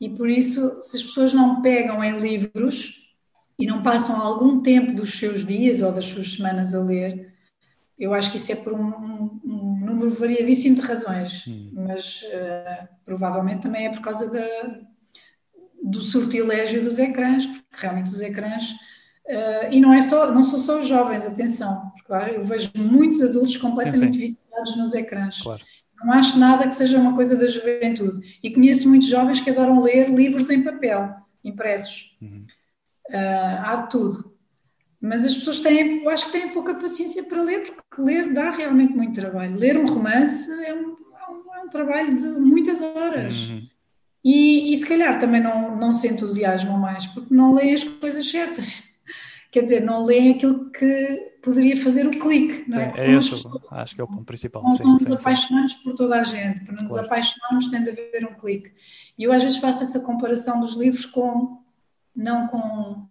E 0.00 0.08
por 0.08 0.28
isso, 0.28 0.80
se 0.82 0.96
as 0.96 1.02
pessoas 1.02 1.32
não 1.32 1.60
pegam 1.60 2.02
em 2.02 2.18
livros 2.18 3.14
e 3.58 3.66
não 3.66 3.82
passam 3.82 4.20
algum 4.20 4.62
tempo 4.62 4.92
dos 4.92 5.18
seus 5.18 5.46
dias 5.46 5.82
ou 5.82 5.92
das 5.92 6.06
suas 6.06 6.34
semanas 6.34 6.74
a 6.74 6.82
ler, 6.82 7.34
eu 7.98 8.14
acho 8.14 8.30
que 8.30 8.38
isso 8.38 8.52
é 8.52 8.56
por 8.56 8.72
um, 8.72 8.88
um, 8.88 9.40
um 9.44 9.76
número 9.84 10.10
variadíssimo 10.10 10.76
de 10.76 10.80
razões, 10.80 11.46
hum. 11.46 11.70
mas 11.74 12.22
uh, 12.22 12.88
provavelmente 13.04 13.62
também 13.62 13.86
é 13.86 13.90
por 13.90 14.00
causa 14.00 14.30
da, 14.30 14.80
do 15.82 16.00
sortilégio 16.00 16.82
dos 16.82 16.98
ecrãs, 16.98 17.44
porque 17.46 17.66
realmente 17.74 18.10
os 18.10 18.22
ecrãs 18.22 18.74
Uh, 19.30 19.72
e 19.72 19.80
não, 19.80 19.94
é 19.94 20.00
só, 20.00 20.32
não 20.32 20.42
são 20.42 20.58
só 20.58 20.80
os 20.80 20.88
jovens, 20.88 21.24
atenção, 21.24 21.92
porque 21.94 22.34
eu 22.34 22.44
vejo 22.44 22.72
muitos 22.74 23.22
adultos 23.22 23.56
completamente 23.56 24.18
sim, 24.18 24.26
sim. 24.26 24.36
viciados 24.36 24.76
nos 24.76 24.92
ecrãs. 24.92 25.40
Claro. 25.40 25.62
Não 26.02 26.12
acho 26.14 26.36
nada 26.36 26.66
que 26.66 26.74
seja 26.74 26.98
uma 26.98 27.14
coisa 27.14 27.36
da 27.36 27.46
juventude. 27.46 28.38
E 28.42 28.50
conheço 28.50 28.88
muitos 28.88 29.06
jovens 29.06 29.40
que 29.40 29.50
adoram 29.50 29.80
ler 29.82 30.10
livros 30.10 30.50
em 30.50 30.62
papel, 30.62 31.14
impressos. 31.44 32.16
Uhum. 32.20 32.44
Uh, 33.08 33.64
há 33.64 33.76
de 33.84 33.90
tudo. 33.90 34.34
Mas 35.00 35.24
as 35.24 35.34
pessoas 35.34 35.60
têm, 35.60 36.02
eu 36.02 36.10
acho 36.10 36.26
que 36.26 36.32
têm 36.32 36.48
pouca 36.50 36.74
paciência 36.74 37.22
para 37.24 37.40
ler, 37.40 37.62
porque 37.62 38.02
ler 38.02 38.32
dá 38.32 38.50
realmente 38.50 38.94
muito 38.94 39.20
trabalho. 39.20 39.56
Ler 39.56 39.76
um 39.76 39.86
romance 39.86 40.50
é 40.64 40.74
um, 40.74 40.96
é 40.96 41.30
um, 41.30 41.54
é 41.54 41.60
um 41.60 41.68
trabalho 41.68 42.16
de 42.16 42.28
muitas 42.28 42.82
horas. 42.82 43.36
Uhum. 43.36 43.62
E, 44.24 44.72
e 44.72 44.76
se 44.76 44.86
calhar 44.86 45.20
também 45.20 45.40
não, 45.40 45.76
não 45.76 45.92
se 45.92 46.08
entusiasmam 46.08 46.78
mais, 46.78 47.06
porque 47.06 47.32
não 47.32 47.54
leem 47.54 47.74
as 47.74 47.84
coisas 47.84 48.28
certas 48.28 48.89
quer 49.50 49.62
dizer, 49.62 49.80
não 49.84 50.04
leem 50.04 50.32
aquilo 50.32 50.70
que 50.70 51.30
poderia 51.42 51.82
fazer 51.82 52.06
o 52.06 52.10
clique. 52.10 52.68
Não 52.68 52.80
é? 52.80 52.92
Sim, 52.92 53.00
é 53.00 53.10
esse, 53.12 53.48
acho 53.70 53.94
que 53.94 54.00
é 54.00 54.04
o 54.04 54.08
ponto 54.08 54.24
principal. 54.24 54.62
Não, 54.62 54.72
sim, 54.72 54.82
não 54.84 54.92
nos 54.92 55.02
sim, 55.02 55.12
apaixonamos 55.12 55.74
por 55.74 55.94
toda 55.94 56.20
a 56.20 56.24
gente, 56.24 56.64
para 56.64 56.74
nos 56.74 56.84
claro. 56.84 57.06
apaixonarmos 57.06 57.68
tem 57.68 57.82
de 57.82 57.90
haver 57.90 58.26
um 58.30 58.34
clique. 58.34 58.72
E 59.18 59.24
eu 59.24 59.32
às 59.32 59.42
vezes 59.42 59.58
faço 59.58 59.82
essa 59.82 60.00
comparação 60.00 60.60
dos 60.60 60.74
livros 60.74 61.04
com, 61.06 61.62
não 62.14 62.46
com, 62.48 63.06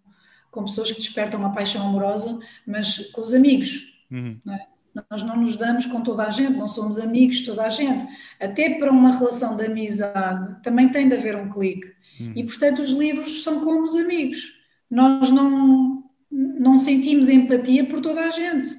com 0.50 0.64
pessoas 0.64 0.90
que 0.92 1.00
despertam 1.00 1.40
uma 1.40 1.52
paixão 1.52 1.86
amorosa, 1.86 2.38
mas 2.66 2.98
com 3.10 3.20
os 3.20 3.34
amigos. 3.34 4.00
Uhum. 4.10 4.40
Não 4.44 4.54
é? 4.54 4.66
Nós 5.08 5.22
não 5.22 5.36
nos 5.36 5.56
damos 5.56 5.86
com 5.86 6.02
toda 6.02 6.24
a 6.24 6.30
gente, 6.30 6.56
não 6.56 6.66
somos 6.66 6.98
amigos 6.98 7.38
de 7.38 7.46
toda 7.46 7.64
a 7.64 7.70
gente. 7.70 8.04
Até 8.40 8.74
para 8.74 8.90
uma 8.90 9.16
relação 9.16 9.56
de 9.56 9.64
amizade 9.64 10.60
também 10.62 10.88
tem 10.88 11.08
de 11.08 11.14
haver 11.14 11.36
um 11.36 11.48
clique. 11.48 11.92
Uhum. 12.18 12.32
E 12.34 12.44
portanto 12.44 12.80
os 12.80 12.90
livros 12.90 13.44
são 13.44 13.64
como 13.64 13.84
os 13.84 13.94
amigos. 13.94 14.58
Nós 14.90 15.30
não, 15.30 15.99
não 16.30 16.78
sentimos 16.78 17.28
empatia 17.28 17.84
por 17.84 18.00
toda 18.00 18.20
a 18.20 18.30
gente. 18.30 18.78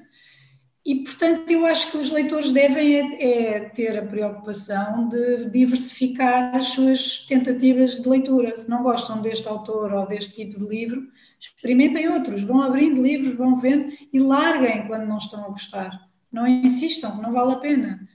E, 0.84 0.96
portanto, 0.96 1.48
eu 1.48 1.64
acho 1.64 1.92
que 1.92 1.96
os 1.96 2.10
leitores 2.10 2.50
devem 2.50 2.96
é, 2.96 3.54
é, 3.54 3.60
ter 3.68 3.96
a 3.96 4.04
preocupação 4.04 5.08
de 5.08 5.44
diversificar 5.48 6.56
as 6.56 6.68
suas 6.68 7.24
tentativas 7.26 8.02
de 8.02 8.08
leitura. 8.08 8.56
Se 8.56 8.68
não 8.68 8.82
gostam 8.82 9.22
deste 9.22 9.46
autor 9.46 9.92
ou 9.92 10.08
deste 10.08 10.32
tipo 10.32 10.58
de 10.58 10.66
livro, 10.66 11.06
experimentem 11.38 12.08
outros, 12.08 12.42
vão 12.42 12.62
abrindo 12.62 13.00
livros, 13.00 13.36
vão 13.36 13.56
vendo 13.56 13.92
e 14.12 14.18
larguem 14.18 14.86
quando 14.88 15.06
não 15.06 15.18
estão 15.18 15.44
a 15.44 15.48
gostar. 15.48 16.08
Não 16.32 16.48
insistam, 16.48 17.22
não 17.22 17.32
vale 17.32 17.52
a 17.52 17.56
pena. 17.56 18.08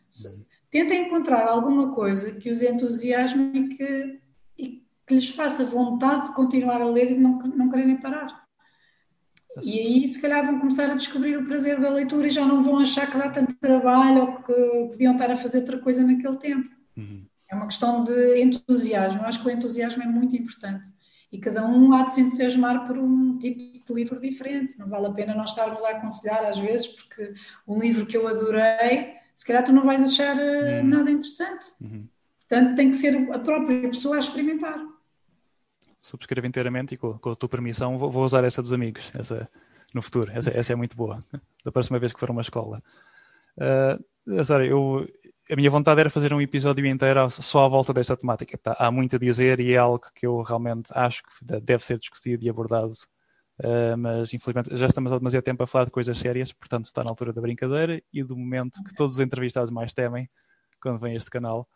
tentem 0.70 1.06
encontrar 1.06 1.48
alguma 1.48 1.94
coisa 1.94 2.38
que 2.38 2.50
os 2.50 2.62
entusiasme 2.62 3.52
e 3.54 3.68
que, 3.78 4.20
e 4.58 4.68
que 5.06 5.16
lhes 5.16 5.30
faça 5.30 5.64
vontade 5.64 6.28
de 6.28 6.36
continuar 6.36 6.82
a 6.82 6.90
ler 6.90 7.12
e 7.12 7.18
não, 7.18 7.40
não 7.40 7.70
quererem 7.70 7.96
parar. 7.96 8.47
E 9.64 9.80
aí, 9.80 10.08
se 10.08 10.22
calhar, 10.22 10.46
vão 10.46 10.60
começar 10.60 10.92
a 10.92 10.96
descobrir 10.96 11.38
o 11.38 11.46
prazer 11.46 11.80
da 11.80 11.90
leitura 11.90 12.28
e 12.28 12.32
já 12.32 12.46
não 12.46 12.62
vão 12.62 12.80
achar 12.80 13.10
que 13.10 13.18
dá 13.18 13.30
tanto 13.30 13.56
trabalho 13.56 14.22
ou 14.22 14.36
que 14.44 14.54
podiam 14.92 15.14
estar 15.14 15.32
a 15.32 15.38
fazer 15.38 15.60
outra 15.60 15.80
coisa 15.80 16.04
naquele 16.04 16.38
tempo. 16.38 16.70
Uhum. 16.96 17.26
É 17.50 17.56
uma 17.56 17.68
questão 17.68 18.04
de 18.04 18.42
entusiasmo. 18.42 19.22
Eu 19.22 19.26
acho 19.26 19.42
que 19.42 19.48
o 19.48 19.52
entusiasmo 19.52 20.04
é 20.04 20.08
muito 20.08 20.36
importante. 20.36 20.90
E 21.32 21.40
cada 21.40 21.66
um 21.66 21.94
há 21.94 22.04
de 22.04 22.14
se 22.14 22.22
entusiasmar 22.22 22.86
por 22.88 22.98
um 22.98 23.38
tipo 23.38 23.86
de 23.86 23.94
livro 23.94 24.20
diferente. 24.20 24.78
Não 24.78 24.88
vale 24.88 25.08
a 25.08 25.12
pena 25.12 25.36
nós 25.36 25.50
estarmos 25.50 25.84
a 25.84 25.92
aconselhar 25.92 26.46
às 26.46 26.60
vezes, 26.60 26.88
porque 26.88 27.34
um 27.68 27.80
livro 27.80 28.06
que 28.06 28.16
eu 28.16 28.28
adorei, 28.28 29.16
se 29.36 29.46
calhar 29.46 29.64
tu 29.64 29.72
não 29.72 29.86
vais 29.86 30.02
achar 30.02 30.38
uhum. 30.38 30.84
nada 30.84 31.12
interessante. 31.12 31.68
Uhum. 31.82 32.08
Portanto, 32.40 32.76
tem 32.76 32.92
que 32.92 32.98
ser 32.98 33.32
a 33.32 33.40
própria 33.40 33.90
pessoa 33.90 34.16
a 34.16 34.20
experimentar 34.20 34.80
subscrevo 36.08 36.48
inteiramente 36.48 36.96
e 36.96 36.98
com, 36.98 37.18
com 37.18 37.32
a 37.32 37.36
tua 37.36 37.50
permissão 37.50 37.98
vou, 37.98 38.10
vou, 38.10 38.24
usar 38.24 38.44
essa 38.44 38.62
dos 38.62 38.72
amigos 38.72 39.12
essa, 39.14 39.50
no 39.94 40.02
futuro. 40.02 40.32
Essa, 40.32 40.52
essa 40.58 40.74
é 40.74 40.76
muito 40.76 40.96
boa, 40.96 41.18
da 41.64 41.72
próxima 41.72 42.00
vez 42.00 42.14
que 42.14 42.20
for 42.20 42.30
uma 42.30 42.42
escola. 42.42 42.82
Uh, 43.58 44.44
Zara, 44.44 44.66
eu, 44.66 45.08
a 45.52 45.56
minha 45.56 45.70
vontade 45.70 46.00
era 46.00 46.10
fazer 46.10 46.34
um 46.34 46.42
episódio 46.42 46.86
inteiro 46.86 47.30
só 47.30 47.66
à 47.66 47.68
volta 47.68 47.94
desta 47.94 48.16
temática. 48.16 48.60
Há 48.78 48.92
muito 48.92 49.16
a 49.16 49.20
dizer 49.20 49.60
e 49.60 49.74
é 49.74 49.78
algo 49.78 50.02
que 50.14 50.26
eu 50.26 50.42
realmente 50.42 50.90
acho 50.94 51.24
que 51.24 51.62
deve 51.62 51.84
ser 51.84 51.98
discutido 51.98 52.44
e 52.44 52.50
abordado. 52.50 52.94
Uh, 53.60 53.98
mas 53.98 54.34
infelizmente 54.36 54.76
já 54.78 54.86
estamos 54.86 55.12
há 55.12 55.18
demasiado 55.18 55.44
tempo 55.44 55.64
a 55.64 55.68
falar 55.68 55.86
de 55.86 55.92
coisas 55.92 56.16
sérias, 56.16 56.54
portanto 56.54 56.86
está 56.86 57.04
na 57.04 57.10
altura 57.10 57.34
da 57.34 57.42
brincadeira 57.42 58.00
e 58.14 58.24
do 58.24 58.38
momento 58.38 58.84
que 58.84 58.94
todos 58.94 59.16
os 59.16 59.20
entrevistados 59.20 59.72
mais 59.72 59.96
temem 59.96 60.28
quando 60.80 61.00
vem 61.00 61.16
este 61.16 61.32
canal, 61.32 61.68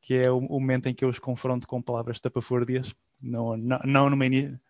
que 0.00 0.14
é 0.14 0.30
o, 0.30 0.40
momento 0.40 0.86
em 0.86 0.94
que 0.94 1.04
eu 1.04 1.08
os 1.08 1.18
confronto 1.18 1.66
com 1.66 1.82
palavras 1.82 2.18
tapafúrdias 2.18 2.94
não, 3.22 3.56
não, 3.56 3.78
não, 3.84 4.10
numa, 4.10 4.24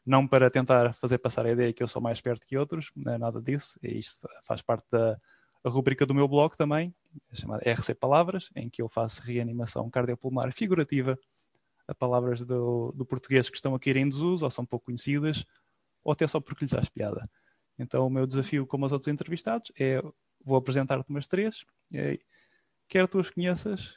não 0.04 0.26
para 0.26 0.50
tentar 0.50 0.92
fazer 0.92 1.18
passar 1.18 1.46
a 1.46 1.52
ideia 1.52 1.72
que 1.72 1.82
eu 1.82 1.88
sou 1.88 2.02
mais 2.02 2.18
esperto 2.18 2.46
que 2.46 2.56
outros, 2.56 2.90
não 2.96 3.14
é 3.14 3.18
nada 3.18 3.40
disso. 3.40 3.78
E 3.82 3.98
isto 3.98 4.28
faz 4.44 4.60
parte 4.60 4.86
da 4.90 5.16
rubrica 5.64 6.04
do 6.04 6.14
meu 6.14 6.26
blog 6.26 6.56
também, 6.56 6.92
chamada 7.32 7.62
RC 7.64 7.94
Palavras, 7.94 8.50
em 8.56 8.68
que 8.68 8.82
eu 8.82 8.88
faço 8.88 9.22
reanimação 9.22 9.88
cardiopulmonar 9.88 10.52
figurativa 10.52 11.18
a 11.86 11.94
palavras 11.94 12.42
do, 12.42 12.92
do 12.92 13.04
português 13.04 13.48
que 13.48 13.56
estão 13.56 13.74
a 13.74 13.78
cair 13.78 13.96
em 13.96 14.08
desuso, 14.08 14.44
ou 14.44 14.50
são 14.50 14.64
pouco 14.64 14.86
conhecidas, 14.86 15.44
ou 16.02 16.12
até 16.12 16.26
só 16.26 16.40
porque 16.40 16.64
lhes 16.64 16.72
dá 16.72 16.82
piada. 16.92 17.28
Então 17.78 18.06
o 18.06 18.10
meu 18.10 18.26
desafio, 18.26 18.66
como 18.66 18.86
os 18.86 18.92
outros 18.92 19.08
entrevistados, 19.08 19.70
é 19.78 20.02
vou 20.42 20.56
apresentar-te 20.56 21.08
umas 21.10 21.26
três, 21.26 21.64
e, 21.92 22.20
quer 22.88 23.06
tu 23.06 23.18
as 23.18 23.30
conheças, 23.30 23.96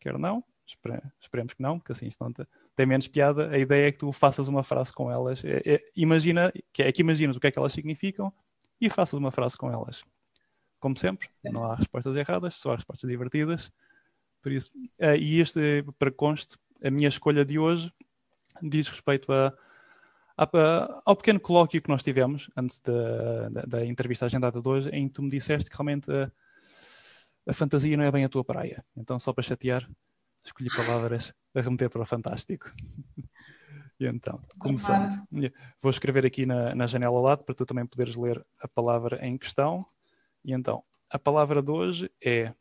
quer 0.00 0.18
não, 0.18 0.44
esperemos 0.66 1.54
que 1.54 1.62
não, 1.62 1.78
porque 1.78 1.92
assim 1.92 2.06
isto 2.06 2.22
não 2.22 2.32
te, 2.32 2.46
tem 2.74 2.86
menos 2.86 3.06
piada. 3.06 3.50
A 3.50 3.58
ideia 3.58 3.88
é 3.88 3.92
que 3.92 3.98
tu 3.98 4.12
faças 4.12 4.48
uma 4.48 4.62
frase 4.62 4.92
com 4.92 5.10
elas. 5.10 5.44
É, 5.44 5.62
é, 5.64 5.80
imagina, 5.96 6.52
que 6.72 6.82
é 6.82 6.90
que 6.90 7.02
imaginas 7.02 7.36
o 7.36 7.40
que 7.40 7.46
é 7.46 7.50
que 7.50 7.58
elas 7.58 7.72
significam 7.72 8.32
e 8.80 8.88
faças 8.88 9.14
uma 9.14 9.30
frase 9.30 9.56
com 9.56 9.70
elas. 9.70 10.04
Como 10.78 10.96
sempre, 10.96 11.28
não 11.42 11.64
há 11.64 11.76
respostas 11.76 12.16
erradas, 12.16 12.54
só 12.54 12.72
há 12.72 12.76
respostas 12.76 13.08
divertidas. 13.08 13.72
Por 14.42 14.52
isso, 14.52 14.70
uh, 15.00 15.16
e 15.18 15.40
este, 15.40 15.84
para 15.98 16.10
conste, 16.10 16.58
a 16.82 16.90
minha 16.90 17.08
escolha 17.08 17.44
de 17.44 17.58
hoje 17.58 17.90
diz 18.62 18.88
respeito 18.88 19.32
a, 19.32 19.54
a, 20.36 20.44
a, 20.44 21.02
ao 21.06 21.16
pequeno 21.16 21.40
colóquio 21.40 21.80
que 21.80 21.88
nós 21.88 22.02
tivemos 22.02 22.50
antes 22.56 22.78
da, 22.80 23.48
da, 23.48 23.62
da, 23.62 23.86
entrevista 23.86 24.26
agendada 24.26 24.60
de 24.60 24.68
hoje, 24.68 24.90
em 24.90 25.08
que 25.08 25.14
tu 25.14 25.22
me 25.22 25.30
disseste 25.30 25.70
que 25.70 25.76
realmente 25.76 26.10
a, 26.12 26.30
a 27.48 27.54
fantasia 27.54 27.96
não 27.96 28.04
é 28.04 28.12
bem 28.12 28.24
a 28.24 28.28
tua 28.28 28.44
praia. 28.44 28.84
Então, 28.94 29.18
só 29.18 29.32
para 29.32 29.42
chatear, 29.42 29.88
escolhi 30.44 30.68
palavras 30.74 31.32
a 31.54 31.60
remeter 31.60 31.88
para 31.88 32.02
o 32.02 32.06
fantástico. 32.06 32.70
e 33.98 34.06
então, 34.06 34.40
começando, 34.58 35.26
vou 35.80 35.90
escrever 35.90 36.26
aqui 36.26 36.46
na, 36.46 36.74
na 36.74 36.86
janela 36.86 37.16
ao 37.16 37.22
lado 37.22 37.44
para 37.44 37.54
tu 37.54 37.64
também 37.64 37.86
poderes 37.86 38.16
ler 38.16 38.44
a 38.60 38.68
palavra 38.68 39.24
em 39.24 39.38
questão. 39.38 39.86
E 40.44 40.52
então, 40.52 40.82
a 41.08 41.18
palavra 41.18 41.62
de 41.62 41.70
hoje 41.70 42.10
é 42.22 42.52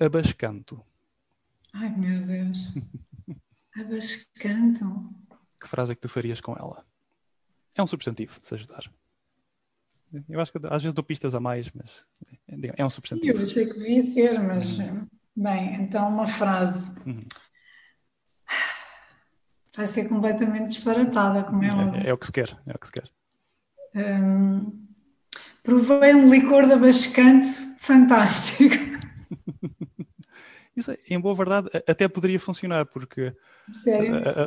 abascanto. 0.00 0.84
Ai 1.72 1.94
meu 1.96 2.26
Deus. 2.26 2.58
abascanto. 3.76 5.10
Que 5.60 5.68
frase 5.68 5.92
é 5.92 5.94
que 5.94 6.00
tu 6.00 6.08
farias 6.08 6.40
com 6.40 6.52
ela? 6.52 6.84
É 7.76 7.82
um 7.82 7.86
substantivo, 7.86 8.38
se 8.42 8.54
ajudar. 8.54 8.90
Eu 10.28 10.40
acho 10.40 10.52
que 10.52 10.58
às 10.64 10.82
vezes 10.82 10.94
dou 10.94 11.02
pistas 11.02 11.34
a 11.34 11.40
mais, 11.40 11.70
mas 11.72 12.06
é 12.76 12.84
um 12.84 12.90
substantivo. 12.90 13.32
Sim, 13.32 13.42
eu 13.42 13.64
achei 13.64 13.66
que 13.66 13.78
devia 13.78 14.06
ser, 14.06 14.38
mas 14.40 14.78
hum. 14.78 15.06
Bem, 15.36 15.82
então 15.82 16.08
uma 16.08 16.26
frase. 16.26 17.00
Uhum. 17.06 17.24
Vai 19.76 19.86
ser 19.88 20.08
completamente 20.08 20.68
disparatada, 20.68 21.42
como 21.42 21.64
é, 21.64 21.68
é 21.68 21.74
óbvio. 21.74 22.02
É, 22.02 22.08
é, 22.10 22.12
o 22.12 22.18
que 22.18 22.26
se 22.26 22.32
quer, 22.32 22.56
é 22.66 22.72
o 22.72 22.78
que 22.78 22.86
se 22.86 22.92
quer. 22.92 23.10
Um, 23.96 24.86
provei 25.62 26.14
um 26.14 26.30
licor 26.30 26.68
da 26.68 26.76
Bascante 26.76 27.48
fantástico. 27.78 28.74
Isso, 30.76 30.92
em 31.08 31.20
boa 31.20 31.34
verdade, 31.36 31.70
até 31.86 32.08
poderia 32.08 32.38
funcionar, 32.38 32.84
porque 32.86 33.32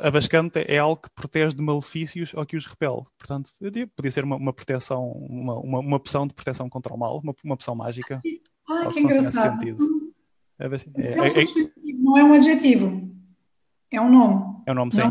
a, 0.02 0.08
a, 0.08 0.12
Bascante 0.12 0.60
é 0.68 0.78
algo 0.78 1.02
que 1.02 1.10
protege 1.12 1.56
de 1.56 1.62
malefícios 1.62 2.34
ou 2.34 2.46
que 2.46 2.58
os 2.58 2.66
repele. 2.66 3.04
Portanto, 3.18 3.52
diria, 3.62 3.88
podia 3.88 4.12
ser 4.12 4.26
uma, 4.26 4.36
uma 4.36 4.52
proteção, 4.52 5.10
uma, 5.12 5.58
uma, 5.58 5.80
uma, 5.80 5.96
opção 5.96 6.28
de 6.28 6.34
proteção 6.34 6.70
contra 6.70 6.94
o 6.94 6.98
mal, 6.98 7.20
uma, 7.20 7.34
uma 7.44 7.54
opção 7.54 7.76
mágica. 7.76 8.20
Ah, 8.70 8.90
que 8.92 9.00
engraçado. 9.00 9.58
É, 10.60 10.66
é, 10.66 10.68
é, 10.68 11.22
um 11.22 11.30
substantivo, 11.30 12.04
não 12.04 12.18
é 12.18 12.24
um 12.24 12.34
adjetivo. 12.34 13.12
É 13.92 14.02
um 14.02 14.12
nome. 14.12 14.64
É 14.66 14.72
um 14.72 14.76
nome, 14.76 14.94
sim. 14.94 15.02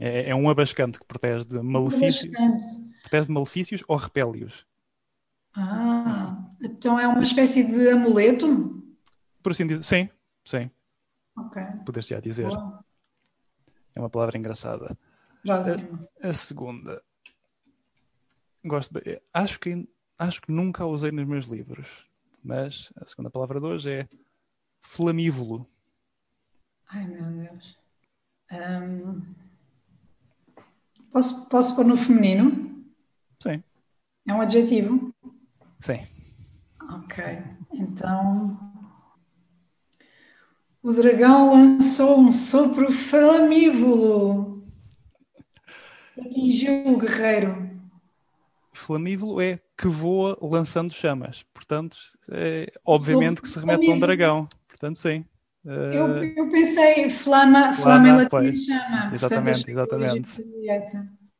É, 0.00 0.08
é, 0.08 0.30
é, 0.30 0.34
um 0.34 0.48
abascante 0.48 0.98
que 0.98 1.06
protege 1.06 1.44
de 1.44 1.60
malefícios. 1.60 2.30
Protege 3.02 3.26
de 3.26 3.32
malefícios 3.32 3.82
ou 3.88 3.96
repele-os. 3.96 4.66
Ah, 5.54 6.48
então 6.62 6.98
é 6.98 7.06
uma 7.08 7.22
espécie 7.22 7.64
de 7.64 7.90
amuleto? 7.90 8.82
Por 9.42 9.52
assim 9.52 9.66
dizer, 9.66 9.82
sim, 9.82 10.08
sim. 10.44 10.70
Ok. 11.36 11.62
Podes 11.84 12.06
já 12.06 12.20
dizer. 12.20 12.48
Boa. 12.48 12.84
É 13.94 14.00
uma 14.00 14.10
palavra 14.10 14.38
engraçada. 14.38 14.96
Próximo. 15.42 16.08
A, 16.22 16.28
a 16.28 16.32
segunda. 16.32 17.02
Gosto 18.64 18.92
de, 19.00 19.20
acho 19.32 19.58
que 19.58 19.88
acho 20.18 20.42
que 20.42 20.52
nunca 20.52 20.82
a 20.82 20.86
usei 20.86 21.12
nos 21.12 21.26
meus 21.26 21.46
livros, 21.46 22.06
mas 22.42 22.92
a 22.96 23.06
segunda 23.06 23.30
palavra 23.30 23.60
de 23.60 23.66
hoje 23.66 23.90
é 23.90 24.08
flamívolo? 24.80 25.66
Ai 26.88 27.06
meu 27.06 27.24
Deus. 27.24 27.76
Um, 28.50 29.22
posso, 31.12 31.48
posso 31.48 31.76
pôr 31.76 31.84
no 31.84 31.96
feminino? 31.96 32.84
Sim. 33.40 33.62
É 34.26 34.34
um 34.34 34.40
adjetivo? 34.40 35.14
Sim. 35.80 36.06
Ok. 36.90 37.24
Então. 37.72 38.58
O 40.82 40.92
dragão 40.92 41.52
lançou 41.52 42.20
um 42.20 42.32
sopro 42.32 42.90
flamívolo. 42.92 44.62
Atingiu 46.18 46.88
o 46.88 46.98
guerreiro. 46.98 47.68
Flamívolo 48.72 49.40
é 49.40 49.58
que 49.76 49.88
voa 49.88 50.38
lançando 50.40 50.92
chamas. 50.92 51.44
Portanto, 51.52 51.96
é, 52.30 52.72
obviamente 52.84 53.42
que 53.42 53.48
se 53.48 53.58
remete 53.58 53.90
a 53.90 53.94
um 53.94 54.00
dragão. 54.00 54.48
Portanto, 54.78 54.98
sim. 54.98 55.24
Eu, 55.64 56.24
eu, 56.24 56.48
pensei 56.50 57.10
flama, 57.10 57.74
flama, 57.74 58.28
flama 58.28 58.28
latim 58.30 58.56
chama. 58.56 59.10
Exatamente, 59.12 59.64
Portanto, 59.64 59.70
exatamente. 59.70 60.42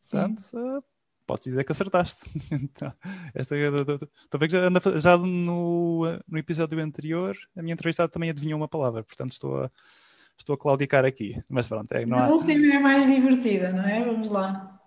Portanto, 0.00 0.40
uh, 0.54 0.84
podes 1.24 1.44
dizer 1.44 1.64
que 1.64 1.72
acertaste. 1.72 2.28
então, 2.50 2.92
esta, 3.32 3.54
estou 3.56 4.08
a 4.34 4.38
ver 4.38 4.48
que 4.48 4.54
já, 4.56 4.98
já 4.98 5.16
no, 5.16 6.02
no 6.28 6.38
episódio 6.38 6.80
anterior, 6.80 7.36
a 7.56 7.62
minha 7.62 7.74
entrevistada 7.74 8.08
também 8.08 8.30
adivinhou 8.30 8.58
uma 8.58 8.68
palavra, 8.68 9.04
portanto 9.04 9.32
estou 9.32 9.62
a, 9.62 9.70
estou 10.36 10.54
a 10.54 10.58
claudicar 10.58 11.04
aqui. 11.04 11.40
Mas 11.48 11.68
pronto, 11.68 11.92
é, 11.92 12.04
não 12.04 12.18
há... 12.18 12.24
A 12.24 12.30
última 12.30 12.74
é 12.74 12.78
mais 12.80 13.06
divertida, 13.06 13.72
não 13.72 13.84
é? 13.84 14.04
Vamos 14.04 14.28
lá. 14.28 14.80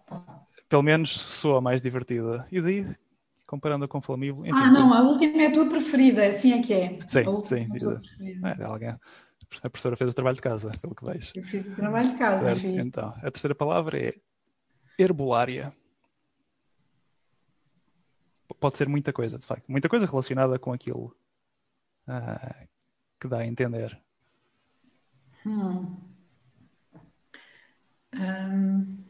Pelo 0.68 0.84
menos 0.84 1.10
soa 1.12 1.62
mais 1.62 1.82
divertida. 1.82 2.46
E 2.52 2.62
daí, 2.62 2.86
comparando 3.52 3.86
com 3.86 4.00
Flamível. 4.00 4.46
Enfim, 4.46 4.56
ah, 4.56 4.72
não, 4.72 4.94
a 4.94 5.02
última 5.02 5.44
é 5.44 5.48
a 5.48 5.52
tua 5.52 5.68
preferida, 5.68 6.26
assim 6.26 6.54
é 6.54 6.62
que 6.62 6.74
é. 6.74 6.98
Sim, 7.06 7.26
sim. 7.44 7.68
É, 8.46 8.64
alguém, 8.64 8.90
a 8.92 9.70
professora 9.70 9.98
fez 9.98 10.10
o 10.10 10.14
trabalho 10.14 10.38
de 10.38 10.42
casa, 10.42 10.72
pelo 10.80 10.96
que 10.96 11.04
vejo. 11.04 11.34
Eu 11.36 11.44
fiz 11.44 11.66
o 11.66 11.76
trabalho 11.76 12.08
de 12.08 12.18
casa, 12.18 12.56
certo. 12.56 12.66
Então, 12.66 13.10
a 13.10 13.30
terceira 13.30 13.54
palavra 13.54 14.00
é 14.00 14.16
herbolária. 14.98 15.74
Pode 18.58 18.78
ser 18.78 18.88
muita 18.88 19.12
coisa, 19.12 19.38
de 19.38 19.46
facto. 19.46 19.70
Muita 19.70 19.90
coisa 19.90 20.06
relacionada 20.06 20.58
com 20.58 20.72
aquilo 20.72 21.14
ah, 22.08 22.56
que 23.20 23.28
dá 23.28 23.40
a 23.40 23.46
entender. 23.46 24.02
Hum. 25.46 25.98
Um... 28.14 29.04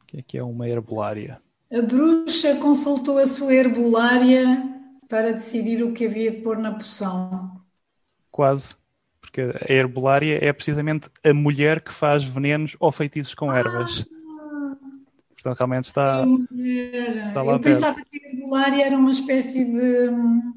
O 0.00 0.06
que 0.06 0.18
é 0.18 0.22
que 0.22 0.38
é 0.38 0.42
uma 0.42 0.66
herbolária? 0.66 1.40
A 1.72 1.80
bruxa 1.82 2.56
consultou 2.56 3.18
a 3.18 3.26
sua 3.26 3.54
herbolária 3.54 4.60
para 5.08 5.32
decidir 5.32 5.84
o 5.84 5.92
que 5.92 6.04
havia 6.04 6.32
de 6.32 6.38
pôr 6.38 6.58
na 6.58 6.72
poção. 6.72 7.60
Quase. 8.30 8.74
Porque 9.20 9.40
a 9.40 9.72
herbolária 9.72 10.44
é 10.44 10.52
precisamente 10.52 11.08
a 11.24 11.32
mulher 11.32 11.80
que 11.80 11.92
faz 11.92 12.24
venenos 12.24 12.76
ou 12.80 12.90
feitiços 12.90 13.34
com 13.34 13.52
ervas. 13.52 14.04
Ah, 14.10 14.76
Portanto, 15.32 15.58
realmente 15.58 15.84
está, 15.84 16.26
está 17.28 17.42
lá 17.42 17.52
Eu 17.52 17.60
perto. 17.60 17.74
pensava 17.74 18.00
que 18.02 18.20
a 18.24 18.28
herbolária 18.28 18.84
era 18.84 18.96
uma 18.96 19.10
espécie 19.12 19.64
de 19.64 20.08
hum, 20.10 20.52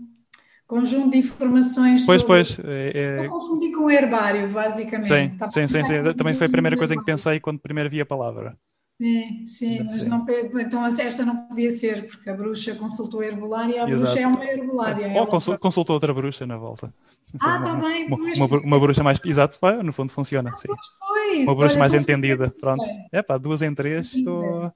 conjunto 0.65 1.11
de 1.11 1.19
informações. 1.19 2.07
Pois, 2.07 2.21
sobre... 2.21 2.37
pois. 2.37 2.59
É, 2.63 3.23
é... 3.23 3.27
confundi 3.27 3.71
com 3.71 3.83
o 3.83 3.91
herbário, 3.91 4.49
basicamente. 4.49 5.05
Sim, 5.05 5.37
sim, 5.51 5.67
sim, 5.67 5.83
sim. 5.83 6.13
Também 6.17 6.33
foi 6.33 6.47
a 6.47 6.49
primeira 6.49 6.75
coisa 6.75 6.95
em 6.95 6.97
que 6.97 7.05
pensei 7.05 7.39
quando 7.39 7.59
primeiro 7.59 7.87
vi 7.87 8.01
a 8.01 8.05
palavra. 8.05 8.57
Sim, 9.01 9.47
sim, 9.47 9.83
mas 9.83 10.05
não, 10.05 10.25
então 10.61 10.85
esta 10.85 11.25
não 11.25 11.47
podia 11.47 11.71
ser, 11.71 12.05
porque 12.05 12.29
a 12.29 12.33
bruxa 12.33 12.75
consultou 12.75 13.21
a 13.21 13.25
herbolária 13.25 13.75
e 13.75 13.79
a 13.79 13.83
Exato. 13.85 14.13
bruxa 14.13 14.19
é 14.19 14.27
uma 14.27 14.45
herbolária. 14.45 15.19
Ou 15.19 15.27
consul, 15.27 15.57
consultou 15.57 15.95
outra 15.95 16.13
bruxa 16.13 16.45
na 16.45 16.57
volta. 16.57 16.93
Ah, 17.41 17.57
está 17.57 17.75
bem. 17.75 18.05
Uma, 18.05 18.17
uma, 18.17 18.59
uma, 18.59 18.79
bruxa 18.79 19.03
mais. 19.03 19.19
Exato, 19.25 19.57
no 19.83 19.91
fundo 19.91 20.11
funciona. 20.11 20.51
Ah, 20.53 20.55
sim. 20.55 20.67
Pois, 20.99 21.43
uma 21.43 21.55
bruxa 21.55 21.79
mais 21.79 21.93
entendida. 21.93 22.53
Pronto. 22.61 22.85
É 23.11 23.23
pá, 23.23 23.37
duas 23.37 23.63
em 23.63 23.73
três, 23.73 24.13
estou. 24.13 24.71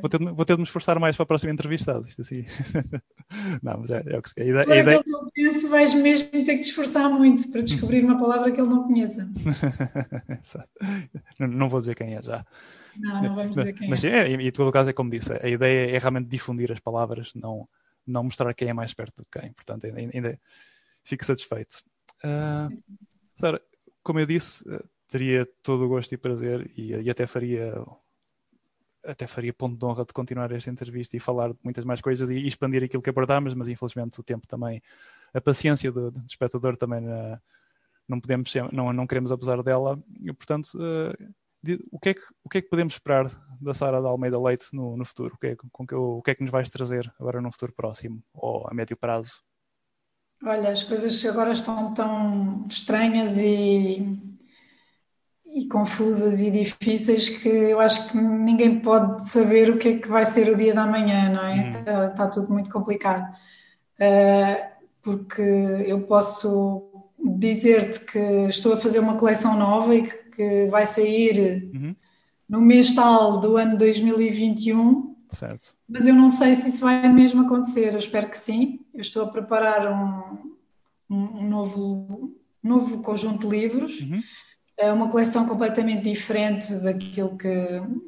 Vou 0.00 0.08
ter, 0.08 0.18
vou 0.18 0.44
ter 0.44 0.54
de 0.54 0.58
me 0.58 0.64
esforçar 0.64 0.98
mais 0.98 1.16
para 1.16 1.24
a 1.24 1.26
próxima 1.26 1.52
entrevistada. 1.52 2.06
Isto 2.08 2.22
assim. 2.22 2.44
não, 3.62 3.78
mas 3.78 3.90
é, 3.90 4.02
é 4.06 4.18
o 4.18 4.22
que 4.22 4.28
se 4.28 4.34
quer. 4.34 4.42
A 4.42 4.76
ideia, 4.76 5.02
que 5.02 5.10
eu 5.10 5.26
penso, 5.32 5.68
vais 5.68 5.94
mesmo 5.94 6.30
ter 6.30 6.44
que 6.44 6.58
te 6.58 6.68
esforçar 6.68 7.08
muito 7.10 7.50
para 7.50 7.62
descobrir 7.62 8.04
uma 8.04 8.18
palavra 8.18 8.50
que 8.50 8.60
ele 8.60 8.68
não 8.68 8.84
conheça. 8.84 9.28
não, 11.40 11.48
não 11.48 11.68
vou 11.68 11.80
dizer 11.80 11.94
quem 11.94 12.14
é 12.14 12.22
já. 12.22 12.44
Não, 12.98 13.22
não 13.22 13.34
vamos 13.34 13.56
dizer 13.56 13.74
quem 13.74 13.88
mas, 13.88 14.04
é. 14.04 14.28
é. 14.28 14.30
E 14.30 14.48
em 14.48 14.52
todo 14.52 14.68
o 14.68 14.72
caso 14.72 14.90
é 14.90 14.92
como 14.92 15.10
disse, 15.10 15.32
a 15.32 15.48
ideia 15.48 15.96
é 15.96 15.98
realmente 15.98 16.28
difundir 16.28 16.70
as 16.70 16.80
palavras, 16.80 17.32
não, 17.34 17.68
não 18.06 18.24
mostrar 18.24 18.52
quem 18.54 18.68
é 18.68 18.72
mais 18.72 18.92
perto 18.92 19.22
do 19.22 19.26
que 19.30 19.40
quem. 19.40 19.52
Portanto, 19.52 19.86
ainda, 19.86 20.10
ainda 20.14 20.40
fico 21.02 21.24
satisfeito. 21.24 21.82
Uh, 22.24 22.82
Sara, 23.34 23.60
como 24.02 24.20
eu 24.20 24.26
disse, 24.26 24.66
uh, 24.68 24.84
teria 25.08 25.46
todo 25.62 25.84
o 25.84 25.88
gosto 25.88 26.12
e 26.12 26.16
prazer 26.16 26.70
e, 26.76 26.92
e 26.92 27.10
até 27.10 27.26
faria 27.26 27.74
até 29.04 29.26
faria 29.26 29.52
ponto 29.52 29.78
de 29.78 29.84
honra 29.84 30.04
de 30.04 30.12
continuar 30.12 30.50
esta 30.52 30.70
entrevista 30.70 31.16
e 31.16 31.20
falar 31.20 31.52
de 31.52 31.58
muitas 31.62 31.84
mais 31.84 32.00
coisas 32.00 32.28
e, 32.30 32.46
expandir 32.46 32.82
aquilo 32.82 33.02
que 33.02 33.10
abordámos, 33.10 33.54
mas 33.54 33.68
infelizmente 33.68 34.18
o 34.18 34.22
tempo 34.22 34.46
também, 34.46 34.82
a 35.32 35.40
paciência 35.40 35.92
do, 35.92 36.10
do 36.10 36.24
espectador 36.26 36.76
também 36.76 37.06
uh, 37.06 37.38
não 38.08 38.20
podemos, 38.20 38.52
não, 38.72 38.92
não 38.92 39.06
queremos 39.06 39.32
abusar 39.32 39.62
dela, 39.62 40.02
e, 40.22 40.32
portanto, 40.32 40.70
uh, 40.74 41.34
o, 41.90 41.98
que 41.98 42.10
é 42.10 42.14
que, 42.14 42.20
o 42.42 42.48
que 42.48 42.58
é 42.58 42.62
que 42.62 42.68
podemos 42.68 42.94
esperar 42.94 43.30
da 43.60 43.74
Sara 43.74 44.02
da 44.02 44.08
Almeida 44.08 44.40
Leite 44.40 44.66
no, 44.72 44.96
no 44.96 45.04
futuro? 45.04 45.34
O 45.34 45.38
que, 45.38 45.48
é, 45.48 45.56
com 45.56 45.86
que, 45.86 45.94
o 45.94 46.22
que 46.22 46.30
é 46.30 46.34
que 46.34 46.42
nos 46.42 46.50
vais 46.50 46.68
trazer 46.68 47.12
agora 47.18 47.40
no 47.40 47.50
futuro 47.50 47.72
próximo 47.72 48.22
ou 48.34 48.66
a 48.68 48.74
médio 48.74 48.96
prazo? 48.96 49.42
Olha, 50.42 50.70
as 50.70 50.82
coisas 50.82 51.24
agora 51.24 51.52
estão 51.52 51.94
tão 51.94 52.66
estranhas 52.68 53.38
e, 53.38 54.33
e 55.54 55.68
confusas 55.68 56.42
e 56.42 56.50
difíceis 56.50 57.28
que 57.28 57.48
eu 57.48 57.78
acho 57.78 58.08
que 58.08 58.16
ninguém 58.16 58.80
pode 58.80 59.30
saber 59.30 59.70
o 59.70 59.78
que 59.78 59.88
é 59.88 59.98
que 59.98 60.08
vai 60.08 60.24
ser 60.24 60.50
o 60.50 60.56
dia 60.56 60.74
da 60.74 60.84
manhã, 60.84 61.30
não 61.30 61.46
é? 61.46 61.70
Está, 61.70 62.08
uhum. 62.08 62.14
tá 62.16 62.26
tudo 62.26 62.52
muito 62.52 62.68
complicado. 62.68 63.32
Uh, 63.94 64.74
porque 65.00 65.40
eu 65.86 66.00
posso 66.02 66.90
dizer-te 67.38 68.00
que 68.00 68.18
estou 68.48 68.72
a 68.72 68.76
fazer 68.76 68.98
uma 68.98 69.16
coleção 69.16 69.56
nova 69.56 69.94
e 69.94 70.02
que, 70.02 70.16
que 70.30 70.66
vai 70.66 70.84
sair 70.86 71.70
uhum. 71.72 71.94
no 72.48 72.60
mês 72.60 72.92
tal 72.92 73.38
do 73.38 73.56
ano 73.56 73.78
2021. 73.78 75.14
Certo. 75.28 75.76
Mas 75.88 76.04
eu 76.04 76.14
não 76.14 76.30
sei 76.30 76.56
se 76.56 76.70
isso 76.70 76.80
vai 76.80 77.08
mesmo 77.08 77.42
acontecer. 77.42 77.92
Eu 77.92 77.98
espero 77.98 78.28
que 78.28 78.38
sim. 78.38 78.80
Eu 78.92 79.02
estou 79.02 79.22
a 79.22 79.28
preparar 79.28 79.86
um, 79.86 80.52
um 81.08 81.48
novo, 81.48 82.34
novo 82.60 83.02
conjunto 83.02 83.48
de 83.48 83.56
livros. 83.56 84.00
Uhum. 84.00 84.20
É 84.76 84.92
uma 84.92 85.08
coleção 85.08 85.46
completamente 85.46 86.02
diferente 86.02 86.74
daquilo 86.76 87.36
que, 87.36 87.62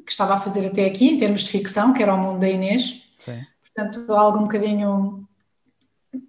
que, 0.04 0.10
estava 0.10 0.34
a 0.34 0.40
fazer 0.40 0.66
até 0.66 0.84
aqui, 0.84 1.08
em 1.08 1.18
termos 1.18 1.42
de 1.42 1.50
ficção, 1.50 1.92
que 1.92 2.02
era 2.02 2.14
o 2.14 2.18
mundo 2.18 2.40
da 2.40 2.48
Inês. 2.48 3.02
Sim. 3.18 3.44
Portanto, 3.62 4.12
algo 4.12 4.38
um 4.38 4.42
bocadinho 4.42 5.28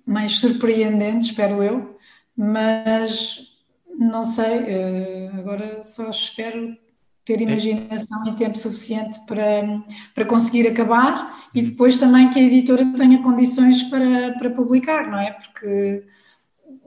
mais 0.06 0.38
surpreendente, 0.38 1.28
espero 1.28 1.64
eu 1.64 1.98
mas 2.38 3.52
não 3.98 4.24
sei, 4.24 4.60
eh, 4.68 5.32
agora 5.34 5.82
só 5.82 6.12
espero 6.12 6.78
ter 7.26 7.42
imaginação 7.42 8.26
e 8.28 8.36
tempo 8.36 8.58
suficiente 8.58 9.20
para, 9.26 9.84
para 10.14 10.24
conseguir 10.24 10.68
acabar 10.68 11.50
e 11.54 11.60
uhum. 11.60 11.70
depois 11.70 11.98
também 11.98 12.30
que 12.30 12.40
a 12.40 12.44
editora 12.44 12.86
tenha 12.96 13.22
condições 13.24 13.84
para, 13.84 14.34
para 14.38 14.52
publicar, 14.52 15.10
não 15.10 15.20
é? 15.20 15.32
Porque 15.32 16.06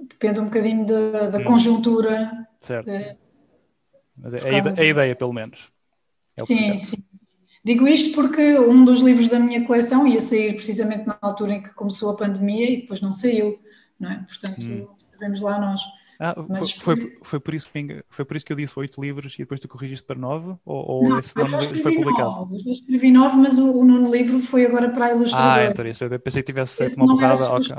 depende 0.08 0.40
um 0.40 0.44
bocadinho 0.44 0.86
da, 0.86 1.30
da 1.30 1.38
uhum. 1.38 1.44
conjuntura. 1.44 2.46
Certo. 2.60 2.90
De, 2.90 3.16
Mas 4.22 4.34
é 4.34 4.48
a, 4.48 4.58
ideia, 4.58 4.74
a 4.78 4.84
ideia, 4.84 5.16
pelo 5.16 5.32
menos. 5.32 5.68
É 6.36 6.44
sim, 6.44 6.76
sim. 6.78 7.04
Digo 7.64 7.86
isto 7.86 8.14
porque 8.14 8.58
um 8.58 8.84
dos 8.84 9.00
livros 9.00 9.28
da 9.28 9.38
minha 9.38 9.64
coleção 9.66 10.06
ia 10.06 10.20
sair 10.20 10.54
precisamente 10.54 11.06
na 11.06 11.18
altura 11.20 11.54
em 11.54 11.62
que 11.62 11.74
começou 11.74 12.10
a 12.10 12.16
pandemia 12.16 12.70
e 12.70 12.80
depois 12.82 13.00
não 13.00 13.12
saiu, 13.12 13.58
não 13.98 14.10
é? 14.10 14.24
Portanto, 14.28 14.66
hum 14.66 15.00
vemos 15.20 15.40
lá 15.40 15.60
nós. 15.60 15.80
Ah, 16.18 16.34
Mas 16.48 16.72
foi, 16.72 17.00
foi, 17.00 17.18
foi, 17.22 17.40
por 17.40 17.54
isso 17.54 17.70
que, 17.72 18.04
foi 18.10 18.24
por 18.26 18.36
isso 18.36 18.44
que 18.44 18.52
eu 18.52 18.56
disse 18.56 18.78
oito 18.78 19.00
livros 19.00 19.34
e 19.34 19.38
depois 19.38 19.58
tu 19.58 19.68
corrigiste 19.68 20.04
para 20.04 20.18
nove? 20.18 20.54
Ou, 20.66 20.90
ou 20.90 21.08
não, 21.08 21.18
esse 21.18 21.34
nome 21.36 21.78
foi 21.78 21.94
publicado? 21.94 22.30
Nove. 22.30 22.62
Eu 22.66 22.72
escrevi 22.72 23.10
nove, 23.10 23.36
mas 23.36 23.56
o, 23.56 23.70
o 23.70 23.84
nono 23.84 24.10
livro 24.10 24.38
foi 24.40 24.66
agora 24.66 24.90
para 24.90 25.06
a 25.06 25.10
ilustradora. 25.12 25.62
Ah, 25.62 25.66
então 25.66 25.86
isso. 25.86 26.04
Eu 26.04 26.20
pensei 26.20 26.42
que 26.42 26.52
tivesse 26.52 26.74
feito 26.74 26.92
esse 26.92 27.00
uma 27.00 27.14
borrada. 27.14 27.56
Okay. 27.56 27.76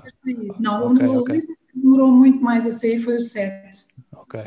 Não, 0.60 0.92
okay, 0.92 1.08
o 1.08 1.20
okay. 1.20 1.36
livro 1.36 1.56
que 1.72 1.80
demorou 1.80 2.12
muito 2.12 2.44
mais 2.44 2.66
a 2.66 2.72
sair 2.72 3.00
foi 3.00 3.18
o 3.18 3.22
sete. 3.22 3.88
Ok. 4.12 4.42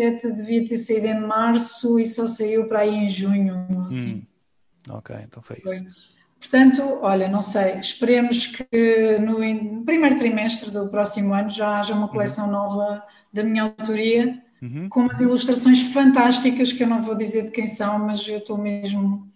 O 0.00 0.02
sete 0.02 0.32
devia 0.32 0.64
ter 0.64 0.78
saído 0.78 1.06
em 1.06 1.20
março 1.20 2.00
e 2.00 2.06
só 2.06 2.26
saiu 2.26 2.66
para 2.66 2.80
aí 2.80 2.94
em 2.94 3.08
junho. 3.08 3.86
Assim. 3.88 4.14
Hum. 4.88 4.94
Ok, 4.94 5.14
então 5.22 5.42
foi 5.42 5.58
isso. 5.58 5.84
Foi. 5.84 6.10
Portanto, 6.38 6.98
olha, 7.02 7.28
não 7.28 7.42
sei, 7.42 7.78
esperemos 7.80 8.46
que 8.46 9.18
no 9.18 9.84
primeiro 9.84 10.16
trimestre 10.16 10.70
do 10.70 10.88
próximo 10.88 11.34
ano 11.34 11.50
já 11.50 11.78
haja 11.78 11.92
uma 11.92 12.08
coleção 12.08 12.46
uhum. 12.46 12.52
nova 12.52 13.02
da 13.30 13.44
minha 13.44 13.64
autoria, 13.64 14.42
uhum. 14.62 14.88
com 14.88 15.00
umas 15.00 15.20
ilustrações 15.20 15.82
fantásticas 15.92 16.72
que 16.72 16.82
eu 16.82 16.88
não 16.88 17.02
vou 17.02 17.14
dizer 17.14 17.42
de 17.42 17.50
quem 17.50 17.66
são, 17.66 17.98
mas 17.98 18.26
eu 18.26 18.38
estou 18.38 18.56
mesmo 18.56 19.30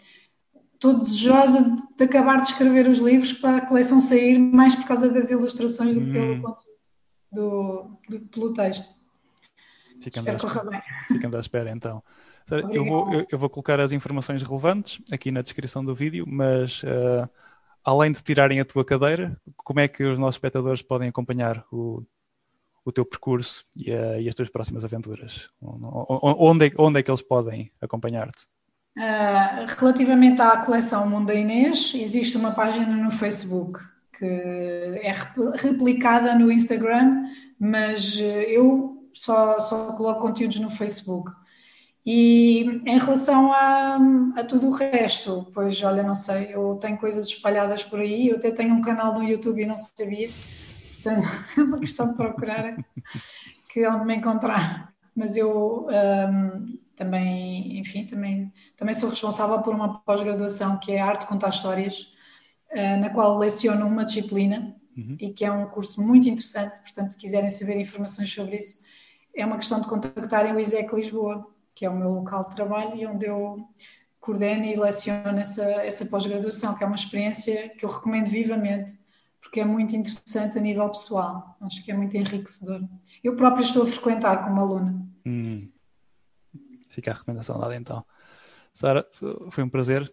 estou 0.74 0.98
desejosa 0.98 1.76
de 1.96 2.04
acabar 2.04 2.40
de 2.42 2.48
escrever 2.48 2.86
os 2.88 2.98
livros 2.98 3.32
para 3.32 3.58
a 3.58 3.66
coleção 3.66 4.00
sair 4.00 4.38
mais 4.38 4.74
por 4.74 4.86
causa 4.86 5.08
das 5.08 5.30
ilustrações 5.30 5.94
do 5.94 6.04
que 6.04 6.12
pelo, 6.12 6.32
uhum. 6.32 6.54
do, 7.32 7.98
do, 8.08 8.20
pelo 8.28 8.52
texto. 8.52 8.93
Ficamos 10.04 10.30
à, 10.30 10.34
espera, 10.34 10.84
ficamos 11.08 11.36
à 11.36 11.40
espera 11.40 11.70
então. 11.70 12.02
Eu 12.70 12.84
vou, 12.84 13.12
eu, 13.12 13.26
eu, 13.30 13.38
vou 13.38 13.48
colocar 13.48 13.80
as 13.80 13.92
informações 13.92 14.42
relevantes 14.42 15.00
aqui 15.10 15.30
na 15.30 15.40
descrição 15.40 15.84
do 15.84 15.94
vídeo, 15.94 16.26
mas 16.28 16.82
uh, 16.82 17.28
além 17.82 18.12
de 18.12 18.22
tirarem 18.22 18.60
a 18.60 18.64
tua 18.64 18.84
cadeira, 18.84 19.36
como 19.56 19.80
é 19.80 19.88
que 19.88 20.04
os 20.04 20.18
nossos 20.18 20.36
espectadores 20.36 20.82
podem 20.82 21.08
acompanhar 21.08 21.64
o, 21.72 22.02
o 22.84 22.92
teu 22.92 23.04
percurso 23.04 23.64
e, 23.74 23.90
uh, 23.90 24.20
e, 24.20 24.28
as 24.28 24.34
tuas 24.34 24.50
próximas 24.50 24.84
aventuras? 24.84 25.48
Onde 25.62 26.66
é, 26.66 26.72
onde 26.76 27.00
é 27.00 27.02
que 27.02 27.10
eles 27.10 27.22
podem 27.22 27.72
acompanhar-te? 27.80 28.46
Uh, 28.96 29.66
relativamente 29.78 30.40
à 30.40 30.58
coleção 30.58 31.08
Mundo 31.08 31.32
Inês, 31.32 31.92
existe 31.94 32.36
uma 32.36 32.52
página 32.52 32.94
no 32.94 33.10
Facebook 33.10 33.80
que 34.18 34.24
é 34.24 35.12
replicada 35.56 36.38
no 36.38 36.52
Instagram, 36.52 37.24
mas 37.58 38.16
eu 38.16 38.93
só, 39.14 39.58
só 39.60 39.92
coloco 39.96 40.20
conteúdos 40.20 40.60
no 40.60 40.70
Facebook. 40.70 41.30
E 42.06 42.82
em 42.84 42.98
relação 42.98 43.50
a, 43.52 43.98
a, 44.36 44.44
tudo 44.44 44.68
o 44.68 44.72
resto, 44.72 45.50
pois 45.54 45.82
olha, 45.82 46.02
não 46.02 46.14
sei, 46.14 46.54
eu 46.54 46.74
tenho 46.76 46.98
coisas 46.98 47.26
espalhadas 47.26 47.82
por 47.82 47.98
aí, 47.98 48.28
eu 48.28 48.36
até 48.36 48.50
tenho 48.50 48.74
um 48.74 48.82
canal 48.82 49.14
no 49.14 49.24
YouTube 49.24 49.62
e 49.62 49.66
não 49.66 49.76
sabia, 49.76 50.28
portanto, 51.02 51.28
é 51.56 51.62
uma 51.62 51.80
questão 51.80 52.08
de 52.08 52.14
procurar 52.14 52.76
que 53.72 53.80
é 53.80 53.90
onde 53.90 54.04
me 54.04 54.16
encontrar. 54.16 54.92
Mas 55.16 55.36
eu 55.36 55.86
um, 55.88 56.78
também, 56.94 57.78
enfim, 57.78 58.04
também, 58.04 58.52
também 58.76 58.94
sou 58.94 59.08
responsável 59.08 59.60
por 59.62 59.74
uma 59.74 60.00
pós-graduação 60.00 60.78
que 60.78 60.92
é 60.92 61.00
Arte 61.00 61.26
Contar 61.26 61.48
Histórias, 61.48 62.08
uh, 62.72 63.00
na 63.00 63.10
qual 63.10 63.38
leciono 63.38 63.86
uma 63.86 64.04
disciplina 64.04 64.76
uhum. 64.96 65.16
e 65.18 65.30
que 65.30 65.44
é 65.44 65.50
um 65.50 65.66
curso 65.66 66.02
muito 66.02 66.28
interessante, 66.28 66.80
portanto, 66.80 67.10
se 67.10 67.18
quiserem 67.18 67.48
saber 67.48 67.80
informações 67.80 68.32
sobre 68.32 68.56
isso, 68.56 68.83
é 69.34 69.44
uma 69.44 69.56
questão 69.56 69.80
de 69.80 69.86
contactarem 69.86 70.52
o 70.52 70.60
ISEC 70.60 70.94
Lisboa 70.94 71.54
que 71.74 71.84
é 71.84 71.90
o 71.90 71.96
meu 71.96 72.10
local 72.10 72.48
de 72.48 72.54
trabalho 72.54 72.96
e 72.96 73.06
onde 73.06 73.26
eu 73.26 73.68
coordeno 74.20 74.64
e 74.64 74.76
leciono 74.76 75.38
essa, 75.38 75.64
essa 75.64 76.06
pós-graduação, 76.06 76.74
que 76.74 76.84
é 76.84 76.86
uma 76.86 76.96
experiência 76.96 77.68
que 77.70 77.84
eu 77.84 77.90
recomendo 77.90 78.28
vivamente, 78.28 78.98
porque 79.40 79.60
é 79.60 79.64
muito 79.64 79.94
interessante 79.94 80.56
a 80.56 80.60
nível 80.60 80.88
pessoal. 80.88 81.56
Acho 81.60 81.84
que 81.84 81.90
é 81.90 81.94
muito 81.94 82.16
enriquecedor. 82.16 82.82
Eu 83.22 83.36
própria 83.36 83.62
estou 83.62 83.82
a 83.82 83.86
frequentar 83.86 84.44
como 84.44 84.60
aluna. 84.60 85.06
Hum. 85.26 85.68
Fica 86.88 87.10
a 87.10 87.14
recomendação 87.14 87.58
dada 87.58 87.76
então. 87.76 88.04
Sara, 88.72 89.04
foi 89.50 89.64
um 89.64 89.68
prazer. 89.68 90.10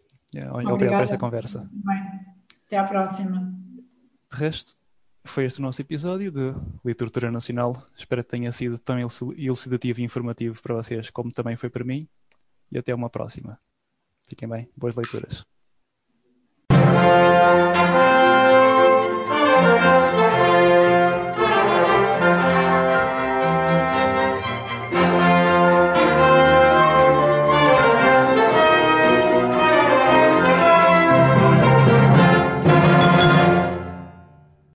Obrigado 0.66 0.98
por 0.98 1.04
esta 1.04 1.18
conversa. 1.18 1.70
Bem, 1.72 2.20
até 2.66 2.78
à 2.78 2.84
próxima. 2.84 3.54
De 4.32 4.38
resto, 4.38 4.76
foi 5.24 5.46
este 5.46 5.60
o 5.60 5.62
nosso 5.62 5.82
episódio 5.82 6.32
de 6.32 6.54
Literatura 6.84 7.32
Nacional. 7.32 7.88
Espero 7.96 8.24
que 8.24 8.30
tenha 8.30 8.52
sido 8.52 8.78
tão 8.80 8.98
elucidativo 9.00 10.02
e 10.02 10.04
informativo 10.04 10.62
para 10.62 10.76
vocês 10.76 11.10
como 11.10 11.32
também 11.32 11.56
foi 11.56 11.70
para 11.70 11.84
mim. 11.84 12.08
E 12.72 12.78
até 12.78 12.94
uma 12.96 13.10
próxima. 13.10 13.60
Fiquem 14.28 14.48
bem. 14.48 14.70
Boas 14.78 14.96
leituras. 14.96 15.46